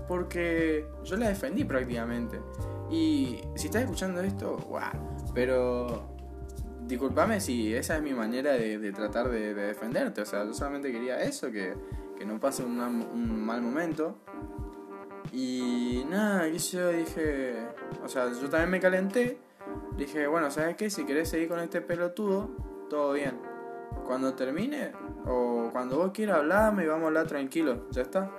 porque 0.07 0.87
yo 1.05 1.17
la 1.17 1.29
defendí 1.29 1.65
prácticamente. 1.65 2.41
Y 2.91 3.41
si 3.57 3.67
estás 3.67 3.83
escuchando 3.83 4.21
esto, 4.21 4.57
guau. 4.69 4.93
Pero 5.35 6.17
discúlpame 6.87 7.41
si 7.41 7.75
esa 7.75 7.97
es 7.97 8.03
mi 8.03 8.15
manera 8.15 8.53
de, 8.53 8.93
tratar 8.93 9.29
de, 9.29 9.55
defenderte. 9.55 10.23
O 10.23 10.27
sea, 10.27 10.45
yo 10.45 10.55
solamente 10.55 10.93
quería 10.93 11.21
eso, 11.21 11.51
que, 11.51 11.75
que 12.17 12.25
no 12.25 12.39
pase 12.39 12.63
un, 12.63 12.77
mal 13.45 13.63
momento. 13.63 14.19
Y 15.33 16.05
nada, 16.09 16.49
yo 16.49 16.91
dije, 16.91 17.57
o 18.05 18.09
sea, 18.09 18.31
yo 18.33 18.49
también 18.49 18.71
me 18.71 18.81
calenté. 18.81 19.39
Dije, 19.97 20.27
bueno, 20.27 20.51
¿sabes 20.51 20.77
qué? 20.77 20.91
Si 20.91 21.07
querés 21.07 21.31
seguir 21.31 21.49
con 21.49 21.59
este 21.61 21.81
pelotudo, 21.81 22.51
todo 22.91 23.13
bien. 23.15 23.41
Cuando 24.07 24.35
termine, 24.35 24.93
o 25.27 25.71
cuando 25.73 25.97
vos 25.97 26.11
quieras 26.13 26.39
hablarme 26.39 26.85
y 26.85 26.87
vamos 26.87 27.05
a 27.05 27.07
hablar 27.07 27.27
tranquilo, 27.27 27.89
ya 27.91 28.03
está. 28.03 28.31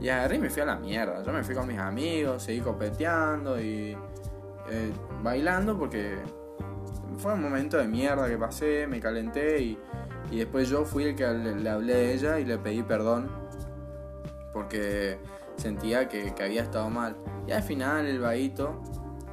Y 0.00 0.08
agarré 0.08 0.36
y 0.36 0.38
me 0.38 0.50
fui 0.50 0.62
a 0.62 0.66
la 0.66 0.76
mierda. 0.76 1.22
Yo 1.22 1.32
me 1.32 1.44
fui 1.44 1.54
con 1.54 1.66
mis 1.66 1.78
amigos, 1.78 2.42
seguí 2.42 2.60
copeteando 2.60 3.60
y 3.60 3.96
eh, 4.70 4.92
bailando 5.22 5.78
porque 5.78 6.16
fue 7.18 7.34
un 7.34 7.42
momento 7.42 7.76
de 7.76 7.86
mierda 7.86 8.28
que 8.28 8.36
pasé, 8.36 8.86
me 8.86 9.00
calenté 9.00 9.60
y, 9.60 9.78
y 10.30 10.38
después 10.38 10.68
yo 10.68 10.84
fui 10.84 11.04
el 11.04 11.14
que 11.14 11.26
le, 11.26 11.68
hablé 11.68 11.94
de 11.94 12.14
ella 12.14 12.40
y 12.40 12.44
le 12.44 12.58
pedí 12.58 12.82
perdón 12.82 13.28
porque 14.52 15.18
sentía 15.56 16.08
que, 16.08 16.34
que 16.34 16.42
había 16.42 16.62
estado 16.62 16.88
mal. 16.88 17.16
Y 17.46 17.52
al 17.52 17.62
final 17.62 18.06
el 18.06 18.20
vaguito, 18.20 18.82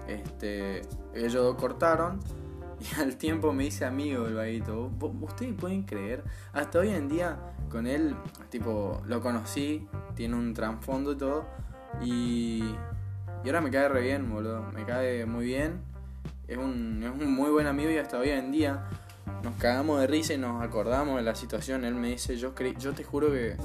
este, 0.07 0.81
ellos 1.13 1.43
dos 1.43 1.55
cortaron 1.55 2.19
y 2.79 2.99
al 2.99 3.17
tiempo 3.17 3.53
me 3.53 3.65
hice 3.65 3.85
amigo 3.85 4.25
del 4.25 4.35
vaguito. 4.35 4.91
Ustedes 5.21 5.53
pueden 5.53 5.83
creer, 5.83 6.23
hasta 6.53 6.79
hoy 6.79 6.89
en 6.89 7.07
día 7.07 7.37
con 7.69 7.87
él, 7.87 8.15
tipo, 8.49 9.01
lo 9.05 9.21
conocí, 9.21 9.87
tiene 10.15 10.35
un 10.35 10.53
trasfondo 10.53 11.13
y 11.13 11.17
todo. 11.17 11.45
Y, 12.01 12.63
y 13.43 13.47
ahora 13.47 13.61
me 13.61 13.71
cae 13.71 13.89
re 13.89 14.01
bien, 14.01 14.29
boludo. 14.29 14.63
Me 14.73 14.85
cae 14.85 15.25
muy 15.25 15.45
bien. 15.45 15.81
Es 16.47 16.57
un, 16.57 17.01
es 17.03 17.09
un 17.09 17.33
muy 17.33 17.49
buen 17.49 17.67
amigo 17.67 17.89
y 17.89 17.97
hasta 17.97 18.19
hoy 18.19 18.29
en 18.29 18.51
día 18.51 18.85
nos 19.43 19.55
cagamos 19.55 19.99
de 20.01 20.07
risa 20.07 20.33
y 20.33 20.37
nos 20.37 20.63
acordamos 20.63 21.17
de 21.17 21.23
la 21.23 21.35
situación. 21.35 21.83
Él 21.85 21.95
me 21.95 22.09
dice, 22.09 22.37
yo, 22.37 22.53
creí, 22.53 22.75
yo 22.77 22.93
te 22.93 23.03
juro 23.03 23.31
que... 23.31 23.55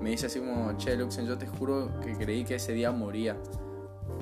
Me 0.00 0.10
dice 0.10 0.26
así 0.26 0.38
como, 0.38 0.76
che, 0.76 0.96
Luxen, 0.96 1.26
yo 1.26 1.36
te 1.36 1.48
juro 1.48 1.98
que 2.00 2.16
creí 2.16 2.44
que 2.44 2.54
ese 2.54 2.72
día 2.72 2.92
moría. 2.92 3.36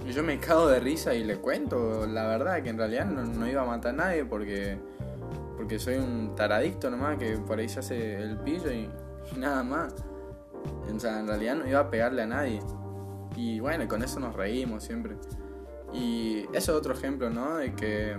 Y 0.07 0.13
yo 0.13 0.23
me 0.23 0.39
cago 0.39 0.69
de 0.69 0.79
risa 0.81 1.15
y 1.15 1.25
le 1.25 1.37
cuento 1.37 2.07
la 2.07 2.27
verdad, 2.27 2.63
que 2.63 2.71
en 2.71 2.79
realidad 2.79 3.07
no, 3.07 3.47
iba 3.49 3.63
a 3.63 3.67
matar 3.67 3.95
a 3.95 3.97
nadie 3.97 4.25
porque, 4.25 4.79
porque 5.57 5.79
soy 5.79 5.97
un 5.97 6.35
taradicto 6.37 6.91
nomás 6.91 7.19
que 7.19 7.37
por 7.39 7.59
ahí 7.59 7.69
se 7.69 7.81
hace 7.81 8.23
el 8.23 8.39
pillo 8.39 8.71
y, 8.71 8.89
nada 9.37 9.63
más. 9.63 9.95
O 10.95 11.01
sea, 11.01 11.21
en 11.21 11.27
realidad 11.27 11.57
no 11.57 11.67
iba 11.67 11.81
a 11.81 11.91
pegarle 11.91 12.23
a 12.23 12.27
nadie. 12.27 12.61
Y 13.35 13.61
bueno, 13.61 13.87
con 13.89 14.03
eso 14.03 14.21
nos 14.21 14.35
reímos 14.35 14.85
siempre. 14.85 15.17
Y 15.93 16.47
eso 16.53 16.73
es 16.73 16.79
otro 16.79 16.95
ejemplo, 16.95 17.31
¿no? 17.31 17.57
De 17.57 17.75
que 17.75 18.17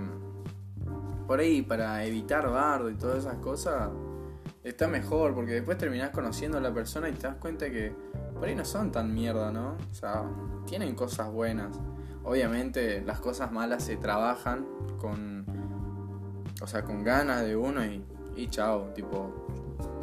por 1.25 1.39
ahí 1.39 1.61
para 1.61 2.03
evitar 2.05 2.49
bardo 2.49 2.89
y 2.89 2.95
todas 2.95 3.19
esas 3.19 3.35
cosas 3.35 3.89
está 4.63 4.87
mejor 4.87 5.33
porque 5.33 5.53
después 5.53 5.77
terminás 5.77 6.09
conociendo 6.11 6.57
a 6.57 6.61
la 6.61 6.73
persona 6.73 7.09
y 7.09 7.13
te 7.13 7.27
das 7.27 7.35
cuenta 7.35 7.69
que 7.69 7.93
por 8.37 8.47
ahí 8.47 8.55
no 8.55 8.65
son 8.65 8.91
tan 8.91 9.13
mierda, 9.13 9.51
¿no? 9.51 9.75
O 9.91 9.93
sea, 9.93 10.23
tienen 10.65 10.95
cosas 10.95 11.31
buenas. 11.31 11.79
Obviamente 12.23 13.01
las 13.01 13.19
cosas 13.19 13.51
malas 13.51 13.83
se 13.83 13.97
trabajan 13.97 14.65
con, 14.99 15.45
o 16.61 16.67
sea, 16.67 16.83
con 16.83 17.03
ganas 17.03 17.41
de 17.43 17.55
uno 17.55 17.85
y, 17.85 18.03
y 18.35 18.47
chao, 18.47 18.91
tipo, 18.93 19.47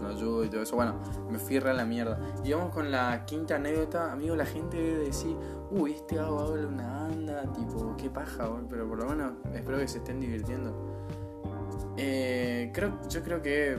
no 0.00 0.08
ayudo 0.08 0.44
y 0.44 0.48
todo 0.48 0.62
eso. 0.62 0.76
Bueno, 0.76 0.94
me 1.30 1.38
fui 1.38 1.56
a 1.56 1.72
la 1.72 1.84
mierda. 1.84 2.18
Y 2.44 2.52
vamos 2.52 2.72
con 2.72 2.90
la 2.90 3.24
quinta 3.24 3.56
anécdota. 3.56 4.12
Amigo, 4.12 4.36
la 4.36 4.46
gente 4.46 4.76
debe 4.76 5.04
decir, 5.04 5.36
uy, 5.70 5.92
este 5.92 6.18
hago 6.18 6.40
habla 6.40 6.66
una 6.66 7.02
banda, 7.02 7.42
tipo, 7.52 7.96
qué 7.96 8.10
paja, 8.10 8.48
pero 8.68 8.88
por 8.88 8.98
lo 8.98 9.06
menos 9.10 9.32
espero 9.52 9.78
que 9.78 9.88
se 9.88 9.98
estén 9.98 10.20
divirtiendo. 10.20 10.74
Eh, 11.96 12.70
creo, 12.74 12.98
yo 13.08 13.22
creo 13.22 13.40
que 13.40 13.72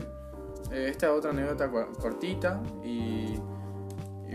eh, 0.70 0.88
esta 0.88 1.12
otra 1.12 1.30
anécdota 1.30 1.70
cortita 1.70 2.62
y 2.82 3.35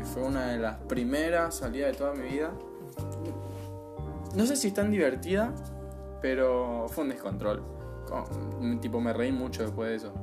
fue 0.03 0.23
una 0.23 0.47
de 0.47 0.57
las 0.57 0.77
primeras 0.77 1.55
salidas 1.55 1.91
de 1.91 1.97
toda 1.97 2.13
mi 2.13 2.29
vida. 2.29 2.51
No 4.35 4.45
sé 4.45 4.55
si 4.55 4.69
es 4.69 4.73
tan 4.73 4.91
divertida, 4.91 5.53
pero 6.21 6.87
fue 6.89 7.03
un 7.03 7.09
descontrol. 7.09 7.63
tipo, 8.79 8.99
me 9.01 9.13
reí 9.13 9.31
mucho 9.31 9.63
después 9.63 9.89
de 9.89 9.95
eso. 9.95 10.13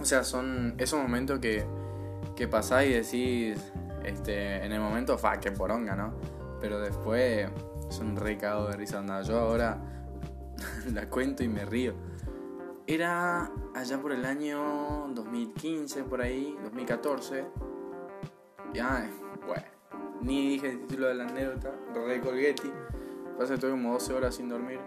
O 0.00 0.04
sea, 0.04 0.24
son 0.24 0.74
esos 0.78 1.00
momentos 1.00 1.38
que, 1.38 1.64
que 2.36 2.48
pasás 2.48 2.84
y 2.84 2.90
decís, 2.90 3.58
este, 4.04 4.64
en 4.64 4.72
el 4.72 4.80
momento, 4.80 5.16
fa, 5.18 5.38
que 5.38 5.50
poronga, 5.50 5.94
¿no? 5.96 6.14
Pero 6.60 6.80
después 6.80 7.48
son 7.88 8.16
re 8.16 8.36
de 8.36 8.76
risa. 8.76 8.98
Andada. 8.98 9.22
Yo 9.22 9.38
ahora 9.38 9.78
la 10.92 11.08
cuento 11.08 11.42
y 11.42 11.48
me 11.48 11.64
río. 11.64 11.94
Era 12.86 13.50
allá 13.74 13.98
por 14.00 14.12
el 14.12 14.26
año 14.26 15.08
2015, 15.14 16.04
por 16.04 16.20
ahí, 16.20 16.54
2014 16.64 17.44
ya, 18.74 19.08
bueno, 19.46 19.64
ni 20.20 20.50
dije 20.50 20.70
el 20.70 20.80
título 20.80 21.06
de 21.06 21.14
la 21.14 21.24
anécdota, 21.28 21.72
re 21.94 22.20
colguetti. 22.20 22.70
Pasa 23.38 23.54
estoy 23.54 23.70
como 23.70 23.92
12 23.92 24.12
horas 24.14 24.34
sin 24.34 24.48
dormir. 24.48 24.80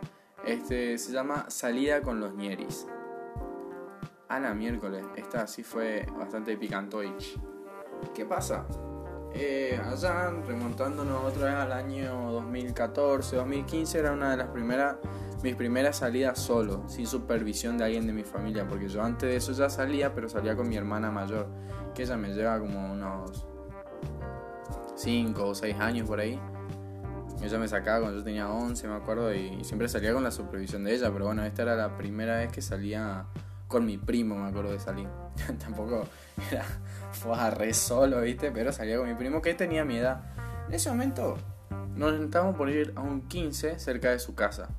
Este 0.45 0.97
se 0.97 1.11
llama 1.11 1.49
Salida 1.49 2.01
con 2.01 2.19
los 2.19 2.33
Ñeris. 2.35 2.85
A 4.27 4.39
la 4.39 4.53
miércoles, 4.53 5.05
esta 5.15 5.47
sí 5.47 5.63
fue 5.63 6.05
bastante 6.17 6.57
picantoich. 6.57 7.39
¿Qué 8.13 8.25
pasa? 8.25 8.65
Eh, 9.33 9.79
allá, 9.83 10.31
remontándonos 10.45 11.23
otra 11.23 11.45
vez 11.45 11.55
al 11.55 11.71
año 11.71 12.31
2014, 12.31 13.35
2015, 13.37 13.99
era 13.99 14.11
una 14.11 14.31
de 14.31 14.37
las 14.37 14.47
primeras, 14.47 14.97
mis 15.43 15.55
primeras 15.55 15.97
salidas 15.97 16.39
solo, 16.39 16.83
sin 16.87 17.07
supervisión 17.07 17.77
de 17.77 17.85
alguien 17.85 18.07
de 18.07 18.13
mi 18.13 18.23
familia, 18.23 18.67
porque 18.67 18.87
yo 18.87 19.01
antes 19.01 19.29
de 19.29 19.35
eso 19.35 19.53
ya 19.53 19.69
salía, 19.69 20.13
pero 20.13 20.27
salía 20.27 20.55
con 20.55 20.67
mi 20.67 20.75
hermana 20.75 21.11
mayor, 21.11 21.47
que 21.93 22.03
ella 22.03 22.17
me 22.17 22.29
lleva 22.33 22.59
como 22.59 22.91
unos 22.91 23.47
5 24.97 25.45
o 25.45 25.55
6 25.55 25.75
años 25.79 26.07
por 26.07 26.19
ahí. 26.19 26.39
Ella 27.41 27.59
me 27.59 27.67
sacaba 27.67 28.01
cuando 28.01 28.17
yo 28.17 28.23
tenía 28.23 28.49
11, 28.49 28.87
me 28.87 28.95
acuerdo, 28.95 29.33
y 29.33 29.63
siempre 29.63 29.87
salía 29.87 30.11
con 30.11 30.23
la 30.23 30.31
supervisión 30.31 30.83
de 30.83 30.95
ella, 30.95 31.11
pero 31.11 31.25
bueno, 31.25 31.43
esta 31.45 31.61
era 31.61 31.75
la 31.75 31.95
primera 31.95 32.37
vez 32.37 32.51
que 32.51 32.61
salía 32.61 33.25
con 33.67 33.85
mi 33.85 33.97
primo, 33.97 34.35
me 34.35 34.49
acuerdo 34.49 34.71
de 34.71 34.79
salir. 34.79 35.07
Tampoco 35.59 36.03
era, 36.51 36.65
fue 37.11 37.49
re 37.51 37.73
solo, 37.73 38.21
¿viste? 38.21 38.51
Pero 38.51 38.71
salía 38.71 38.97
con 38.97 39.07
mi 39.07 39.15
primo 39.15 39.41
que 39.41 39.53
tenía 39.53 39.85
mi 39.85 39.97
edad. 39.97 40.23
En 40.67 40.73
ese 40.73 40.89
momento 40.89 41.37
nos 41.95 42.17
sentamos 42.17 42.55
por 42.55 42.69
ir 42.69 42.93
a 42.95 43.01
un 43.01 43.27
15 43.27 43.77
cerca 43.77 44.09
de 44.09 44.19
su 44.19 44.33
casa. 44.33 44.69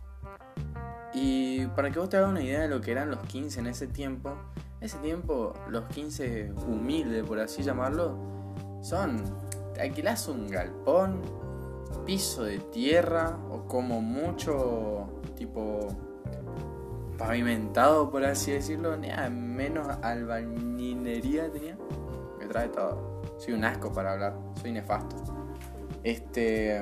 Y 1.15 1.67
para 1.69 1.91
que 1.91 1.99
vos 1.99 2.09
te 2.09 2.17
hagas 2.17 2.31
una 2.31 2.43
idea 2.43 2.61
de 2.61 2.69
lo 2.69 2.81
que 2.81 2.91
eran 2.91 3.11
los 3.11 3.21
15 3.21 3.61
en 3.61 3.67
ese 3.69 3.87
tiempo, 3.87 4.37
ese 4.81 4.99
tiempo 4.99 5.55
los 5.69 5.85
15 5.87 6.53
humildes, 6.67 7.25
por 7.25 7.39
así 7.41 7.63
llamarlo, 7.63 8.19
son 8.83 9.23
alquilas 9.81 10.29
un 10.29 10.49
galpón, 10.49 11.23
piso 12.05 12.45
de 12.45 12.59
tierra 12.59 13.39
o 13.51 13.67
como 13.67 14.01
mucho 14.01 15.21
tipo 15.37 15.89
pavimentado, 17.19 18.11
por 18.11 18.25
así 18.25 18.53
decirlo, 18.53 18.97
menos 19.31 19.89
albañilería 20.03 21.51
tenía. 21.51 21.77
Me 22.39 22.47
trae 22.47 22.69
todo. 22.69 23.23
Soy 23.39 23.55
un 23.55 23.65
asco 23.65 23.93
para 23.93 24.13
hablar, 24.13 24.39
soy 24.61 24.73
nefasto. 24.73 25.17
Este. 26.03 26.81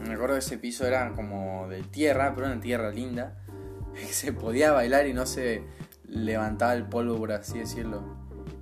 Me 0.00 0.14
acuerdo 0.14 0.34
que 0.34 0.40
ese 0.40 0.58
piso 0.58 0.86
era 0.86 1.12
como 1.14 1.66
de 1.68 1.82
tierra, 1.82 2.32
pero 2.34 2.46
una 2.46 2.60
tierra 2.60 2.90
linda. 2.90 3.36
Se 4.10 4.32
podía 4.32 4.72
bailar 4.72 5.06
y 5.06 5.12
no 5.12 5.26
se 5.26 5.64
levantaba 6.06 6.74
el 6.74 6.86
polvo, 6.86 7.16
por 7.16 7.32
así 7.32 7.58
decirlo. 7.58 8.02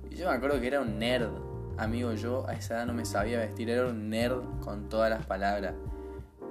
Y 0.09 0.15
yo 0.15 0.29
me 0.29 0.35
acuerdo 0.35 0.59
que 0.59 0.67
era 0.67 0.81
un 0.81 0.97
nerd. 0.97 1.46
Amigo, 1.77 2.13
yo 2.13 2.47
a 2.47 2.53
esa 2.53 2.75
edad 2.75 2.85
no 2.87 2.93
me 2.93 3.05
sabía 3.05 3.37
vestir, 3.37 3.69
era 3.69 3.87
un 3.87 4.09
nerd 4.09 4.41
con 4.61 4.89
todas 4.89 5.11
las 5.11 5.25
palabras. 5.25 5.75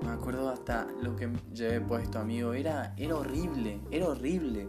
Me 0.03 0.11
acuerdo 0.11 0.51
hasta 0.51 0.87
lo 1.03 1.17
que 1.17 1.29
llevé 1.53 1.81
puesto, 1.81 2.21
amigo. 2.21 2.53
Era, 2.53 2.95
era 2.97 3.17
horrible, 3.17 3.81
era 3.91 4.09
horrible. 4.09 4.69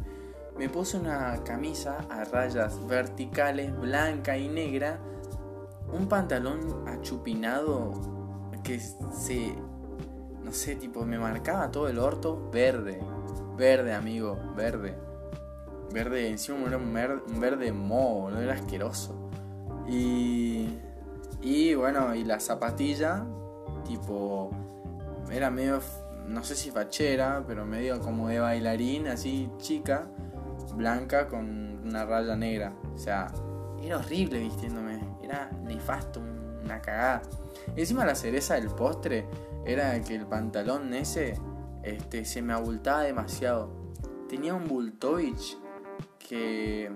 Me 0.57 0.67
puse 0.67 0.97
una 0.97 1.43
camisa 1.43 1.99
a 2.09 2.23
rayas 2.23 2.85
verticales, 2.87 3.77
blanca 3.77 4.35
y 4.37 4.47
negra. 4.47 4.99
Un 5.93 6.07
pantalón 6.07 6.87
achupinado 6.87 7.93
que 8.63 8.79
se. 8.79 9.53
No 10.43 10.51
sé, 10.53 10.75
tipo, 10.75 11.05
me 11.05 11.19
marcaba 11.19 11.69
todo 11.69 11.87
el 11.87 11.99
orto 11.99 12.49
verde. 12.49 12.99
Verde, 13.57 13.93
amigo, 13.93 14.39
verde. 14.55 14.97
Verde, 15.93 16.29
encima 16.29 16.67
era 16.67 16.77
un, 16.77 16.85
un 16.85 17.39
verde 17.39 17.71
moho, 17.71 18.31
no 18.31 18.39
era 18.39 18.55
asqueroso. 18.55 19.26
Y. 19.87 20.79
Y 21.41 21.75
bueno, 21.75 22.15
y 22.15 22.23
la 22.23 22.39
zapatilla, 22.39 23.25
tipo 23.85 24.51
era 25.31 25.49
medio, 25.49 25.79
no 26.27 26.43
sé 26.43 26.55
si 26.55 26.71
fachera, 26.71 27.43
pero 27.45 27.65
medio 27.65 27.99
como 27.99 28.27
de 28.29 28.39
bailarín, 28.39 29.07
así 29.07 29.49
chica, 29.57 30.07
blanca 30.75 31.27
con 31.27 31.81
una 31.85 32.05
raya 32.05 32.35
negra. 32.35 32.73
O 32.93 32.97
sea, 32.97 33.31
era 33.81 33.97
horrible 33.97 34.39
vistiéndome, 34.39 34.99
era 35.23 35.49
nefasto, 35.63 36.21
una 36.63 36.81
cagada. 36.81 37.21
Encima 37.75 38.05
la 38.05 38.15
cereza 38.15 38.55
del 38.55 38.69
postre 38.69 39.25
era 39.65 40.01
que 40.01 40.15
el 40.15 40.25
pantalón 40.25 40.93
ese 40.93 41.35
este, 41.83 42.25
se 42.25 42.41
me 42.41 42.53
abultaba 42.53 43.03
demasiado. 43.03 43.69
Tenía 44.29 44.53
un 44.53 44.67
Bultovich 44.67 45.57
que 46.19 46.91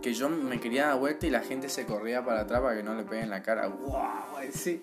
que 0.00 0.14
yo 0.14 0.28
me 0.28 0.60
quería 0.60 0.88
dar 0.88 0.98
vuelta 0.98 1.26
y 1.26 1.30
la 1.30 1.40
gente 1.40 1.68
se 1.68 1.86
corría 1.86 2.24
para 2.24 2.40
atrás 2.42 2.60
para 2.60 2.76
que 2.76 2.82
no 2.82 2.94
le 2.94 3.04
peguen 3.04 3.30
la 3.30 3.42
cara. 3.42 3.68
¡Wow! 3.68 4.00
Sí. 4.52 4.82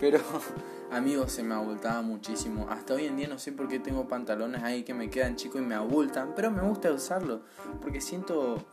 Pero, 0.00 0.18
amigos, 0.90 1.32
se 1.32 1.42
me 1.42 1.54
abultaba 1.54 2.02
muchísimo. 2.02 2.66
Hasta 2.68 2.94
hoy 2.94 3.06
en 3.06 3.16
día 3.16 3.28
no 3.28 3.38
sé 3.38 3.52
por 3.52 3.68
qué 3.68 3.78
tengo 3.78 4.08
pantalones 4.08 4.62
ahí 4.62 4.82
que 4.82 4.94
me 4.94 5.10
quedan 5.10 5.36
chicos 5.36 5.60
y 5.60 5.64
me 5.64 5.74
abultan. 5.74 6.32
Pero 6.34 6.50
me 6.50 6.62
gusta 6.62 6.90
usarlo. 6.92 7.42
Porque 7.80 8.00
siento. 8.00 8.64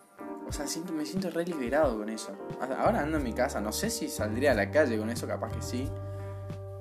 O 0.48 0.52
sea, 0.52 0.68
siento, 0.68 0.92
me 0.92 1.06
siento 1.06 1.30
re 1.30 1.46
liberado 1.46 1.98
con 1.98 2.10
eso. 2.10 2.36
Ahora 2.78 3.02
ando 3.02 3.18
en 3.18 3.24
mi 3.24 3.34
casa. 3.34 3.62
No 3.62 3.72
sé 3.72 3.90
si 3.90 4.10
saldría 4.10 4.52
a 4.52 4.56
la 4.56 4.72
calle 4.72 4.98
con 4.98 5.10
eso, 5.10 5.28
capaz 5.28 5.52
que 5.52 5.62
sí. 5.62 5.88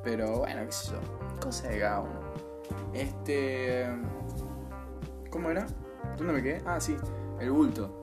Pero 0.03 0.39
bueno, 0.39 0.65
qué 0.65 0.73
sé 0.73 0.93
yo. 0.93 1.41
Cosa 1.41 1.69
de 1.69 1.79
cada 1.79 2.01
uno. 2.01 2.21
Este. 2.95 3.87
¿Cómo 5.31 5.51
era? 5.51 5.67
¿Dónde 6.17 6.33
me 6.33 6.43
quedé? 6.43 6.63
Ah, 6.65 6.81
sí. 6.81 6.97
El 7.39 7.53
bulto 7.53 8.03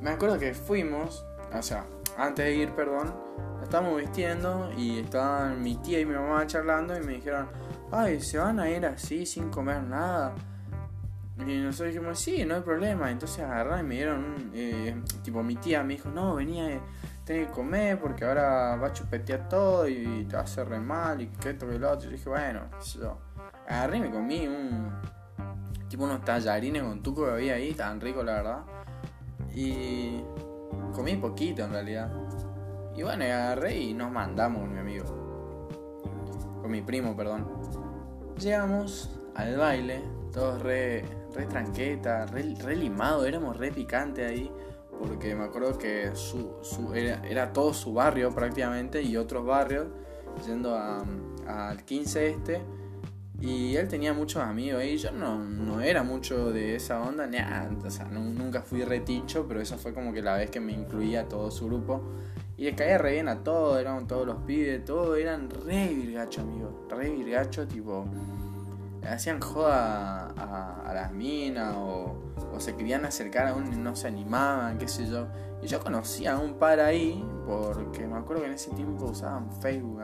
me 0.00 0.10
acuerdo 0.10 0.38
que 0.38 0.54
fuimos, 0.54 1.24
o 1.52 1.62
sea, 1.62 1.86
antes 2.16 2.44
de 2.44 2.54
ir, 2.54 2.70
perdón, 2.72 3.14
estábamos 3.62 3.98
vistiendo 3.98 4.70
y 4.76 5.00
estaban 5.00 5.62
mi 5.62 5.76
tía 5.76 6.00
y 6.00 6.06
mi 6.06 6.14
mamá 6.14 6.46
charlando 6.46 6.96
y 6.96 7.00
me 7.00 7.14
dijeron, 7.14 7.48
ay, 7.90 8.20
¿se 8.20 8.38
van 8.38 8.60
a 8.60 8.70
ir 8.70 8.84
así 8.86 9.26
sin 9.26 9.50
comer 9.50 9.82
nada? 9.82 10.34
Y 11.46 11.58
nosotros 11.58 11.94
dijimos, 11.94 12.18
sí, 12.18 12.44
no 12.44 12.56
hay 12.56 12.60
problema. 12.62 13.10
Entonces 13.10 13.40
agarraron 13.40 13.80
y 13.80 13.82
me 13.84 13.94
dieron, 13.94 14.50
eh, 14.54 15.00
tipo, 15.22 15.42
mi 15.42 15.54
tía 15.54 15.84
me 15.84 15.94
dijo, 15.94 16.08
no, 16.10 16.34
venía, 16.34 16.80
tenés 17.24 17.48
que 17.48 17.52
comer 17.52 18.00
porque 18.00 18.24
ahora 18.24 18.76
va 18.76 18.88
a 18.88 18.92
chupetear 18.92 19.48
todo 19.48 19.86
y 19.86 20.26
te 20.28 20.36
hacer 20.36 20.68
re 20.68 20.80
mal 20.80 21.20
y 21.20 21.28
que 21.28 21.50
esto 21.50 21.68
que 21.68 21.78
lo 21.78 21.92
otro. 21.92 22.08
Y 22.08 22.14
dije, 22.14 22.28
bueno, 22.28 22.62
yo 22.96 23.18
agarré 23.68 23.98
y 23.98 24.00
me 24.00 24.10
comí 24.10 24.48
un, 24.48 24.90
tipo, 25.88 26.04
unos 26.04 26.24
tallarines 26.24 26.82
con 26.82 27.02
tuco 27.02 27.26
que 27.26 27.32
había 27.32 27.54
ahí, 27.54 27.72
tan 27.72 28.00
rico 28.00 28.22
la 28.22 28.32
verdad. 28.34 28.62
Y 29.58 30.22
comí 30.94 31.16
poquito 31.16 31.64
en 31.64 31.72
realidad. 31.72 32.12
Y 32.94 33.02
bueno, 33.02 33.24
agarré 33.24 33.76
y 33.76 33.92
nos 33.92 34.12
mandamos 34.12 34.62
con 34.62 34.72
mi 34.72 34.78
amigo. 34.78 35.04
Con 36.62 36.70
mi 36.70 36.80
primo, 36.80 37.16
perdón. 37.16 37.44
Llegamos 38.40 39.18
al 39.34 39.56
baile, 39.56 40.00
todos 40.32 40.62
re, 40.62 41.04
re 41.34 41.46
tranqueta, 41.46 42.26
re, 42.26 42.76
limado, 42.76 43.26
éramos 43.26 43.56
re 43.56 43.72
picante 43.72 44.24
ahí. 44.24 44.48
Porque 44.96 45.34
me 45.34 45.46
acuerdo 45.46 45.76
que 45.76 46.12
su, 46.14 46.60
era, 46.94 47.52
todo 47.52 47.74
su 47.74 47.92
barrio 47.92 48.32
prácticamente 48.32 49.02
y 49.02 49.16
otros 49.16 49.44
barrios 49.44 49.88
yendo 50.46 50.76
al 50.76 51.84
15 51.84 52.28
este 52.28 52.62
y 53.40 53.76
él 53.76 53.86
tenía 53.86 54.12
muchos 54.12 54.42
amigos 54.42 54.82
y 54.82 54.96
yo 54.96 55.12
no, 55.12 55.38
no 55.38 55.80
era 55.80 56.02
mucho 56.02 56.50
de 56.50 56.74
esa 56.74 57.00
onda, 57.00 57.26
ni 57.28 57.38
o 57.38 57.90
sea, 57.90 58.06
nunca 58.06 58.62
fui 58.62 58.82
reticho, 58.82 59.46
pero 59.46 59.60
esa 59.60 59.78
fue 59.78 59.94
como 59.94 60.12
que 60.12 60.22
la 60.22 60.36
vez 60.36 60.50
que 60.50 60.58
me 60.58 60.72
incluía 60.72 61.28
todo 61.28 61.50
su 61.50 61.66
grupo. 61.66 62.02
Y 62.56 62.64
les 62.64 62.74
caía 62.74 62.98
re 62.98 63.12
bien 63.12 63.28
a 63.28 63.44
todos, 63.44 63.80
eran 63.80 64.08
todos 64.08 64.26
los 64.26 64.38
pibes, 64.38 64.84
todos 64.84 65.16
eran 65.16 65.48
re 65.48 65.94
virgacho, 65.94 66.40
amigos, 66.40 66.72
re 66.90 67.10
virgacho, 67.10 67.68
tipo, 67.68 68.06
hacían 69.08 69.40
joda 69.40 70.26
a, 70.36 70.92
las 70.92 71.12
minas 71.12 71.76
o, 71.76 72.16
o, 72.52 72.58
se 72.58 72.74
querían 72.74 73.04
acercar 73.04 73.46
a 73.46 73.54
uno 73.54 73.72
y 73.72 73.76
no 73.76 73.94
se 73.94 74.08
animaban, 74.08 74.78
qué 74.78 74.88
sé 74.88 75.06
yo. 75.06 75.28
Y 75.62 75.68
yo 75.68 75.78
conocía 75.78 76.32
a 76.32 76.38
un 76.40 76.54
par 76.54 76.80
ahí, 76.80 77.24
porque 77.46 78.04
me 78.08 78.16
acuerdo 78.16 78.42
que 78.42 78.48
en 78.48 78.54
ese 78.54 78.72
tiempo 78.72 79.04
usaban 79.04 79.52
Facebook, 79.60 80.00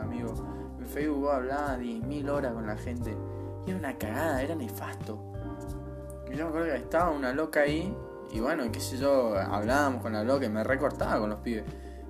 Facebook 0.85 1.29
hablaba 1.29 1.77
10.000 1.77 2.29
horas 2.29 2.53
con 2.53 2.67
la 2.67 2.77
gente. 2.77 3.15
Y 3.65 3.69
era 3.69 3.79
una 3.79 3.97
cagada, 3.97 4.41
era 4.41 4.55
nefasto. 4.55 5.19
Y 6.31 6.35
yo 6.35 6.45
me 6.45 6.49
acuerdo 6.49 6.67
que 6.67 6.77
estaba 6.77 7.11
una 7.11 7.33
loca 7.33 7.61
ahí. 7.61 7.95
Y 8.31 8.39
bueno, 8.39 8.69
qué 8.71 8.79
sé 8.79 8.97
yo, 8.97 9.35
hablábamos 9.37 10.01
con 10.01 10.13
la 10.13 10.23
loca 10.23 10.45
y 10.45 10.49
me 10.49 10.63
recortaba 10.63 11.19
con 11.19 11.29
los 11.29 11.39
pibes. 11.39 11.63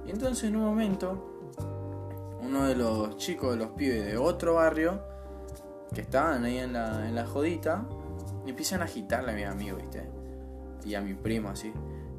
Y 0.06 0.12
entonces 0.12 0.46
en 0.46 0.56
un 0.56 0.64
momento, 0.64 1.54
uno 2.42 2.66
de 2.66 2.76
los 2.76 3.18
chicos 3.18 3.52
de 3.52 3.58
los 3.58 3.70
pibes 3.72 4.06
de 4.06 4.18
otro 4.18 4.56
barrio, 4.56 5.02
que 5.94 6.02
estaban 6.02 6.44
ahí 6.44 6.58
en 6.58 6.74
la, 6.74 7.08
en 7.08 7.16
la 7.16 7.26
jodita, 7.26 7.86
empiezan 8.46 8.82
a 8.82 8.86
agitarle 8.86 9.32
a 9.32 9.36
mi 9.36 9.44
amigo, 9.44 9.78
¿viste? 9.78 10.10
Y 10.86 10.96
a 10.96 11.02
mi 11.02 11.14
primo 11.14 11.50
así. 11.50 11.74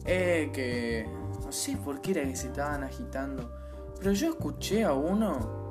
Eh, 0.04 0.50
que... 0.52 1.08
No 1.44 1.52
sé 1.52 1.76
por 1.76 2.00
qué 2.00 2.12
era 2.12 2.22
que 2.22 2.34
se 2.34 2.48
estaban 2.48 2.82
agitando. 2.82 3.50
Pero 3.98 4.12
yo 4.12 4.30
escuché 4.30 4.84
a 4.84 4.92
uno 4.94 5.65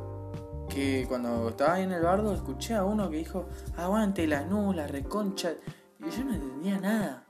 que 0.75 1.05
cuando 1.07 1.47
estaba 1.47 1.75
ahí 1.75 1.83
en 1.83 1.93
el 1.93 2.03
bardo 2.03 2.33
escuché 2.33 2.75
a 2.75 2.83
uno 2.83 3.09
que 3.09 3.15
dijo, 3.15 3.47
aguante 3.77 4.27
la 4.27 4.43
nula, 4.43 4.85
reconcha. 4.85 5.53
Y 5.99 6.09
yo 6.09 6.25
no 6.25 6.33
entendía 6.33 6.79
nada. 6.81 7.25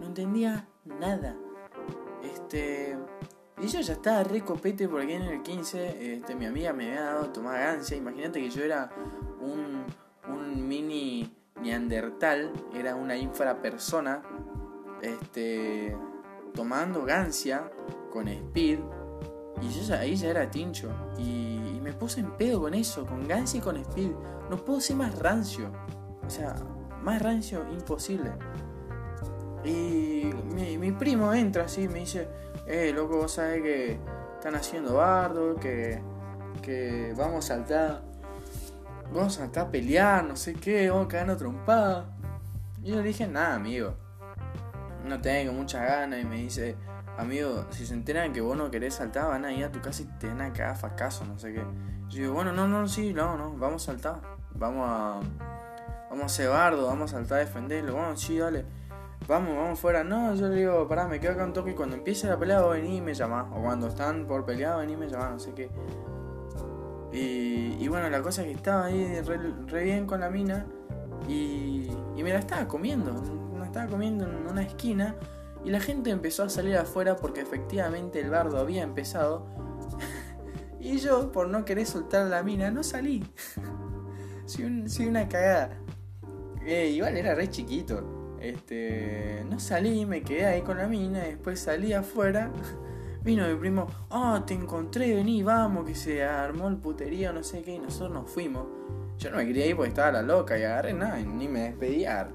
No 0.00 0.06
entendía 0.06 0.66
nada. 0.86 1.36
Este. 2.22 2.96
Y 3.60 3.66
yo 3.68 3.80
ya 3.82 3.92
estaba 3.92 4.24
re 4.24 4.40
copete 4.40 4.88
por 4.88 5.02
aquí 5.02 5.12
en 5.12 5.22
el 5.22 5.42
15. 5.42 6.14
Este, 6.14 6.34
mi 6.34 6.46
amiga 6.46 6.72
me 6.72 6.88
había 6.88 7.02
dado 7.02 7.28
tomar 7.28 7.60
gancia. 7.60 7.98
Imagínate 7.98 8.40
que 8.40 8.48
yo 8.48 8.64
era 8.64 8.90
un, 9.42 9.84
un 10.34 10.66
mini 10.66 11.30
neandertal. 11.60 12.50
Era 12.74 12.94
una 12.94 13.14
infrapersona. 13.14 14.22
Este. 15.02 15.94
Tomando 16.54 17.04
gancia 17.04 17.70
con 18.10 18.26
speed. 18.28 18.78
Y 19.60 19.68
yo 19.68 19.94
ahí 19.94 20.16
ya 20.16 20.30
era 20.30 20.50
tincho. 20.50 20.90
Y 21.18 21.55
puse 21.96 22.20
en 22.20 22.36
pedo 22.36 22.60
con 22.60 22.74
eso, 22.74 23.04
con 23.06 23.26
Gansy 23.26 23.58
y 23.58 23.60
con 23.60 23.76
Speed. 23.76 24.12
No 24.50 24.56
puedo 24.56 24.80
ser 24.80 24.96
más 24.96 25.18
rancio. 25.18 25.70
O 26.24 26.30
sea, 26.30 26.54
más 27.02 27.22
rancio 27.22 27.64
imposible. 27.72 28.32
Y 29.64 30.30
mi, 30.54 30.92
primo 30.92 31.32
entra 31.34 31.64
así 31.64 31.82
y 31.82 31.88
me 31.88 32.00
dice, 32.00 32.28
eh, 32.66 32.92
loco, 32.94 33.16
vos 33.16 33.32
sabés 33.32 33.62
que 33.62 33.98
están 34.34 34.54
haciendo 34.54 34.94
bardo, 34.94 35.56
que, 35.56 36.00
que 36.62 37.12
vamos 37.16 37.44
a 37.50 37.56
saltar, 37.56 38.02
vamos 39.12 39.36
a 39.38 39.40
saltar 39.40 39.66
a 39.66 39.70
pelear, 39.70 40.24
no 40.24 40.36
sé 40.36 40.54
qué, 40.54 40.88
vamos 40.88 41.06
a 41.06 41.08
caer 41.08 41.36
trompada. 41.36 42.16
Y 42.82 42.90
yo 42.90 42.96
le 42.96 43.02
dije, 43.02 43.26
nada, 43.26 43.54
amigo, 43.54 43.94
no 45.04 45.20
tengo 45.20 45.52
muchas 45.52 45.82
ganas. 45.82 46.20
Y 46.20 46.24
me 46.24 46.36
dice, 46.36 46.76
amigo, 47.18 47.66
si 47.70 47.86
se 47.86 47.94
enteran 47.94 48.32
que 48.32 48.40
vos 48.40 48.56
no 48.56 48.70
querés 48.70 48.94
saltar, 48.94 49.28
van 49.28 49.44
a 49.44 49.52
ir 49.52 49.64
a 49.64 49.72
tu 49.72 49.80
casa 49.80 50.02
y 50.02 50.06
te 50.18 50.28
van 50.28 50.40
a 50.40 50.52
cagar 50.52 50.76
fracaso, 50.76 51.24
no 51.24 51.38
sé 51.38 51.52
qué. 51.52 51.64
Yo 52.08 52.20
digo, 52.20 52.34
bueno, 52.34 52.52
no, 52.52 52.68
no, 52.68 52.86
sí, 52.86 53.12
no, 53.12 53.36
no, 53.36 53.52
vamos 53.56 53.82
a 53.82 53.92
saltar. 53.92 54.20
Vamos 54.54 54.86
a. 54.88 55.20
Vamos 56.08 56.22
a 56.22 56.26
hacer 56.26 56.48
vamos 56.48 57.12
a 57.12 57.16
saltar 57.16 57.38
a 57.38 57.40
defenderlo. 57.40 57.94
Bueno, 57.94 58.16
sí, 58.16 58.38
dale. 58.38 58.64
Vamos, 59.28 59.56
vamos 59.56 59.78
fuera. 59.78 60.04
No, 60.04 60.34
yo 60.34 60.48
le 60.48 60.56
digo, 60.56 60.86
pará, 60.86 61.08
me 61.08 61.18
quedo 61.18 61.32
acá 61.32 61.44
un 61.44 61.52
toque 61.52 61.72
y 61.72 61.74
cuando 61.74 61.96
empiece 61.96 62.28
la 62.28 62.38
pelea 62.38 62.60
vos 62.60 62.74
venís 62.74 62.98
y 62.98 63.00
me 63.00 63.12
llamás. 63.12 63.46
O 63.52 63.60
cuando 63.60 63.88
están 63.88 64.26
por 64.26 64.44
pelear, 64.44 64.78
venís 64.78 64.96
y 64.96 64.98
me 64.98 65.08
llamás, 65.08 65.32
no 65.32 65.38
sé 65.38 65.52
qué. 65.52 65.70
Y, 67.12 67.88
bueno, 67.88 68.10
la 68.10 68.20
cosa 68.20 68.42
es 68.42 68.48
que 68.48 68.54
estaba 68.54 68.86
ahí 68.86 69.20
re, 69.22 69.84
bien 69.84 70.06
con 70.06 70.20
la 70.20 70.28
mina 70.28 70.66
y, 71.26 71.90
y, 72.14 72.22
me 72.22 72.30
la 72.30 72.40
estaba 72.40 72.68
comiendo. 72.68 73.12
Me 73.58 73.64
estaba 73.64 73.86
comiendo 73.86 74.24
en 74.24 74.46
una 74.46 74.62
esquina 74.62 75.14
y 75.66 75.70
la 75.70 75.80
gente 75.80 76.10
empezó 76.10 76.44
a 76.44 76.48
salir 76.48 76.76
afuera 76.76 77.16
porque 77.16 77.40
efectivamente 77.40 78.20
el 78.20 78.30
bardo 78.30 78.60
había 78.60 78.84
empezado. 78.84 79.48
y 80.80 80.98
yo, 80.98 81.32
por 81.32 81.48
no 81.48 81.64
querer 81.64 81.86
soltar 81.86 82.28
la 82.28 82.44
mina, 82.44 82.70
no 82.70 82.84
salí. 82.84 83.24
soy, 84.46 85.06
una 85.08 85.28
cagada. 85.28 85.76
Eh, 86.64 86.90
igual 86.90 87.16
era 87.16 87.34
re 87.34 87.50
chiquito. 87.50 88.36
Este, 88.40 89.44
no 89.50 89.58
salí, 89.58 90.06
me 90.06 90.22
quedé 90.22 90.46
ahí 90.46 90.62
con 90.62 90.78
la 90.78 90.86
mina, 90.86 91.24
después 91.24 91.58
salí 91.58 91.92
afuera. 91.92 92.52
Vino 93.24 93.44
mi 93.48 93.56
primo, 93.56 93.88
oh, 94.10 94.40
te 94.46 94.54
encontré, 94.54 95.16
vení, 95.16 95.42
vamos, 95.42 95.84
que 95.84 95.96
se 95.96 96.22
armó 96.22 96.68
el 96.68 96.76
puterío, 96.76 97.32
no 97.32 97.42
sé 97.42 97.62
qué, 97.62 97.74
y 97.74 97.78
nosotros 97.80 98.12
nos 98.12 98.30
fuimos. 98.30 98.68
Yo 99.18 99.32
no 99.32 99.38
me 99.38 99.46
quería 99.46 99.66
ir 99.66 99.74
porque 99.74 99.88
estaba 99.88 100.12
la 100.12 100.22
loca 100.22 100.56
y 100.56 100.62
agarré 100.62 100.92
nada, 100.92 101.18
ni 101.18 101.48
me 101.48 101.62
despedía. 101.62 102.28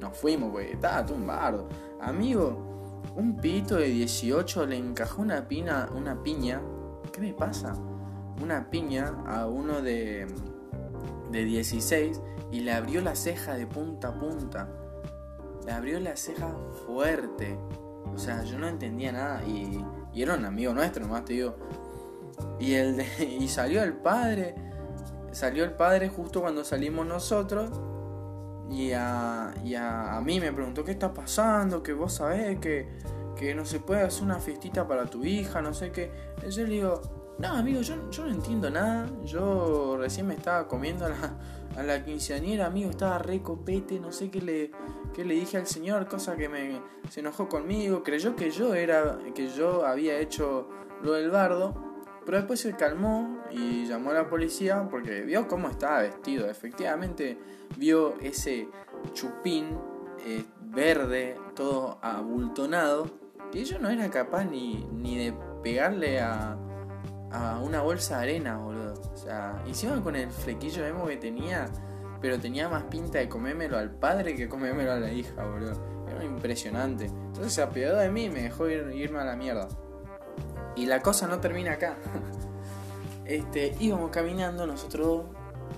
Nos 0.00 0.18
fuimos, 0.18 0.50
porque 0.50 0.72
estaba 0.72 1.06
tumbado. 1.06 1.68
Amigo, 2.00 2.71
un 3.14 3.36
pito 3.36 3.76
de 3.76 3.88
18 3.88 4.66
le 4.66 4.76
encajó 4.76 5.22
una, 5.22 5.48
pina, 5.48 5.88
una 5.94 6.22
piña. 6.22 6.60
¿Qué 7.12 7.20
me 7.20 7.32
pasa? 7.32 7.74
Una 8.42 8.70
piña 8.70 9.14
a 9.26 9.46
uno 9.46 9.82
de, 9.82 10.26
de 11.30 11.44
16 11.44 12.20
y 12.50 12.60
le 12.60 12.72
abrió 12.72 13.00
la 13.00 13.14
ceja 13.14 13.54
de 13.54 13.66
punta 13.66 14.08
a 14.08 14.18
punta. 14.18 14.68
Le 15.66 15.72
abrió 15.72 16.00
la 16.00 16.16
ceja 16.16 16.54
fuerte. 16.86 17.58
O 18.14 18.18
sea, 18.18 18.42
yo 18.44 18.58
no 18.58 18.68
entendía 18.68 19.12
nada 19.12 19.44
y 19.44 19.84
y 20.14 20.22
era 20.22 20.34
un 20.34 20.44
amigo 20.44 20.74
nuestro, 20.74 21.06
nomás 21.06 21.24
te 21.24 21.34
digo. 21.34 21.56
Y, 22.60 22.74
el 22.74 23.02
y 23.40 23.48
salió 23.48 23.82
el 23.82 23.94
padre. 23.94 24.54
Salió 25.32 25.64
el 25.64 25.72
padre 25.72 26.08
justo 26.08 26.42
cuando 26.42 26.64
salimos 26.64 27.06
nosotros. 27.06 27.70
Y 28.72 28.92
a, 28.92 29.52
y 29.64 29.74
a, 29.74 30.18
mí 30.24 30.40
me 30.40 30.50
preguntó 30.50 30.82
qué 30.82 30.92
está 30.92 31.12
pasando, 31.12 31.82
que 31.82 31.92
vos 31.92 32.14
sabés 32.14 32.58
que, 32.58 32.88
que 33.36 33.54
no 33.54 33.66
se 33.66 33.80
puede 33.80 34.00
hacer 34.00 34.24
una 34.24 34.38
fiestita 34.38 34.88
para 34.88 35.04
tu 35.04 35.24
hija, 35.24 35.60
no 35.60 35.74
sé 35.74 35.92
qué. 35.92 36.10
Y 36.46 36.50
yo 36.50 36.64
le 36.64 36.72
digo, 36.72 37.02
no, 37.38 37.48
amigo, 37.48 37.82
yo, 37.82 38.10
yo 38.10 38.24
no 38.24 38.32
entiendo 38.32 38.70
nada. 38.70 39.10
Yo 39.24 39.98
recién 39.98 40.26
me 40.26 40.34
estaba 40.34 40.66
comiendo 40.68 41.04
a 41.04 41.10
la, 41.10 41.36
a 41.76 41.82
la 41.82 42.02
quinceañera, 42.02 42.66
amigo, 42.66 42.88
estaba 42.88 43.18
re 43.18 43.42
copete, 43.42 44.00
no 44.00 44.10
sé 44.10 44.30
qué 44.30 44.40
le, 44.40 44.70
qué 45.14 45.24
le 45.24 45.34
dije 45.34 45.58
al 45.58 45.66
señor, 45.66 46.08
cosa 46.08 46.36
que 46.36 46.48
me 46.48 46.80
se 47.10 47.20
enojó 47.20 47.48
conmigo, 47.48 48.02
creyó 48.02 48.34
que 48.36 48.50
yo 48.50 48.74
era, 48.74 49.18
que 49.34 49.48
yo 49.48 49.84
había 49.84 50.18
hecho 50.18 50.68
lo 51.02 51.12
del 51.12 51.30
bardo, 51.30 51.91
pero 52.24 52.38
después 52.38 52.60
se 52.60 52.74
calmó 52.74 53.42
y 53.50 53.86
llamó 53.86 54.10
a 54.10 54.14
la 54.14 54.28
policía 54.28 54.86
porque 54.90 55.22
vio 55.22 55.48
cómo 55.48 55.68
estaba 55.68 56.02
vestido. 56.02 56.48
Efectivamente 56.48 57.38
vio 57.76 58.18
ese 58.20 58.68
chupín 59.12 59.76
eh, 60.24 60.44
verde, 60.60 61.36
todo 61.54 61.98
abultonado, 62.02 63.10
que 63.50 63.64
yo 63.64 63.78
no 63.78 63.90
era 63.90 64.10
capaz 64.10 64.44
ni, 64.44 64.86
ni 64.92 65.16
de 65.18 65.34
pegarle 65.62 66.20
a 66.20 66.56
a 67.32 67.58
una 67.58 67.80
bolsa 67.80 68.18
de 68.18 68.22
arena, 68.22 68.58
boludo. 68.58 68.94
O 69.12 69.16
sea, 69.16 69.62
encima 69.66 70.00
con 70.02 70.16
el 70.16 70.30
flequillo 70.30 70.84
emo 70.84 71.06
que 71.06 71.16
tenía, 71.16 71.66
pero 72.20 72.38
tenía 72.38 72.68
más 72.68 72.84
pinta 72.84 73.18
de 73.18 73.28
comérmelo 73.28 73.78
al 73.78 73.90
padre 73.90 74.36
que 74.36 74.48
comérmelo 74.48 74.92
a 74.92 75.00
la 75.00 75.12
hija, 75.12 75.44
boludo. 75.44 76.06
Era 76.08 76.24
impresionante. 76.24 77.06
Entonces 77.06 77.54
se 77.54 77.62
apiadó 77.62 77.98
de 77.98 78.10
mí 78.10 78.24
y 78.24 78.30
me 78.30 78.42
dejó 78.42 78.68
irme 78.68 79.18
a 79.18 79.24
la 79.24 79.36
mierda. 79.36 79.68
Y 80.76 80.86
la 80.86 81.00
cosa 81.00 81.26
no 81.26 81.40
termina 81.40 81.72
acá. 81.72 81.96
Este, 83.24 83.76
íbamos 83.78 84.10
caminando 84.10 84.66
nosotros 84.66 85.26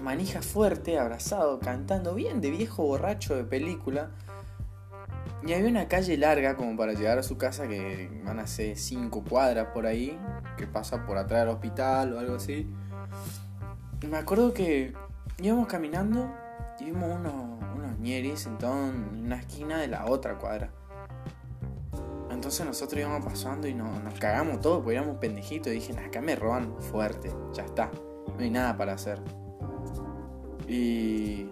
manija 0.02 0.42
fuerte, 0.42 0.98
abrazado, 0.98 1.58
cantando 1.60 2.14
bien 2.14 2.40
de 2.40 2.50
viejo 2.50 2.84
borracho 2.84 3.36
de 3.36 3.44
película. 3.44 4.10
Y 5.46 5.52
había 5.52 5.68
una 5.68 5.88
calle 5.88 6.16
larga 6.16 6.56
como 6.56 6.76
para 6.76 6.94
llegar 6.94 7.18
a 7.18 7.22
su 7.22 7.36
casa 7.36 7.68
que 7.68 8.10
van 8.24 8.40
a 8.40 8.46
ser 8.46 8.78
5 8.78 9.24
cuadras 9.24 9.68
por 9.74 9.86
ahí, 9.86 10.18
que 10.56 10.66
pasa 10.66 11.04
por 11.04 11.18
atrás 11.18 11.40
del 11.40 11.50
hospital 11.50 12.14
o 12.14 12.18
algo 12.18 12.36
así. 12.36 12.70
Y 14.00 14.06
me 14.06 14.16
acuerdo 14.16 14.54
que 14.54 14.94
íbamos 15.38 15.66
caminando 15.66 16.32
y 16.80 16.86
vimos 16.86 17.10
unos, 17.18 17.34
unos 17.76 17.98
ñeris 17.98 18.40
sentados 18.40 18.88
en 18.88 19.24
una 19.26 19.36
esquina 19.36 19.78
de 19.78 19.88
la 19.88 20.06
otra 20.06 20.38
cuadra. 20.38 20.70
Entonces 22.34 22.66
nosotros 22.66 23.00
íbamos 23.00 23.24
pasando 23.24 23.66
y 23.66 23.74
nos, 23.74 23.88
cagamos 24.18 24.60
todo 24.60 24.82
porque 24.82 24.96
éramos 24.96 25.16
pendejitos. 25.18 25.68
Y 25.72 25.76
dije, 25.76 25.98
acá 25.98 26.20
me 26.20 26.36
roban 26.36 26.74
fuerte, 26.80 27.32
ya 27.52 27.64
está, 27.64 27.90
no 28.36 28.42
hay 28.42 28.50
nada 28.50 28.76
para 28.76 28.94
hacer. 28.94 29.20
Y. 30.68 31.48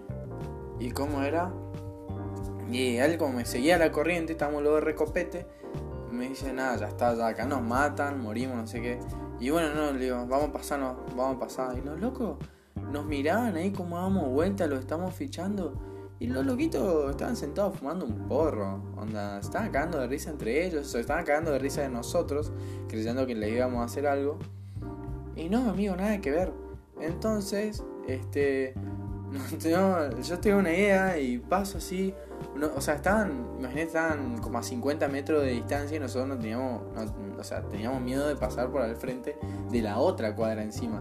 ¿Y 0.78 0.90
cómo 0.90 1.22
era? 1.22 1.52
Y 2.70 2.96
él 2.96 3.18
como 3.18 3.34
me 3.34 3.44
seguía 3.44 3.78
la 3.78 3.92
corriente, 3.92 4.32
estábamos 4.32 4.62
luego 4.62 4.76
de 4.76 4.82
recopete, 4.82 5.46
me 6.10 6.28
dice, 6.28 6.52
nada, 6.52 6.76
ya 6.76 6.88
está, 6.88 7.14
ya 7.14 7.28
acá 7.28 7.46
nos 7.46 7.62
matan, 7.62 8.20
morimos, 8.20 8.56
no 8.56 8.66
sé 8.66 8.80
qué. 8.80 8.98
Y 9.38 9.50
bueno, 9.50 9.74
no, 9.74 9.92
le 9.92 10.04
digo, 10.04 10.26
vamos 10.26 10.48
a 10.48 10.52
pasarnos, 10.52 10.96
vamos 11.16 11.36
a 11.36 11.38
pasar. 11.38 11.78
Y 11.78 11.82
los 11.82 12.00
locos 12.00 12.38
nos 12.90 13.04
miraban 13.04 13.56
ahí 13.56 13.72
como 13.72 13.98
damos 13.98 14.28
vuelta, 14.28 14.66
lo 14.66 14.76
estamos 14.76 15.14
fichando. 15.14 15.91
Y 16.22 16.28
los 16.28 16.46
loquitos 16.46 17.10
estaban 17.10 17.34
sentados 17.34 17.76
fumando 17.76 18.04
un 18.04 18.28
porro. 18.28 18.80
Onda, 18.96 19.40
estaban 19.40 19.72
cagando 19.72 19.98
de 19.98 20.06
risa 20.06 20.30
entre 20.30 20.64
ellos, 20.64 20.86
se 20.86 21.00
estaban 21.00 21.24
cagando 21.24 21.50
de 21.50 21.58
risa 21.58 21.82
de 21.82 21.88
nosotros, 21.88 22.52
creyendo 22.88 23.26
que 23.26 23.34
le 23.34 23.50
íbamos 23.50 23.80
a 23.80 23.84
hacer 23.86 24.06
algo. 24.06 24.38
Y 25.34 25.48
no, 25.48 25.68
amigo, 25.68 25.96
nada 25.96 26.20
que 26.20 26.30
ver. 26.30 26.52
Entonces, 27.00 27.82
este. 28.06 28.74
yo 29.58 30.38
tengo 30.38 30.58
una 30.58 30.72
idea 30.72 31.18
y 31.18 31.38
paso 31.38 31.78
así 31.78 32.14
o 32.76 32.80
sea, 32.80 32.94
estaban, 32.94 33.46
imagínate, 33.58 33.82
estaban 33.82 34.38
como 34.38 34.58
a 34.58 34.62
50 34.62 35.08
metros 35.08 35.42
de 35.42 35.50
distancia 35.50 35.96
y 35.96 36.00
nosotros 36.00 36.28
no 36.28 36.38
teníamos, 36.38 36.82
o 37.36 37.42
sea, 37.42 37.62
teníamos 37.62 38.00
miedo 38.00 38.28
de 38.28 38.36
pasar 38.36 38.70
por 38.70 38.82
al 38.82 38.94
frente 38.94 39.36
de 39.70 39.82
la 39.82 39.98
otra 39.98 40.36
cuadra 40.36 40.62
encima. 40.62 41.00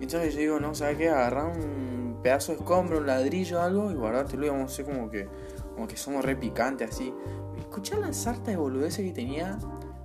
Entonces 0.00 0.34
yo 0.34 0.40
digo, 0.40 0.60
no, 0.60 0.74
¿sabes 0.74 0.98
qué? 0.98 1.08
Agarrar 1.08 1.46
un 1.56 2.05
pedazo 2.26 2.50
de 2.50 2.58
escombro, 2.58 2.98
un 2.98 3.06
ladrillo 3.06 3.62
algo 3.62 3.92
y 3.92 3.94
guardártelo 3.94 4.46
y 4.46 4.48
vamos 4.48 4.64
a 4.64 4.74
hacer 4.74 4.84
como 4.84 5.08
que, 5.08 5.28
como 5.76 5.86
que 5.86 5.96
somos 5.96 6.24
re 6.24 6.34
picantes 6.34 6.90
así. 6.90 7.14
Escuchá 7.56 7.96
la 7.98 8.12
sarta 8.12 8.50
de 8.50 8.56
boludeces 8.56 9.06
que 9.06 9.12
tenía. 9.12 9.60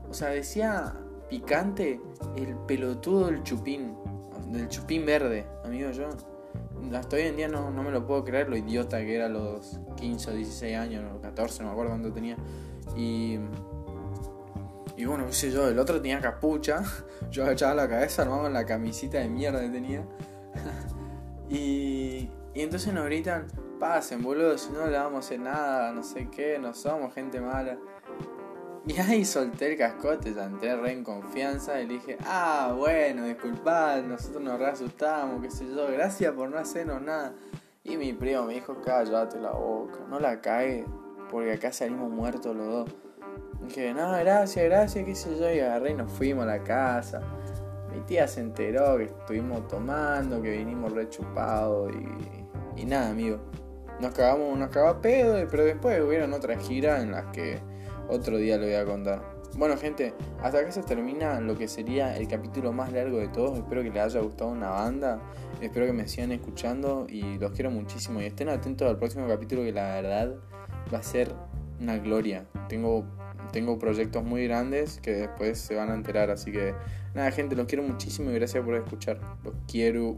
O 0.08 0.14
sea, 0.14 0.28
decía 0.28 0.94
picante 1.32 2.00
el 2.36 2.56
pelotudo 2.68 3.26
del 3.26 3.42
chupín, 3.42 3.96
del 4.52 4.68
chupín 4.68 5.04
verde. 5.04 5.48
Amigo, 5.66 5.90
yo 5.90 6.10
hasta 6.96 7.16
hoy 7.16 7.24
en 7.24 7.38
día 7.38 7.48
no, 7.48 7.72
me 7.72 7.90
lo 7.90 8.06
puedo 8.06 8.24
creer 8.24 8.50
lo 8.50 8.56
idiota 8.56 9.00
que 9.00 9.16
era 9.16 9.26
a 9.26 9.30
los 9.30 9.80
15 9.96 10.30
o 10.30 10.34
16 10.36 10.78
años, 10.78 11.04
o 11.18 11.22
14, 11.22 11.64
no 11.64 11.70
me 11.70 11.72
acuerdo 11.72 11.90
cuánto 11.94 12.14
tenía. 12.14 12.38
Y, 12.96 13.40
y 14.96 15.06
bueno, 15.06 15.26
qué 15.26 15.34
sé 15.34 15.50
yo, 15.50 15.68
el 15.68 15.80
otro 15.80 16.00
tenía 16.00 16.22
capucha, 16.22 16.84
yo 17.32 17.46
agachaba 17.46 17.74
la 17.74 17.90
cabeza, 17.90 18.22
armaba 18.22 18.48
la 18.48 18.64
camisita 18.64 19.18
de 19.18 19.28
mierda 19.28 19.60
que 19.60 19.70
tenía. 19.70 20.06
Y, 21.52 22.30
y 22.54 22.62
entonces 22.62 22.94
nos 22.94 23.06
gritan, 23.06 23.48
pasen 23.80 24.24
boludo, 24.24 24.58
si 24.58 24.72
no 24.72 24.88
le 24.88 24.98
vamos 24.98 25.16
a 25.16 25.20
hacer 25.20 25.40
nada, 25.40 25.92
no 25.92 26.04
sé 26.04 26.30
qué, 26.30 26.58
no 26.60 26.74
somos 26.74 27.14
gente 27.14 27.42
mala. 27.42 27.78
Y 28.88 28.98
ahí 29.00 29.26
solté 29.26 29.72
el 29.72 29.78
cascote, 29.78 30.34
ya 30.34 30.46
entré 30.46 30.76
re 30.76 30.92
en 30.92 31.04
confianza 31.04 31.80
y 31.82 31.88
dije, 31.88 32.18
ah, 32.26 32.74
bueno, 32.76 33.26
disculpad, 33.26 34.02
nosotros 34.04 34.42
nos 34.42 34.58
re 34.60 34.68
asustamos, 34.68 35.42
qué 35.42 35.52
sé 35.52 35.68
yo, 35.68 35.88
gracias 35.92 36.34
por 36.34 36.50
no 36.50 36.58
hacernos 36.58 37.02
nada. 37.02 37.34
Y 37.84 37.98
mi 37.98 38.14
primo 38.14 38.44
me 38.46 38.56
dijo, 38.56 38.82
cállate 38.82 39.40
la 39.40 39.52
boca, 39.52 40.00
no 40.10 40.20
la 40.20 40.42
cae, 40.42 40.86
porque 41.30 41.54
acá 41.54 41.72
salimos 41.72 42.10
muertos 42.10 42.56
los 42.56 42.68
dos. 42.68 42.96
Dije, 43.62 43.94
no, 43.94 44.12
gracias, 44.12 44.66
gracias, 44.66 45.06
qué 45.06 45.16
sé 45.16 45.38
yo, 45.38 45.52
y 45.52 45.60
agarré 45.60 45.92
y 45.92 45.96
nos 45.96 46.12
fuimos 46.12 46.44
a 46.44 46.48
la 46.48 46.64
casa. 46.64 47.22
Mi 47.94 48.00
tía 48.02 48.28
se 48.28 48.42
enteró 48.42 48.98
que 48.98 49.06
estuvimos 49.06 49.68
tomando, 49.68 50.42
que 50.42 50.52
vinimos 50.58 50.94
re 50.94 51.10
chupados 51.10 51.92
y, 51.94 52.82
y 52.82 52.86
nada, 52.86 53.10
amigo. 53.10 53.40
Nos 54.00 54.14
cagamos, 54.14 54.58
nos 54.58 54.70
cagaba 54.70 55.02
pedo, 55.02 55.36
pero 55.50 55.64
después 55.66 56.02
hubieron 56.02 56.34
otras 56.34 56.66
giras 56.66 57.04
en 57.04 57.12
las 57.12 57.26
que 57.28 57.60
otro 58.10 58.38
día 58.38 58.58
lo 58.58 58.64
voy 58.64 58.76
a 58.76 58.86
contar. 58.86 59.42
Bueno 59.58 59.76
gente, 59.76 60.14
hasta 60.42 60.60
acá 60.60 60.72
se 60.72 60.82
termina 60.82 61.42
lo 61.42 61.58
que 61.58 61.68
sería 61.68 62.16
el 62.16 62.28
capítulo 62.28 62.72
más 62.72 62.94
largo 62.94 63.18
de 63.18 63.28
todos. 63.28 63.58
Espero 63.58 63.84
que 63.84 63.90
les 63.90 64.02
haya 64.02 64.22
gustado 64.22 64.50
una 64.50 64.70
banda. 64.70 65.22
Espero 65.60 65.86
que 65.86 65.94
me 65.94 66.08
sigan 66.08 66.32
escuchando 66.32 67.06
y 67.10 67.38
los 67.38 67.52
quiero 67.52 67.70
muchísimo. 67.70 68.22
Y 68.22 68.26
estén 68.26 68.48
atentos 68.48 68.88
al 68.90 68.98
próximo 68.98 69.28
capítulo 69.28 69.64
que 69.64 69.74
la 69.74 69.96
verdad 69.96 70.36
va 70.94 71.00
a 71.00 71.04
ser 71.04 71.36
una 71.82 71.98
gloria. 71.98 72.46
Tengo, 72.70 73.04
tengo 73.52 73.78
proyectos 73.78 74.24
muy 74.24 74.48
grandes 74.48 75.02
que 75.02 75.12
después 75.12 75.60
se 75.60 75.76
van 75.76 75.90
a 75.92 75.96
enterar. 75.96 76.32
Así 76.32 76.54
que 76.54 76.74
nada 77.14 77.32
gente, 77.32 77.56
los 77.56 77.68
quiero 77.68 77.84
muchísimo 77.84 78.32
y 78.32 78.34
gracias 78.34 78.64
por 78.64 78.76
escuchar. 78.76 79.20
Los 79.44 79.54
quiero. 79.68 80.18